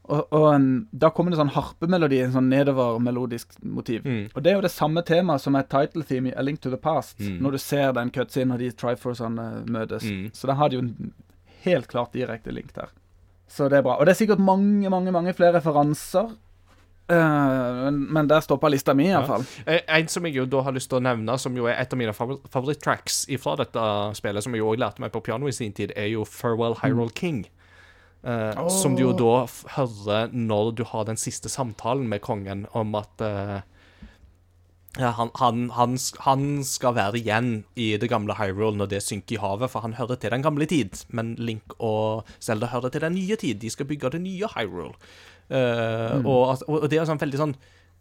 [0.05, 4.03] og, og em, da kommer det sånn harpemelodi, en sånn nedover-melodisk motiv.
[4.05, 4.27] Mm.
[4.35, 6.69] Og det er jo det samme temaet som er title theme i A Link to
[6.69, 7.39] the Past, Mm.
[7.41, 10.03] når du ser den cutscenen og de Triforcene møtes.
[10.05, 10.27] Mm.
[10.35, 11.13] Så da har de jo en
[11.63, 12.91] helt klart direkte link der.
[13.49, 13.95] Så det er bra.
[13.97, 16.35] Og det er sikkert mange, mange mange flere referanser.
[17.07, 19.45] Eh, men, der stoppa lista mi, iallfall.
[19.65, 21.93] Eh, En som jeg jo da har lyst til å nevne, som jo er et
[21.93, 23.83] av mine favoritt-tracks fra dette
[24.17, 26.79] spillet, som jeg jo også lærte meg på piano i sin tid, er jo Farewell
[26.81, 27.45] Hyrule King.
[28.25, 29.45] Eh, Som du jo da
[29.77, 33.61] hører når du har den siste samtalen med kongen om at uh,
[34.97, 39.35] ja, han, han, han, han skal være igjen i det gamle Hyrule når det synker
[39.35, 41.05] i havet, for han hører til den gamle tid.
[41.13, 43.59] Men Link og Zelda hører til den nye tid.
[43.61, 44.95] De skal bygge det nye Hyrule.
[45.49, 47.51] Eh, og, og det er sånn veldig sånn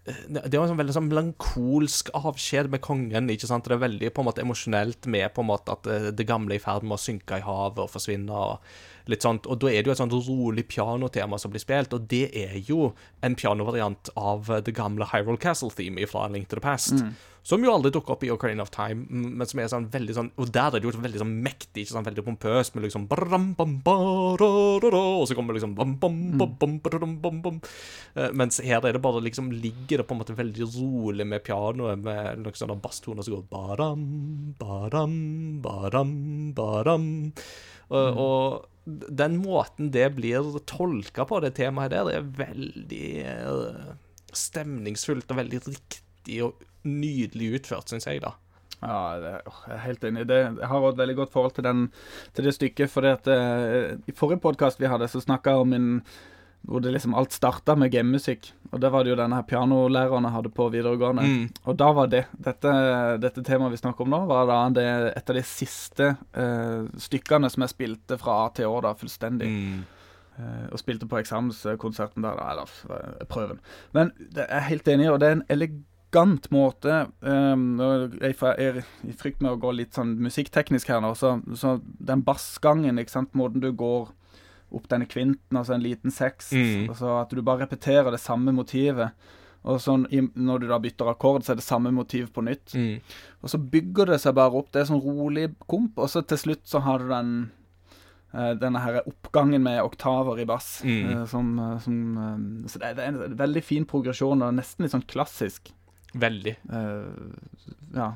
[0.09, 3.31] eh, det er jo en sånn veldig sånn melankolsk avskjed med kongen.
[3.31, 3.69] ikke sant?
[3.69, 6.57] Det er veldig på en måte emosjonelt med på en måte at eh, det gamle
[6.57, 8.33] er i ferd med å synke i havet og forsvinne.
[8.33, 8.59] og
[9.07, 12.09] litt sånt, og Da er det jo et sånt rolig pianotema som blir spilt, og
[12.09, 16.95] det er jo en pianovariant av det gamle Hyrule Castle-theme fra Link to the Past.
[17.45, 20.31] Som jo aldri dukker opp i Ocarina of Time, men som er sånn veldig sånn
[20.41, 23.05] Og der er det jo veldig sånn mektig, ikke sånn veldig pompøst, med liksom
[25.21, 27.61] Og så kommer det liksom bam, bam, bam, bam, ba-da-dum, bam, bam.
[28.17, 31.45] Eh, Mens her er det bare liksom ligger det på en måte veldig rolig med
[31.45, 34.07] pianoet, med noen sånne basstoner som går baram,
[34.59, 36.15] baram, baram,
[36.57, 37.11] baram.
[37.93, 43.93] Og, og den måten det blir tolka på, det temaet der, det er veldig eh,
[44.37, 48.35] stemningsfullt og veldig riktig og nydelig utført, syns jeg, da.
[48.85, 50.27] Ja, jeg er helt enig.
[50.29, 51.87] Det, jeg har et veldig godt forhold til, den,
[52.37, 52.93] til det stykket.
[52.93, 55.89] For eh, I forrige podkast vi hadde, så snakka jeg om min
[56.65, 58.49] hvor det liksom alt starta med gamemusikk.
[58.73, 61.25] Og det var det jo denne her pianolæreren jeg hadde på videregående.
[61.29, 61.43] Mm.
[61.69, 62.73] Og da var det Dette,
[63.23, 67.51] dette temaet vi snakker om nå, var da det, et av de siste uh, stykkene
[67.53, 69.51] som jeg spilte fra A til Å, da, fullstendig.
[69.51, 69.83] Mm.
[70.35, 73.61] Uh, og spilte på eksamenskonserten der, da, eller eh, prøven.
[73.95, 77.79] Men det er helt enig og det er en elegant måte um,
[78.19, 82.25] jeg, er i frykt med å gå litt sånn musikkteknisk her nå, så, så den
[82.27, 84.11] bassgangen, ikke sant, måten du går
[84.75, 86.89] opp denne kvinten, altså en liten seks, Mm.
[86.91, 89.13] altså at du bare repeterer det samme motivet.
[89.65, 90.05] Og sånn,
[90.37, 92.75] når du da bytter akkord, så er det samme motiv på nytt.
[92.77, 92.99] Mm.
[93.43, 94.71] Og så bygger det seg bare opp.
[94.71, 97.31] Det er sånn rolig komp, og så til slutt så har du den
[98.35, 100.83] eh, denne her oppgangen med oktaver i bass.
[100.85, 101.09] Mm.
[101.15, 105.07] eh, som, eh, som Så det er en veldig fin progresjon, og nesten litt sånn
[105.07, 105.73] klassisk.
[106.15, 106.57] Veldig.
[106.71, 107.33] Uh,
[107.95, 108.13] ja.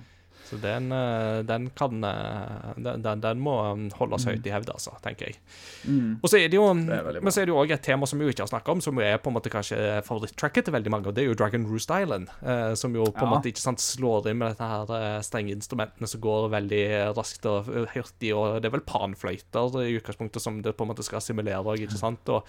[0.48, 3.54] Så den, eh, den kan eh, den, den, må
[3.98, 5.38] holdes høyt i hevd, altså, tenker jeg.
[5.84, 6.18] Mm.
[6.22, 6.66] Og så er det jo.
[6.74, 8.98] Men så er det jo òg et tema som vi ikke har snakka om, som
[9.04, 9.76] er på en måte kanskje
[10.06, 12.28] favoritttracket til veldig mange, og det er jo Dragon Roost Island.
[12.42, 13.34] eh, som jo på en Ja.
[13.36, 16.82] måte ikke sant slår inn med dette her eh, strenge instrumentene som går veldig
[17.16, 21.04] raskt og hurtig, og det er vel panfløyter i utgangspunktet som det på en måte
[21.04, 22.28] skal simulere, ikke sant.
[22.28, 22.44] Og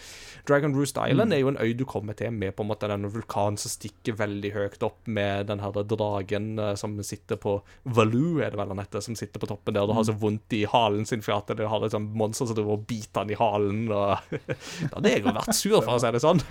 [0.47, 3.07] Dragon Roost Island er jo en øy du kommer til med på en måte den
[3.11, 7.61] vulkanen som stikker veldig høyt opp, med den her dragen som sitter på
[7.95, 10.49] Valoo, er det vel han heter, som sitter på toppen der og har så vondt
[10.57, 13.33] i halen sin for at det har et sånt monster som driver og biter han
[13.33, 13.81] i halen.
[13.89, 13.95] Og
[14.29, 16.39] da hadde jeg jo vært sur, for å si det sånn.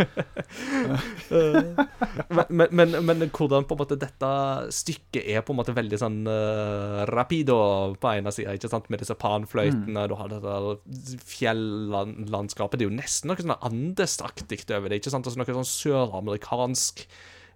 [2.59, 4.31] men, men, men, hvordan på en måte dette
[4.75, 7.59] stykket er på en måte veldig sånn uh, rapido
[8.01, 10.09] på ene sida, ikke sant, med disse panfløytene, mm.
[10.11, 10.53] du har dette
[11.33, 12.79] fjellandskapet.
[12.79, 16.97] Det er jo nesten noe sånn andesaktig over det, ikke sant, altså noe sånn søramerikansk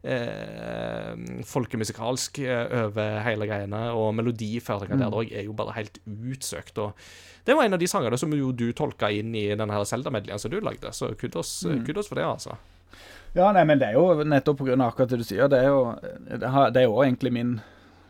[0.03, 1.13] eh,
[1.49, 5.05] folkemusikalsk eh, over hele greiene, og melodiføringa mm.
[5.05, 6.79] der òg er jo bare helt utsøkt.
[6.79, 6.93] og
[7.47, 10.53] Det var en av de sangene som jo du tolka inn i denne Zelda-medleyen som
[10.53, 11.85] du lagde, så kudos, mm.
[11.87, 12.59] kudos for det, altså.
[13.33, 14.77] Ja, nei, men det er jo nettopp pga.
[14.85, 15.49] akkurat det du sier.
[15.49, 15.95] Det er jo
[16.29, 17.61] det er jo egentlig min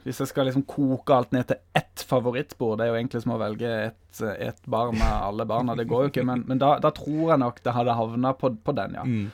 [0.03, 3.37] Hvis jeg skal liksom koke alt ned til ett favorittbord, det er jo egentlig som
[3.37, 5.77] å velge et, et barn med alle barna.
[5.79, 8.51] Det går jo ikke, men, men da, da, tror jeg nok det hadde havna på,
[8.67, 9.05] på, den, ja.
[9.07, 9.29] Mm.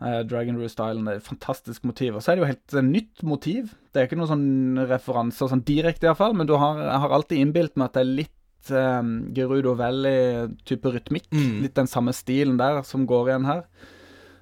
[0.00, 2.16] Uh, Dragon Roost Island er et fantastisk motiv.
[2.16, 3.74] Og så er det jo helt uh, nytt motiv.
[3.92, 7.76] Det er ikke noen sånn referanser sånn direkte, iallfall, men du har, har alltid innbilt
[7.76, 11.28] meg at det er litt um, Gerudo Valley-type rytmikk.
[11.34, 11.60] Mm.
[11.66, 13.66] Litt den samme stilen der som går igjen her.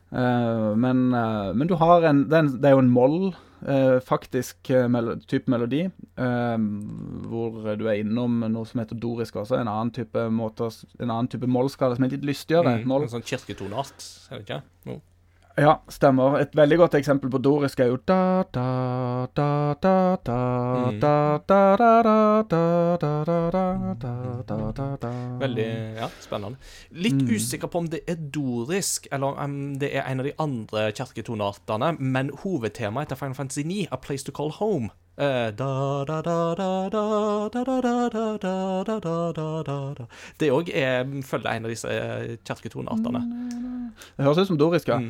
[0.09, 3.18] Uh, men, uh, men, du har en det en, det er jo en moll,
[3.66, 5.89] uh, faktisk, mel type melodi.
[6.14, 9.59] hvor du er innom noe som heter dorisk også.
[9.59, 12.78] En annen type måte, en annen type mollskala som er litt lystigere.
[12.85, 14.62] Mm, en sånn kirketoneart, er det ikke?
[14.86, 15.01] No.
[15.59, 16.36] Ja, stemmer.
[16.39, 18.66] Et veldig godt eksempel på dorisk er jo da, da,
[19.35, 20.36] da, da, da,
[21.02, 21.94] da, da, da,
[22.47, 22.60] da,
[23.02, 23.32] da,
[24.47, 25.10] da, da, da,
[25.40, 25.66] Veldig
[25.98, 26.62] ja, spennende.
[26.94, 30.86] Litt usikker på om det er dorisk, eller om det er en av de andre
[30.94, 34.93] kirketoneartene, men hovedtemaet etter Final Fantasy 9, A Place to Call Home
[40.38, 40.70] det òg
[41.26, 41.88] følger en av disse
[42.46, 43.20] kirketoneartene.
[44.14, 45.00] Det høres ut som doriska.
[45.00, 45.08] ja.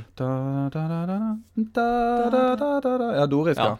[3.18, 3.76] Ja, dorisk, ja.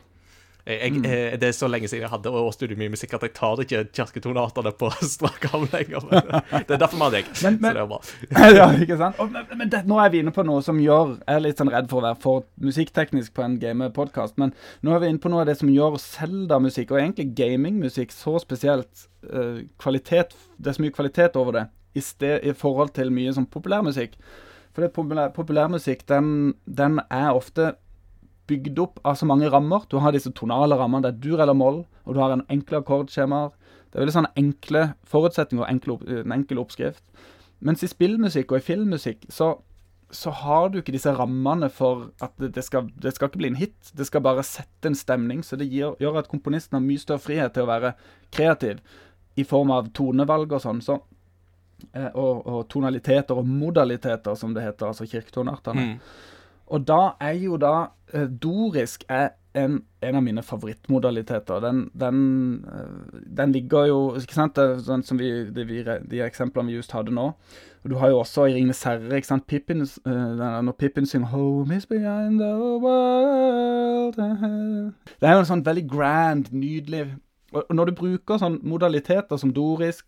[0.69, 1.05] Jeg, mm.
[1.09, 3.62] Eh, det er så lenge siden jeg hadde og studiet mye musikk at jeg tar
[3.62, 6.05] ikke kirketoneartene på strak arm lenger.
[6.11, 7.31] det er derfor vi har deg.
[7.43, 8.01] Men, men, så det er bra.
[8.59, 9.23] ja, ikke sant?
[9.23, 11.62] Og, men, men det, nå er vi inne på noe som gjør Jeg er litt
[11.62, 14.53] sånn redd for å være for musikkteknisk på en gamepodkast, men
[14.85, 18.36] nå er vi inne på noe av det som gjør Zelda-musikk, og egentlig gamingmusikk, så
[18.43, 21.66] spesielt uh, kvalitet Det er så mye kvalitet over det
[21.97, 24.20] i, sted, i forhold til mye sånn populærmusikk.
[24.77, 25.73] For populærmusikk, populær,
[26.12, 26.32] den,
[26.69, 27.73] den er ofte
[28.49, 29.85] bygd opp av så mange rammer.
[29.91, 32.83] Du har disse tonale rammene, det er dur eller moll, og du har en enkle
[32.83, 33.55] akkordskjemaer.
[33.89, 37.05] Det er veldig sånne enkle forutsetninger og enkle, en enkel oppskrift.
[37.65, 39.55] Mens i spillmusikk og i filmmusikk så,
[40.15, 43.53] så har du ikke disse rammene for at det, det, skal, det, skal, ikke bli
[43.53, 43.93] en hit.
[43.97, 45.43] Det skal bare sette en stemning.
[45.43, 47.95] Så det gir, gjør at komponisten har mye større frihet til å være
[48.35, 48.83] kreativ
[49.39, 50.83] i form av tonevalg og sånn.
[50.85, 50.99] Så,
[51.93, 55.87] eh, og, og, tonaliteter og modaliteter, som det heter, altså kirketonartene.
[55.89, 56.35] Mm.
[56.77, 57.77] Og da er jo da
[58.14, 61.60] Dorisk er en, en, av mine favorittmodaliteter.
[61.60, 66.70] Den, den, eh, den, ligger jo Ikke sant, det, sånn som vi, de, de, eksemplene
[66.70, 67.30] vi just hadde nå.
[67.85, 71.28] Og Du har jo også i 'Ringenes herre' ikke sant, Pippin, uh, når Pippin synger
[71.28, 74.18] 'Home is behind the world'
[75.20, 77.16] Det er jo en sånn veldig grand, nydelig
[77.52, 80.05] Og når du bruker sånn modaliteter som dorisk,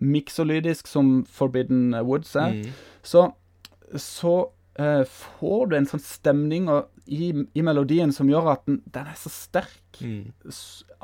[0.00, 2.72] miksolydisk, som Forbidden Woods er, mm.
[3.02, 3.30] så,
[3.94, 4.50] så
[5.06, 6.68] får du en sånn stemning
[7.10, 10.30] i, i, melodien som gjør at den, den er så sterk mm.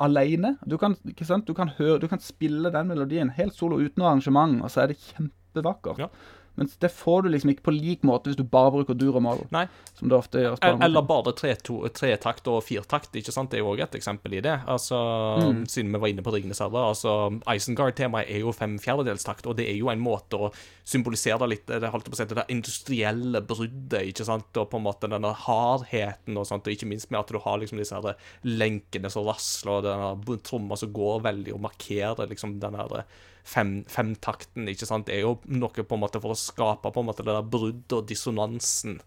[0.03, 0.55] alene.
[0.65, 4.61] Du kan, du, kan høre, du kan, spille den melodien helt solo uten noe arrangement,
[4.63, 6.05] og så er det kjempevakkert.
[6.05, 6.09] Ja.
[6.57, 9.21] Men det får du liksom ikke på lik måte hvis du bare bruker dur og
[9.21, 9.43] moll.
[9.53, 9.67] Nei.
[9.97, 13.51] Som det ofte gjøres på Eller bare tretakt tre og firtakt, ikke sant.
[13.51, 14.55] Det er jo òg et eksempel i det.
[14.65, 14.97] Altså,
[15.37, 15.61] mm.
[15.69, 16.87] Siden vi var inne på Ringenes herre.
[16.93, 17.13] Altså,
[17.53, 20.51] Isengard-temaet er jo fem fjerdedelstakt, og det er jo en måte å
[20.87, 24.87] symbolisere litt det holdt på å si, det industrielle bruddet, ikke sant, og på en
[24.87, 28.17] måte denne hardheten og sånt, og ikke minst med at du har liksom disse her
[28.47, 33.01] lenkene som rasler, og denne tromma som går veldig, og markerer liksom den her
[33.47, 37.03] fem, femtakten, ikke sant, det er jo noe på en måte for å skape på
[37.03, 38.99] en måte det der bruddet og dissonansen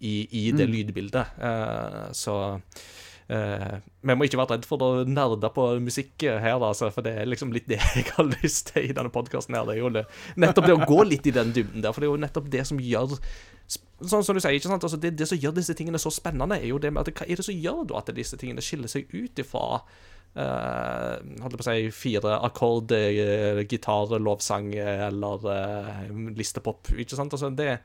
[0.00, 0.72] i, i det mm.
[0.72, 1.36] lydbildet.
[1.38, 2.36] Uh, så
[3.32, 7.06] uh, vi må ikke være redd for å nerde på musikk her, da, altså, for
[7.06, 9.56] det er liksom litt det jeg har lyst til i denne podkasten.
[9.56, 12.14] Det er jo nettopp det å gå litt i den dybden der, for det er
[12.14, 13.18] jo nettopp det som gjør
[14.04, 14.84] Sånn som du sier, ikke sant?
[14.84, 17.24] Altså, det, det, som gjør disse tingene så spennende, er jo det med at hva
[17.24, 19.78] er det som gjør da at disse tingene skiller seg ut ifra
[20.34, 26.90] Uh, holdt på å si fire akkord, uh, gitar, lovsang eller uh, listepop.
[26.98, 27.36] Ikke sant?
[27.36, 27.76] Altså, det,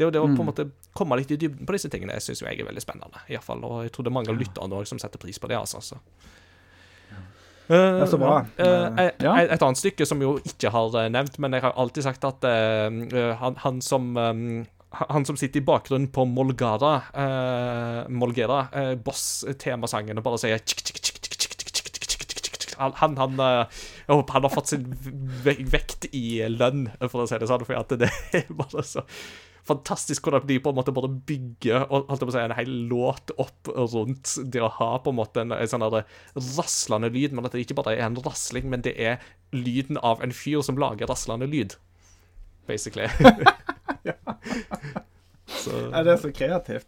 [0.00, 0.34] det, det å mm.
[0.36, 0.66] på en måte
[0.96, 3.22] komme litt i dybden på disse tingene syns jeg er veldig spennende.
[3.30, 5.60] I fall, og jeg tror det er mange av lytterne som setter pris på det.
[5.60, 5.82] altså.
[5.84, 6.00] Så.
[7.70, 8.40] det er så bra.
[8.56, 9.36] Et, ja.
[9.44, 12.48] et, annet stykke som jo ikke har nevnt, men jeg har alltid sagt at
[13.44, 14.44] han, han, som um,
[15.04, 16.96] han som sitter i bakgrunnen på Molgara,
[18.10, 18.64] Molgera,
[19.04, 21.20] boss-temasangene, bare sier tsk, tsk, tsk,
[22.80, 23.64] han, han, han eh,
[24.06, 24.88] han har fått sin
[25.44, 28.10] vekt i lønn, for å si det sånn, for det
[28.40, 29.04] er bare så
[29.68, 32.72] fantastisk hvordan de på en måte bare bygger og, holdt på å si, en hel
[32.90, 37.46] låt opp rundt det å ha på en måte en, en sånn raslende lyd, men
[37.46, 39.20] at det ikke bare er en rasling, men det er
[39.56, 41.76] lyden av en fyr som lager raslende lyd,
[42.70, 43.08] basically.
[45.60, 46.86] Så, Ja, det er så kreativt.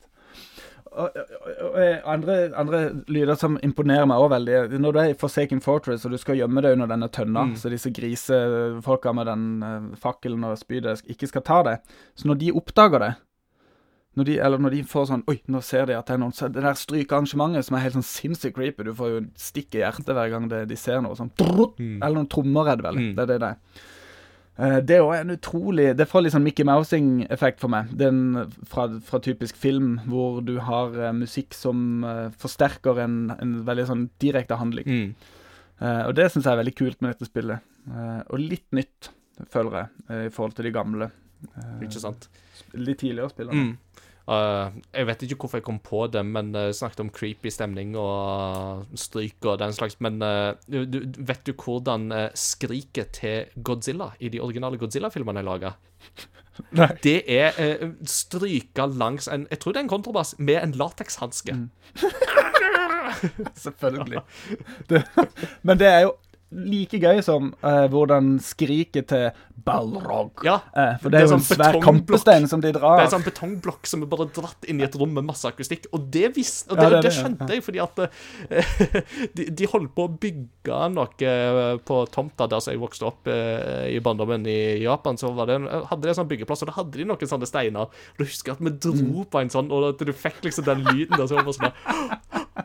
[0.92, 5.62] Og, og, andre, andre lyder som imponerer meg òg veldig Når du er i Forsaken
[5.64, 7.54] Fortress og du skal gjemme deg under denne tønna, Mm.
[7.56, 11.78] så disse grisefolka med den eh, fakkelen og spydet ikke skal ta deg
[12.14, 13.12] Så når de oppdager det
[14.14, 16.34] når de, Eller når de får sånn Oi, nå ser de at det er noen
[16.36, 19.80] så Det der strykearrangementet som er helt sånn sinnssykt creepy Du får jo stikk i
[19.80, 22.02] hjertet hver gang det, de ser noe sånn Mm.
[22.02, 23.00] Eller noen trommer, er det vel.
[23.00, 23.14] Mm.
[23.16, 23.56] Det er det det er.
[24.58, 27.92] Eh, Det er en utrolig Det får litt sånn Mickey Mousing-effekt for meg.
[27.96, 33.54] Den fra, fra typisk film, hvor du har eh, musikk som eh, forsterker en, en
[33.64, 34.88] veldig sånn direkte handling.
[34.88, 35.14] mm.
[35.82, 37.64] Uh, og det syns jeg er veldig kult med dette spillet.
[37.90, 39.08] Uh, og litt nytt,
[39.50, 41.08] føler jeg, uh, i forhold til de gamle.
[41.82, 42.28] Ikke sant?
[42.76, 43.72] Litt tidligere spillene.
[43.72, 43.91] Mm.
[44.22, 47.96] Uh, jeg vet ikke hvorfor jeg kom på det, men uh, snakket om creepy stemning
[47.98, 49.96] og stryk og den slags.
[50.04, 55.42] Men uh, du, du- vet du hvordan uh, skriket til Godzilla i de originale Godzilla-filmene
[55.42, 55.72] er laga?
[57.02, 61.54] Det er uh, stryka langs en Jeg tror det er en kontrabass med en latekshanske.
[61.56, 61.70] Mm.
[63.64, 64.20] Selvfølgelig.
[64.90, 65.02] Det,
[65.66, 66.12] men det er jo
[66.52, 69.30] like gøy som uh, hvordan skriket til
[69.62, 72.72] Balrog Ja, uh, For det det er er jo en sånn svær kampestein som de
[72.74, 72.96] drar.
[72.98, 75.46] Det er en sånn betongblokk som er bare dratt inn i et rom med masse
[75.48, 75.82] akustikk.
[75.94, 77.16] Og det, vis, og Ja, det, det er det, det, ja.
[77.22, 78.06] skjønte jeg, fordi at uh,
[79.38, 81.14] de, de holdt på å bygge noe
[81.86, 83.34] på tomta der som jeg vokste opp i
[84.02, 85.14] barndommen i Japan.
[85.18, 87.84] Så en- hadde de en sånn byggeplass, og da hadde de noen sånne steiner.
[87.88, 88.78] Og du husker at vi Mm.
[88.82, 91.26] dro på en sånn, og at du fikk liksom den lyden der.
[91.26, 91.72] Så var det bare sånn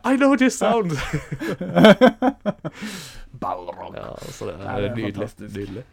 [0.08, 0.92] I know this sound!
[3.40, 3.94] Balrog.
[3.96, 5.14] Ja, så det er det er nydelig.
[5.14, 5.56] fantastisk.
[5.56, 5.84] nydelig.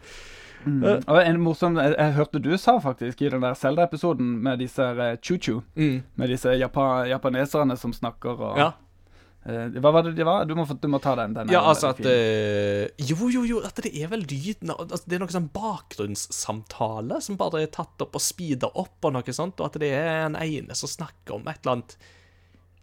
[0.65, 0.83] Mm.
[0.83, 4.81] Og en morsom jeg, jeg hørte du sa faktisk i den der Zelda-episoden med disse
[4.81, 5.61] uh, chu-chu.
[5.75, 6.01] Mm.
[6.15, 8.71] Med disse Japan japaneserne som snakker og Ja.
[9.45, 10.47] Uh, Hva var det de var?
[10.49, 11.35] Du må, du må ta den.
[11.35, 15.03] den Ja, altså at eh, Jo, jo, jo, at det er vel lyden av altså,
[15.05, 19.35] Det er noe sånn bakgrunnssamtale som bare er tatt opp og speeda opp, og noe
[19.37, 21.97] sånt, og at det er en ene som snakker om et eller annet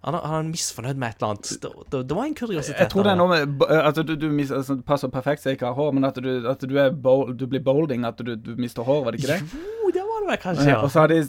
[0.02, 1.50] Han han er misfornøyd med et eller annet.
[1.62, 2.80] Det, det, det var en kuriositet.
[2.80, 5.44] Jeg tror det er noe med eh, at du, du mis, altså, Det passer perfekt
[5.44, 6.74] så jeg ikke har hår, men at du, at du,
[7.04, 9.60] bold, du blir bolding, at du, du mister hår, var det ikke det?
[9.62, 10.80] Jo, det var det vel kanskje, ja.
[10.82, 11.20] Og så har de,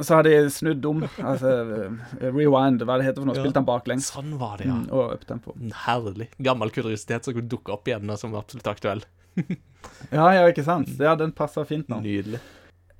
[0.00, 1.04] så har de snudd om.
[1.22, 3.38] Altså eh, rewind, hva det heter for noe.
[3.38, 4.10] Spilt den baklengs.
[4.10, 4.80] Sånn var det, ja.
[4.80, 5.54] Mm, og uptempo.
[5.84, 6.32] Herlig.
[6.42, 9.06] Gammel kuriositet som kunne dukke opp igjen, og som var absolutt aktuell.
[10.08, 10.88] Ja, ja, ikke sant?
[10.96, 11.98] Ja, den passer fint nå.
[12.00, 12.38] Nydelig.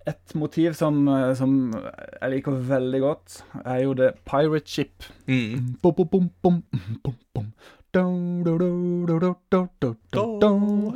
[0.04, 5.06] Et motiv som, eh, som, jeg liker veldig godt, er jo det pirate ship.
[5.26, 5.72] Mm.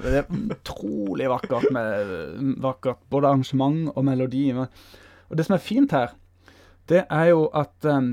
[0.03, 0.27] Det er
[0.57, 2.15] utrolig vakkert, med,
[2.65, 4.51] vakkert både arrangement og melodi.
[4.53, 6.17] Og det som er fint her,
[6.91, 8.11] det er jo at um,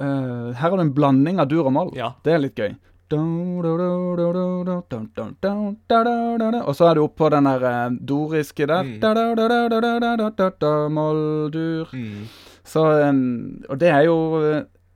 [0.00, 1.92] uh, Her er det en blanding av dur og moll.
[1.96, 2.14] Ja.
[2.24, 2.74] Det er litt gøy.
[6.64, 8.84] Og så er du oppe på den der doriske der
[10.88, 11.92] Moldur.
[12.64, 12.84] Så
[13.68, 14.16] Og det er jo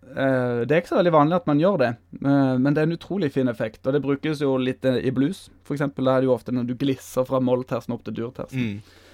[0.09, 1.89] det er ikke så veldig vanlig at man gjør det,
[2.25, 3.83] men det er en utrolig fin effekt.
[3.87, 5.85] Og det brukes jo litt i blues, f.eks.
[5.85, 8.59] Da er det jo ofte når du glisser fra molltersen opp til durtersen.
[8.81, 9.05] Mm.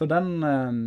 [0.00, 0.78] Så den eh,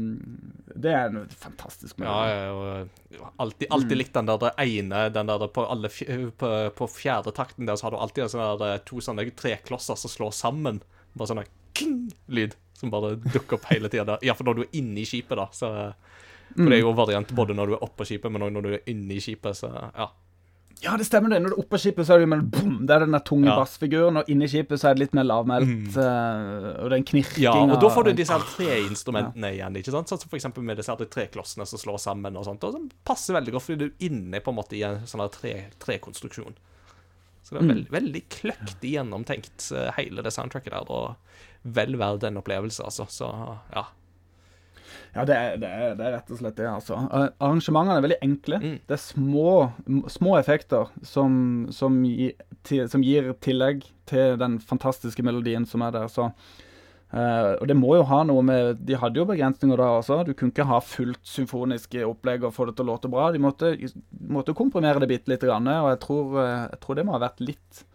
[0.84, 2.90] Det er en fantastisk Ja, melodi.
[3.20, 6.50] Ja, alltid, alltid likt den der det ene den der på, alle, fj- på,
[6.80, 10.10] på fjerde takten der, så har du alltid sånne sånn der, to sånne treklosser som
[10.10, 10.82] slår sammen.
[11.14, 14.18] Bare sånn der king-lyd som bare dukker opp hele tida.
[14.26, 15.46] Iallfall når du er inne i skipet, da.
[15.54, 15.70] Så,
[16.56, 18.74] for det er jo variant både når du er oppå skipet, men også når du
[18.80, 20.10] er inne i skipet, så ja.
[20.82, 21.42] Ja, det stemmer det.
[21.42, 23.20] Når du er oppe på skipet, så er det men boom, det er den der
[23.24, 23.56] tunge Ja.
[23.60, 25.94] bassfiguren, og inni skipet så er det litt mer lavmælt, mm.
[25.96, 29.54] og det er en knirking Ja, og da får du disse her tre instrumentene ja.
[29.62, 30.10] igjen, ikke sant?
[30.12, 32.90] Sånn som for eksempel med disse her treklossene som slår sammen og sånt, og som
[33.06, 35.54] passer veldig godt, fordi du er inne på en måte i en sånn her tre,
[35.80, 36.56] trekonstruksjon.
[37.44, 37.74] Så det er Mm.
[37.76, 41.16] veldig, veldig kløktig gjennomtenkt, eh, hele det soundtracket der, og
[41.64, 43.06] vel verdt en opplevelse, altså.
[43.08, 43.32] Så
[43.76, 43.86] ja.
[45.14, 46.98] Ja, det er, det, er, det er rett og slett det, altså.
[47.06, 48.60] Eh, Arrangementene er veldig enkle.
[48.64, 48.76] Mm.
[48.90, 49.54] Det er små,
[50.10, 51.36] små effekter som,
[51.74, 52.32] som, gi,
[52.66, 56.10] til, som gir tillegg til den fantastiske melodien som er der.
[56.12, 56.28] Så,
[57.14, 60.24] uh, og det må jo ha noe med De hadde jo begrensninger da også.
[60.28, 63.30] Du kunne ikke ha fullt symfoniske opplegg og få det til å låte bra.
[63.34, 63.76] De måtte,
[64.34, 67.26] måtte komprimere det bitte lite grann, og jeg tror, eh, jeg tror det må ha
[67.28, 67.86] vært litt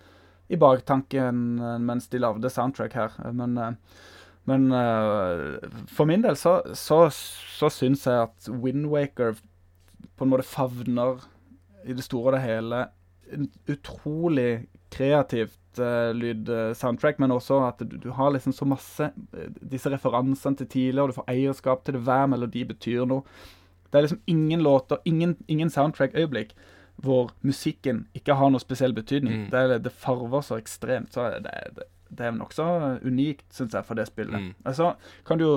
[0.49, 3.19] i baktanken mens de lagde soundtrack her.
[3.37, 3.75] Men eh,
[4.49, 5.59] men uh,
[5.93, 9.37] for min del så, så, så syns jeg at Windwaker
[10.17, 11.21] på en måte favner
[11.89, 12.87] i det store og det hele
[13.35, 19.51] en utrolig kreativt uh, lydsoundtrack, men også at du, du, har liksom så masse uh,
[19.61, 22.05] disse referansene til tidligere, og du får eierskap til det.
[22.09, 23.27] Hver melodi betyr noe.
[23.89, 26.57] Det er liksom ingen låter, ingen, ingen soundtrack-øyeblikk
[26.99, 29.45] hvor musikken ikke har noe spesiell betydning.
[29.45, 29.51] Mm.
[29.53, 31.15] Det, det, farver så ekstremt.
[31.15, 32.67] Så det, det, det er nokså
[33.05, 34.41] unikt, syns jeg, for det spillet.
[34.41, 34.67] Mm.
[34.69, 34.95] Altså,
[35.29, 35.55] kan du jo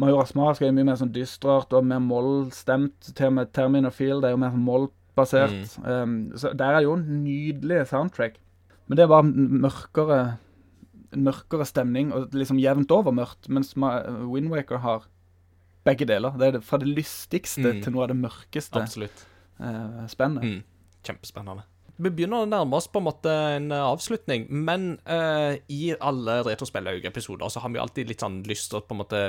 [0.00, 3.12] Majoras Mask er mye mer sånn dystert og mer mollstemt.
[3.14, 5.76] Til og med Termin og Field er jo mer sånn mollbasert.
[5.78, 5.84] Mm.
[5.86, 8.40] Um, så der er jo en nydelig soundtrack.
[8.88, 9.28] Men det er bare
[9.64, 10.22] mørkere
[11.14, 15.04] mørkere stemning, og liksom jevnt over mørkt, mens Windwaker har
[15.86, 16.34] begge deler.
[16.40, 17.82] Det er fra det lystigste mm.
[17.84, 19.24] til noe av det mørkeste Absolutt.
[19.60, 20.42] Uh, spennet.
[20.42, 20.98] Mm.
[21.06, 21.66] Kjempespennende.
[21.96, 27.52] Vi begynner å nærme oss på en måte en avslutning, men uh, i alle Retrospill-episoder
[27.52, 29.20] så har vi alltid litt sånn lyst til å på en måte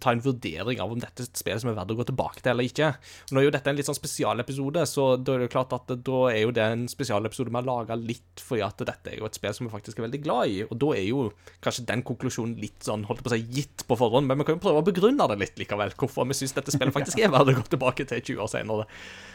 [0.00, 2.42] ta en vurdering av om dette er et spill som er verdt å gå tilbake
[2.42, 2.90] til eller ikke.
[3.30, 5.92] Nå er jo dette en litt sånn spesialepisode, så da er det jo klart at
[6.06, 9.28] da er jo det en spesialepisode vi har laga litt fordi at dette er jo
[9.28, 11.26] et spill som vi faktisk er veldig glad i, og da er jo
[11.64, 14.58] kanskje den konklusjonen litt sånn holdt på å si gitt på forhånd, men vi kan
[14.58, 17.52] jo prøve å begrunne det litt likevel, hvorfor vi syns dette spillet faktisk er verdt
[17.52, 18.88] å gå tilbake til 20 år senere.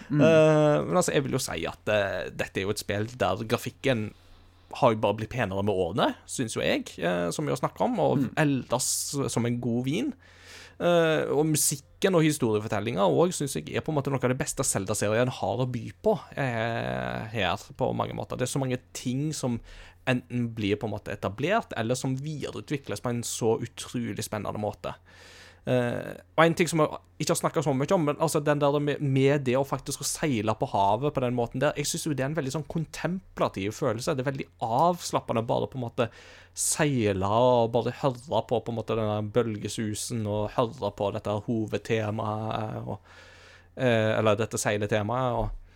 [0.09, 0.23] Mm.
[0.23, 3.45] Uh, men altså, jeg vil jo si at uh, dette er jo et spill der
[3.45, 4.09] grafikken
[4.79, 7.85] har jo bare blitt penere med årene, syns jo jeg, uh, som vi har snakka
[7.87, 8.33] om, og mm.
[8.41, 8.89] eldes
[9.33, 10.11] som en god vin.
[10.79, 14.39] Uh, og musikken og historiefortellinga òg syns jeg er på en måte noe av det
[14.39, 18.39] beste Zelda-serien har å by på uh, her, på mange måter.
[18.39, 19.59] Det er så mange ting som
[20.09, 24.95] enten blir på en måte etablert, eller som videreutvikles på en så utrolig spennende måte.
[25.67, 28.61] Uh, og en ting som jeg ikke har snakka så mye om, men altså den
[28.61, 32.13] der med, det å faktisk seile på havet på den måten der, jeg syns jo
[32.15, 34.15] det er en veldig sånn kontemplativ følelse.
[34.15, 36.09] Det er veldig avslappende bare på en måte
[36.57, 42.85] seile og bare høre på på en måte denne bølgesusen og høre på dette hovedtemaet
[42.85, 43.15] og,
[43.77, 45.43] uh, Eller dette seiletemaet.
[45.43, 45.68] og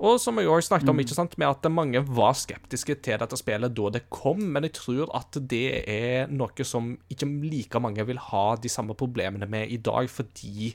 [0.00, 1.02] og som jeg også snakket om, mm.
[1.04, 4.78] ikke sant, med at mange var skeptiske til dette spillet da det kom, men jeg
[4.78, 9.68] tror at det er noe som ikke like mange vil ha de samme problemene med
[9.68, 10.72] i dag, fordi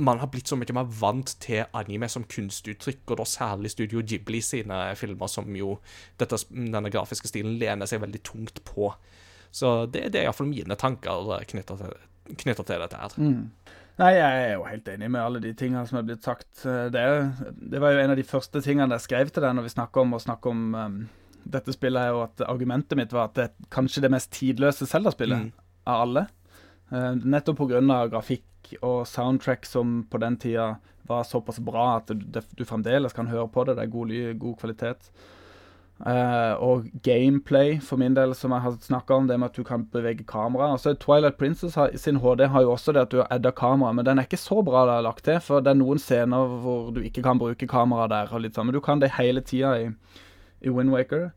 [0.00, 4.02] man har blitt så mye mer vant til anime som kunstuttrykk, og da særlig Studio
[4.02, 5.76] Ghibli sine filmer, som jo
[6.18, 8.90] dette, denne grafiske stilen lener seg veldig tungt på.
[9.52, 11.94] Så det, det er iallfall mine tanker knytta til,
[12.38, 13.16] til, dette her.
[13.18, 13.50] Mm.
[14.00, 16.48] Nei, jeg er jo helt enig med alle de tingene som er blitt sagt.
[16.64, 17.04] Eh, det,
[17.72, 20.04] det var jo en av de første tingene jeg skrev til deg når vi snakka
[20.04, 21.00] om å snakke om um,
[21.44, 24.88] dette spillet, er jo at argumentet mitt var at det er kanskje det mest tidløse
[24.88, 25.50] Zelda-spillet mm.
[25.92, 26.24] av alle.
[26.88, 27.82] Uh, nettopp pga.
[28.14, 30.70] grafikk og soundtrack som på den tida
[31.10, 33.76] var såpass bra at du, du fremdeles kan høre på det.
[33.76, 35.12] Det er god, god kvalitet.
[36.00, 39.64] Uh, og gameplay, for min del, som jeg har snakka om, det med at du
[39.68, 40.70] kan bevege kamera.
[40.72, 43.92] Altså, Twilight Princess har, sin HD har jo også det at du har adda kamera,
[43.92, 45.36] men den er ikke så bra det er lagt til.
[45.44, 48.70] For det er noen scener hvor du ikke kan bruke kamera der, og litt sånn,
[48.70, 49.90] men du kan det hele tida i,
[50.64, 51.34] i Windwaker.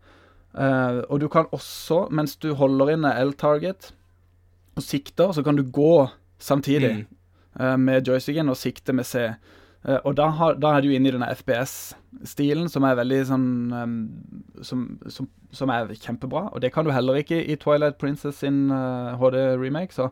[0.55, 3.91] Uh, eh, og du kan også, mens du holder inne L-target
[4.77, 6.07] og sikter, så kan du gå
[6.39, 7.05] samtidig mm.
[7.59, 9.27] uh, med joysticken og sikte med C.
[9.83, 13.47] Uh, og da, har, da, er du inne i denne FPS-stilen, som er veldig sånn
[13.75, 13.97] um,
[14.63, 16.45] som, som, som, er kjempebra.
[16.53, 19.91] Og det kan du heller ikke i Twilight Princess sin uh, eh, HD-remake.
[19.95, 20.07] Så,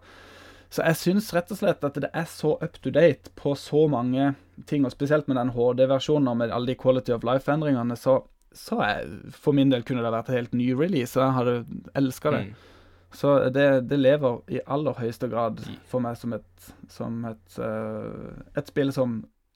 [0.68, 3.86] så, jeg syns rett og slett at det er så up to date på så
[3.92, 4.34] mange
[4.68, 8.20] ting, og spesielt med den HD-versjonen og med alle de quality of life-endringene, så,
[8.52, 11.62] så er, for min del kunne det vært en helt ny release, jeg hadde
[11.96, 12.46] elska det.
[12.50, 12.68] Mm.
[13.12, 15.80] Så det, det, lever i aller høyeste grad mm.
[15.88, 19.22] for meg som et, som et, uh, et spill som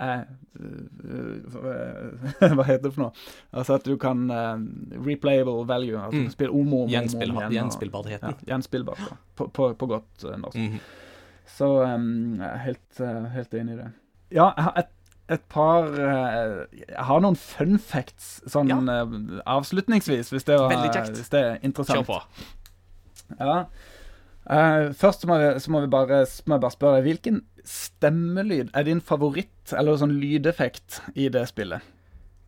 [2.55, 3.13] Hva heter det for noe?
[3.55, 4.59] Altså at du kan uh,
[5.05, 5.99] replayable value.
[5.99, 6.31] Altså mm.
[6.33, 7.53] spille om og om, Gjenspill, igjen.
[7.55, 8.29] Gjenspillbarheten.
[8.33, 8.97] Ja, gjenspillbar,
[9.35, 10.57] på, på, på, godt uh, norsk.
[10.57, 10.79] Mm -hmm.
[11.45, 13.91] Så um, jeg er helt, uh, helt enig i det.
[14.31, 14.91] Ja, jeg har et,
[15.29, 15.83] et par
[16.73, 19.05] Jeg har noen fun facts sånn ja.
[19.45, 21.97] avslutningsvis, hvis det, var, hvis det er interessant.
[21.97, 22.21] Kjør på.
[23.39, 23.65] Ja.
[24.93, 28.71] først så må, vi, så må, vi bare, må jeg bare spørre deg, hvilken stemmelyd
[28.73, 31.91] er din favoritt, eller sånn lydeffekt, i det spillet?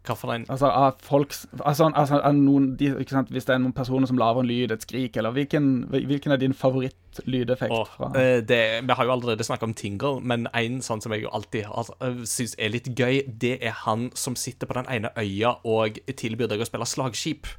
[0.07, 4.39] Altså av folks Altså, altså noen, de, sant, Hvis det er noen personer som lager
[4.39, 7.73] en lyd, et skrik, eller hvilken, hvilken er din favorittlydeffekt?
[7.73, 8.13] Oh,
[8.47, 11.67] det, vi har jo allerede snakka om Tingle, men en sånn som jeg jo alltid
[11.67, 15.99] altså, syns er litt gøy, det er han som sitter på den ene øya og
[16.07, 17.51] tilbyr deg å spille slagskip.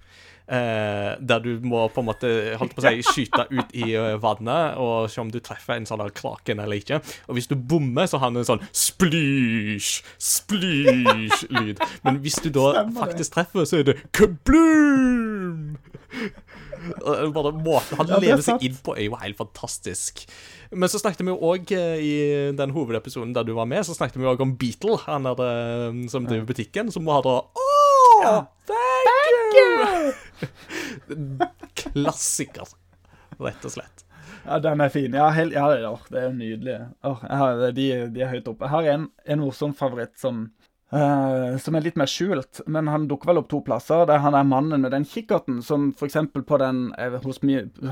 [0.49, 4.15] Eh, der du må på en måte holdt på å si, skyte ut i uh,
[4.16, 7.03] vannet og se om du treffer en sånn kraken eller ikke.
[7.29, 11.85] Og hvis du bommer, så har den en sånn splysj, splysj-lyd.
[12.07, 15.77] Men hvis du da faktisk treffer, så er det kabloom!
[17.37, 20.25] Bare måten han ja, lever seg inn på, er jo helt fantastisk.
[20.73, 22.15] Men så snakket vi jo òg eh, i
[22.57, 26.25] den hovedepisoden der du var med, så snakket vi òg om Beatle, han der som
[26.25, 27.69] driver butikken, som hadde Å!
[28.25, 28.39] ja.
[31.82, 32.68] Klassiker,
[33.39, 34.05] rett og slett.
[34.48, 35.14] Ja, den er fin.
[35.14, 36.76] Ja, hel, ja det, er, det er nydelig.
[37.05, 38.64] Oh, har, de, de er høyt oppe.
[38.64, 40.47] Jeg har en, en morsom favoritt som
[40.94, 44.06] uh, som er litt mer skjult, men han dukker vel opp to plasser.
[44.09, 47.43] Det er han er mannen med den kikkerten, som eksempel på den eh, hos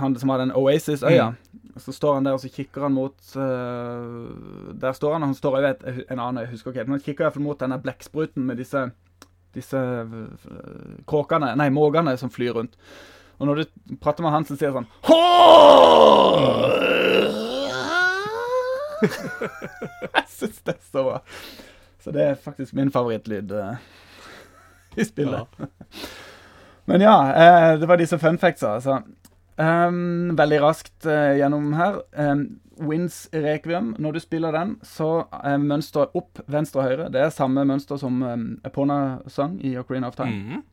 [0.00, 1.34] Han som har den Oasis-øya.
[1.76, 5.34] Så står han der, og så kikker han mot uh, Der står han, og han
[5.36, 8.46] står over en annen øy, jeg husker ikke men han kikker iallfall mot denne blekkspruten
[8.48, 8.86] med disse
[9.56, 12.76] disse eh, kråkene, nei, måkene som flyr rundt.
[13.36, 14.92] Og når du prater med han, så sier han sånn
[20.16, 21.18] Jeg syns det er så bra.
[22.00, 23.74] Så det er faktisk min favorittlyd uh,
[24.96, 25.60] i spillet.
[26.88, 29.00] Men ja, eh, det var disse fun factsa, altså.
[29.56, 32.02] Um, veldig raskt uh, gjennom her.
[32.12, 32.46] Um,
[32.76, 37.10] Wins Requiem, når du spiller den, så er mønsteret opp, venstre og høyre.
[37.12, 40.36] Det er samme mønster som um, Epona sang i Ocarina of Time.
[40.36, 40.64] Mhm.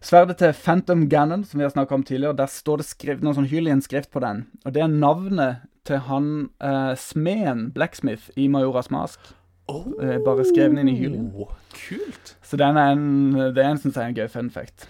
[0.00, 3.34] Sverdet til Phantom Gannon, som vi har snakka om tidligere, der står det skrevet noe
[3.34, 4.44] sånn Hylian-skrift på den.
[4.62, 6.28] Og det er navnet til han
[6.62, 9.32] uh, smeden, Blacksmith, i Majoras Mask.
[9.68, 11.32] Oh, Eh, bare skrevet inn i Hylian.
[11.74, 12.36] Kult.
[12.42, 14.86] Så den er en, det er en, synes jeg, en gøy fun fact.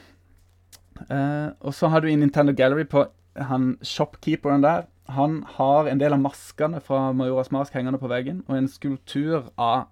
[1.10, 3.06] Eh, og så har du i Nintendo Gallery på
[3.38, 4.86] han shopkeeperen der.
[5.14, 9.46] Han har en del av maskene fra Majoras Mask hengende på veggen, og en skulptur
[9.56, 9.86] av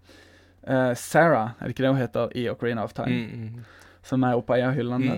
[0.68, 3.64] uh, Sarah, er det ikke det hun heter, i Ocarina of Time Mm.
[4.02, 5.08] som er oppe i ei av hyllene Mm.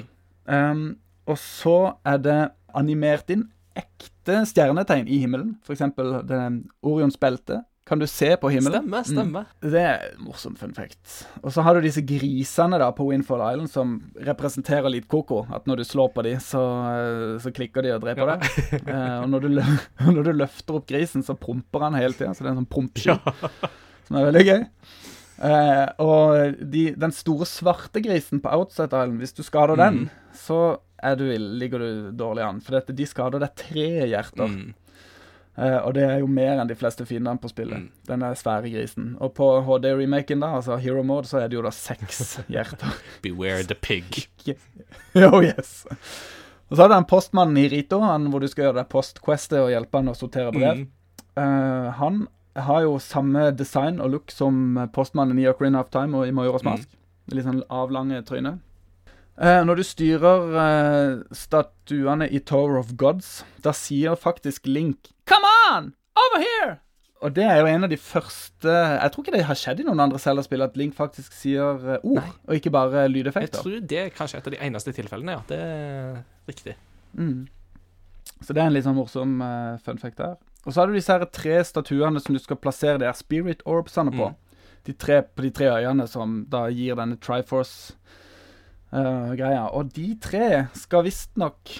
[0.47, 0.71] der.
[0.71, 5.57] Um, og så er det animert inn ekte stjernetegn i himmelen.
[5.67, 8.85] Det Orions belte kan du se på himmelen.
[8.85, 9.47] Stemmer, stemmer.
[9.65, 10.99] Det er morsom fun fact.
[11.43, 13.95] Og så har du disse grisene da på Windfall Island som
[14.29, 15.47] representerer litt koko.
[15.57, 16.61] At når du slår på dem, så,
[16.93, 18.37] eh, så klikker de og dreper Ja.
[18.37, 18.89] deg.
[18.89, 19.49] Eh, og når du,
[20.19, 22.35] når du løfter opp grisen, så promper han hele tida.
[22.37, 23.17] Så det er en sånn prompsky
[24.09, 24.67] som er veldig gøy.
[25.39, 30.35] Eh, og de, den store svarte grisen på Outside Island, hvis du skader den, Mm.
[30.35, 30.61] så
[30.99, 32.61] er du, ligger du dårlig an.
[32.61, 34.49] For dette, de skader deg tre hjerter.
[34.51, 34.75] Mm.
[35.59, 37.81] Eh, og det er jo mer enn de fleste fiendene på spillet.
[37.83, 38.05] Mm.
[38.07, 39.09] Den er svære grisen.
[39.19, 42.95] Og på HD-remaken, da, altså Hero Mode, så er det jo da seks hjerter.
[43.25, 44.29] Beware the pig.
[45.27, 45.83] oh yes.
[46.69, 49.59] Og så er det den postmannen i Rito, han, hvor du skal gjøre det postquestet
[49.65, 50.85] og hjelpe han å sortere brev.
[50.85, 50.89] Mm.
[51.39, 52.23] Uh, han
[52.59, 56.63] har jo samme design og look som postmannen i Ocarina of Time og i Majoras
[56.67, 56.71] Mm.
[56.75, 56.95] Mask.
[57.35, 58.59] Litt sånn avlange tryne.
[59.39, 65.47] Eh, når du styrer eh, statuene i Tower of Gods, da sier faktisk Link Come
[65.71, 65.93] on!
[66.19, 66.73] Over here!
[67.23, 69.87] Og det er jo en av de første Jeg tror ikke det har skjedd i
[69.87, 72.35] noen andre Zelda-spill at Link faktisk sier eh, ord, Nei.
[72.49, 73.63] og ikke bare lydeffekter.
[73.63, 75.47] Jeg tror det er kanskje et av de eneste tilfellene, ja.
[75.47, 76.21] Det er
[76.51, 76.75] riktig.
[77.15, 77.47] Mm.
[78.43, 80.35] Så det er en litt sånn morsom uh, fun fact der.
[80.65, 83.63] Og så har du disse her tre statuene som du skal plassere de her spirit
[83.67, 84.33] orbsene på.
[84.35, 84.75] Mm.
[84.87, 87.19] De tre, på de tre øyene som da gir denne
[88.91, 89.65] Triforce-greia.
[89.73, 91.75] og de tre skal visstnok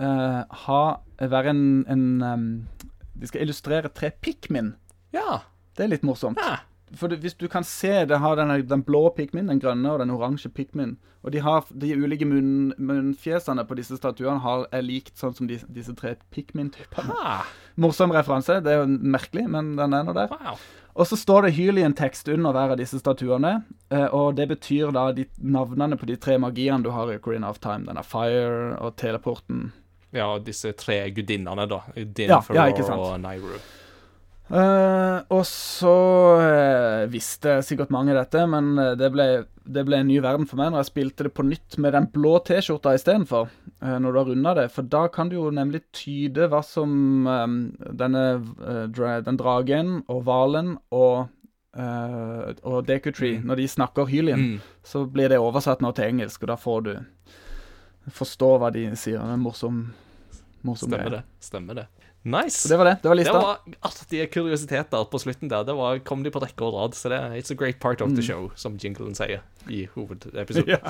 [0.00, 0.82] uh, ha
[1.18, 2.66] være en, en um,
[3.14, 4.74] De skal illustrere tre pikmin.
[5.12, 5.42] Ja.
[5.76, 6.38] Det er litt morsomt.
[6.40, 6.60] ja.
[6.92, 10.10] For hvis du kan se, det har denne, den blå pikmin, den grønne og den
[10.12, 10.98] oransje pikmin.
[11.22, 15.48] Og de har de ulike munn, munnfjesene på disse statuene har, er likt sånn som
[15.48, 17.16] de, disse tre pikmin-typene.
[17.80, 18.58] Morsom referanse.
[18.60, 20.34] Det er jo merkelig, men den er nå der.
[20.34, 20.60] wow.
[20.94, 23.62] Og så står det Hylian-tekst under hver av disse statuene.
[23.90, 27.48] eh, Og det betyr da de navnene på de tre magiene du har i Ocarina
[27.48, 27.86] of Time.
[27.86, 29.70] Den er Fire og teleporten.
[30.12, 31.80] Ja, og disse tre gudinnene, da.
[31.96, 33.56] Ja, Dinfer ja, og Nairo.
[34.52, 35.92] Eh, og så
[36.36, 39.26] uh, visste sikkert mange dette, men eh, det ble,
[39.64, 42.08] det ble en ny verden for meg når jeg spilte det på nytt med den
[42.12, 43.48] blå T-skjorta istedenfor.
[43.80, 44.66] Uh, når du har runda det.
[44.74, 47.54] For da kan du jo nemlig tyde hva som eh,
[48.02, 48.24] denne
[48.92, 51.30] dra den dragen og hvalen og
[51.78, 53.46] uh, og Deku Tree, Mm.
[53.48, 54.60] når de snakker hylien, Mm.
[54.84, 56.94] så blir det oversatt nå til engelsk, og da får du
[58.12, 59.16] forstå hva de sier.
[59.22, 59.86] Det er morsom,
[60.62, 61.22] morsom Stemmer det.
[61.40, 61.86] Stemmer det.
[62.24, 62.60] Nice.
[62.62, 62.96] Så det var det.
[63.02, 63.32] Det var lista.
[63.32, 65.64] Det var artige kuriositeter på slutten der.
[65.66, 66.94] Det var, kom de på rekke og rad.
[66.94, 68.26] Så det er It's a great part of the Mm.
[68.28, 70.76] show, som jinglen sier i hovedepisoden.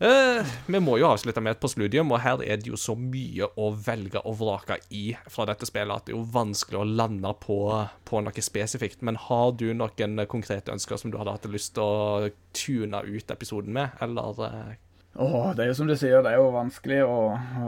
[0.00, 0.38] Ja.
[0.40, 3.46] uh, vi må jo avslutte med et postludium, og her er det jo så mye
[3.56, 7.32] å velge og vrake i fra dette spillet at det er jo vanskelig å lande
[7.40, 7.58] på,
[8.04, 9.00] på noe spesifikt.
[9.02, 13.30] Men har du noen konkrete ønsker som du hadde hatt lyst til å tune ut
[13.32, 14.74] episoden med, eller eh,
[15.18, 17.18] Åh, det er jo som du sier, det er jo vanskelig å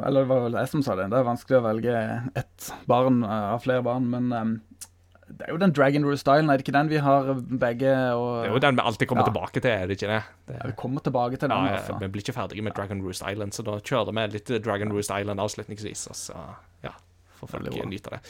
[0.04, 1.06] Eller det var vel jeg som sa det.
[1.12, 2.00] Det er vanskelig å velge
[2.36, 4.52] ett barn eh, av flere barn, men um,
[5.28, 7.90] det er jo den Dragon Roo-stylen, er det ikke den vi har begge?
[8.16, 9.32] Og, Det er jo den vi alltid kommer Ja.
[9.32, 10.22] tilbake til, er det ikke det?
[10.48, 11.98] det Ja, vi kommer tilbake til den, ja, altså.
[12.00, 15.12] Vi blir ikke ferdige med Dragon Roost Island, så da kjører vi litt Dragon Roost
[15.12, 16.06] Island avslutningsvis.
[16.08, 16.38] Og så,
[16.84, 16.94] ja,
[17.40, 18.20] får folk nyter nyte det.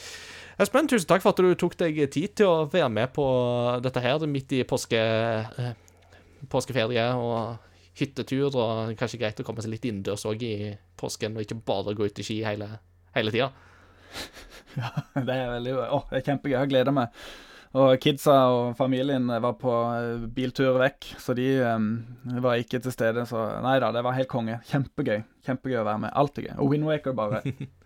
[0.59, 3.25] Espen, tusen takk for at du tok deg tid til å være med på
[3.81, 5.73] dette her midt i påske, eh,
[6.51, 7.68] påskeferie og
[7.99, 10.53] hyttetur, og kanskje greit å komme seg litt innendørs òg i
[10.99, 12.71] påsken, og ikke bare gå ut i ski hele,
[13.17, 13.51] hele tida.
[15.27, 16.55] Det er veldig Å, det er kjempegøy.
[16.55, 17.21] Jeg gleder meg.
[17.79, 21.89] Og kidsa og familien var på eh, biltur vekk, så de um,
[22.41, 23.25] var ikke til stede.
[23.29, 24.57] Så nei da, det var helt konge.
[24.69, 25.21] Kjempegøy.
[25.45, 26.13] Kjempegøy å være med.
[26.17, 26.55] Alltid gøy.
[26.57, 27.43] Og Windwaker, bare.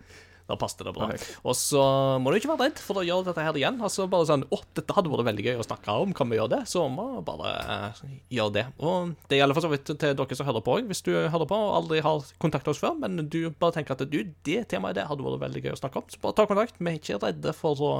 [0.43, 1.07] Da passet det bra.
[1.07, 1.35] Okay.
[1.47, 1.81] Og så
[2.19, 3.77] må du ikke være redd for å gjøre dette her igjen.
[3.83, 6.51] Altså bare sånn Å, dette hadde vært veldig gøy å snakke om, kan vi gjøre
[6.57, 6.59] det?
[6.67, 8.01] Så må vi bare uh,
[8.33, 8.65] gjøre det.
[8.83, 11.47] Og det gjelder for så vidt til dere som hører på òg, hvis du hører
[11.47, 14.99] på og aldri har kontakta oss før, men du bare tenker at du, det temaet
[14.99, 16.75] det hadde vært veldig gøy å snakke om, så bare ta kontakt.
[16.79, 17.95] Vi er ikke redde for å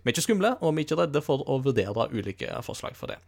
[0.00, 3.12] Vi er ikke skumle, og vi er ikke redde for å vurdere ulike forslag for
[3.12, 3.20] det.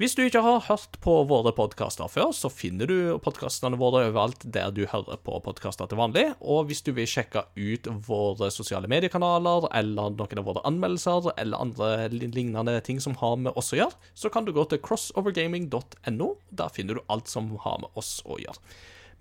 [0.00, 4.40] Hvis du ikke har hørt på våre podkaster før, så finner du podkastene våre overalt
[4.54, 6.24] der du hører på podkaster til vanlig.
[6.40, 11.60] Og hvis du vil sjekke ut våre sosiale mediekanaler eller noen av våre anmeldelser eller
[11.60, 16.30] andre lignende ting som har med oss å gjøre, så kan du gå til crossovergaming.no.
[16.48, 18.58] Der finner du alt som har med oss å gjøre.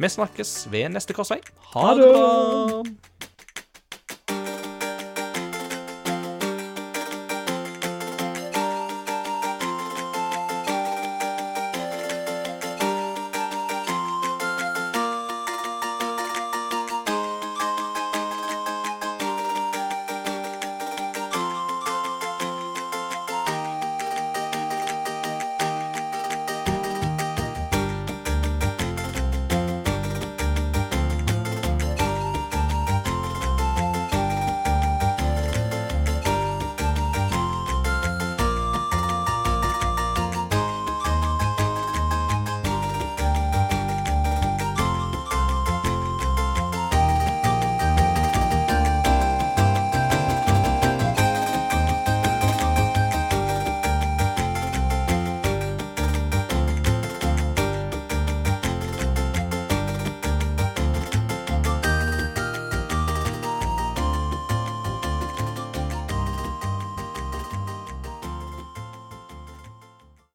[0.01, 1.41] Vi snakkes ved neste korsvei.
[1.75, 2.07] Ha det!
[2.07, 3.27] bra!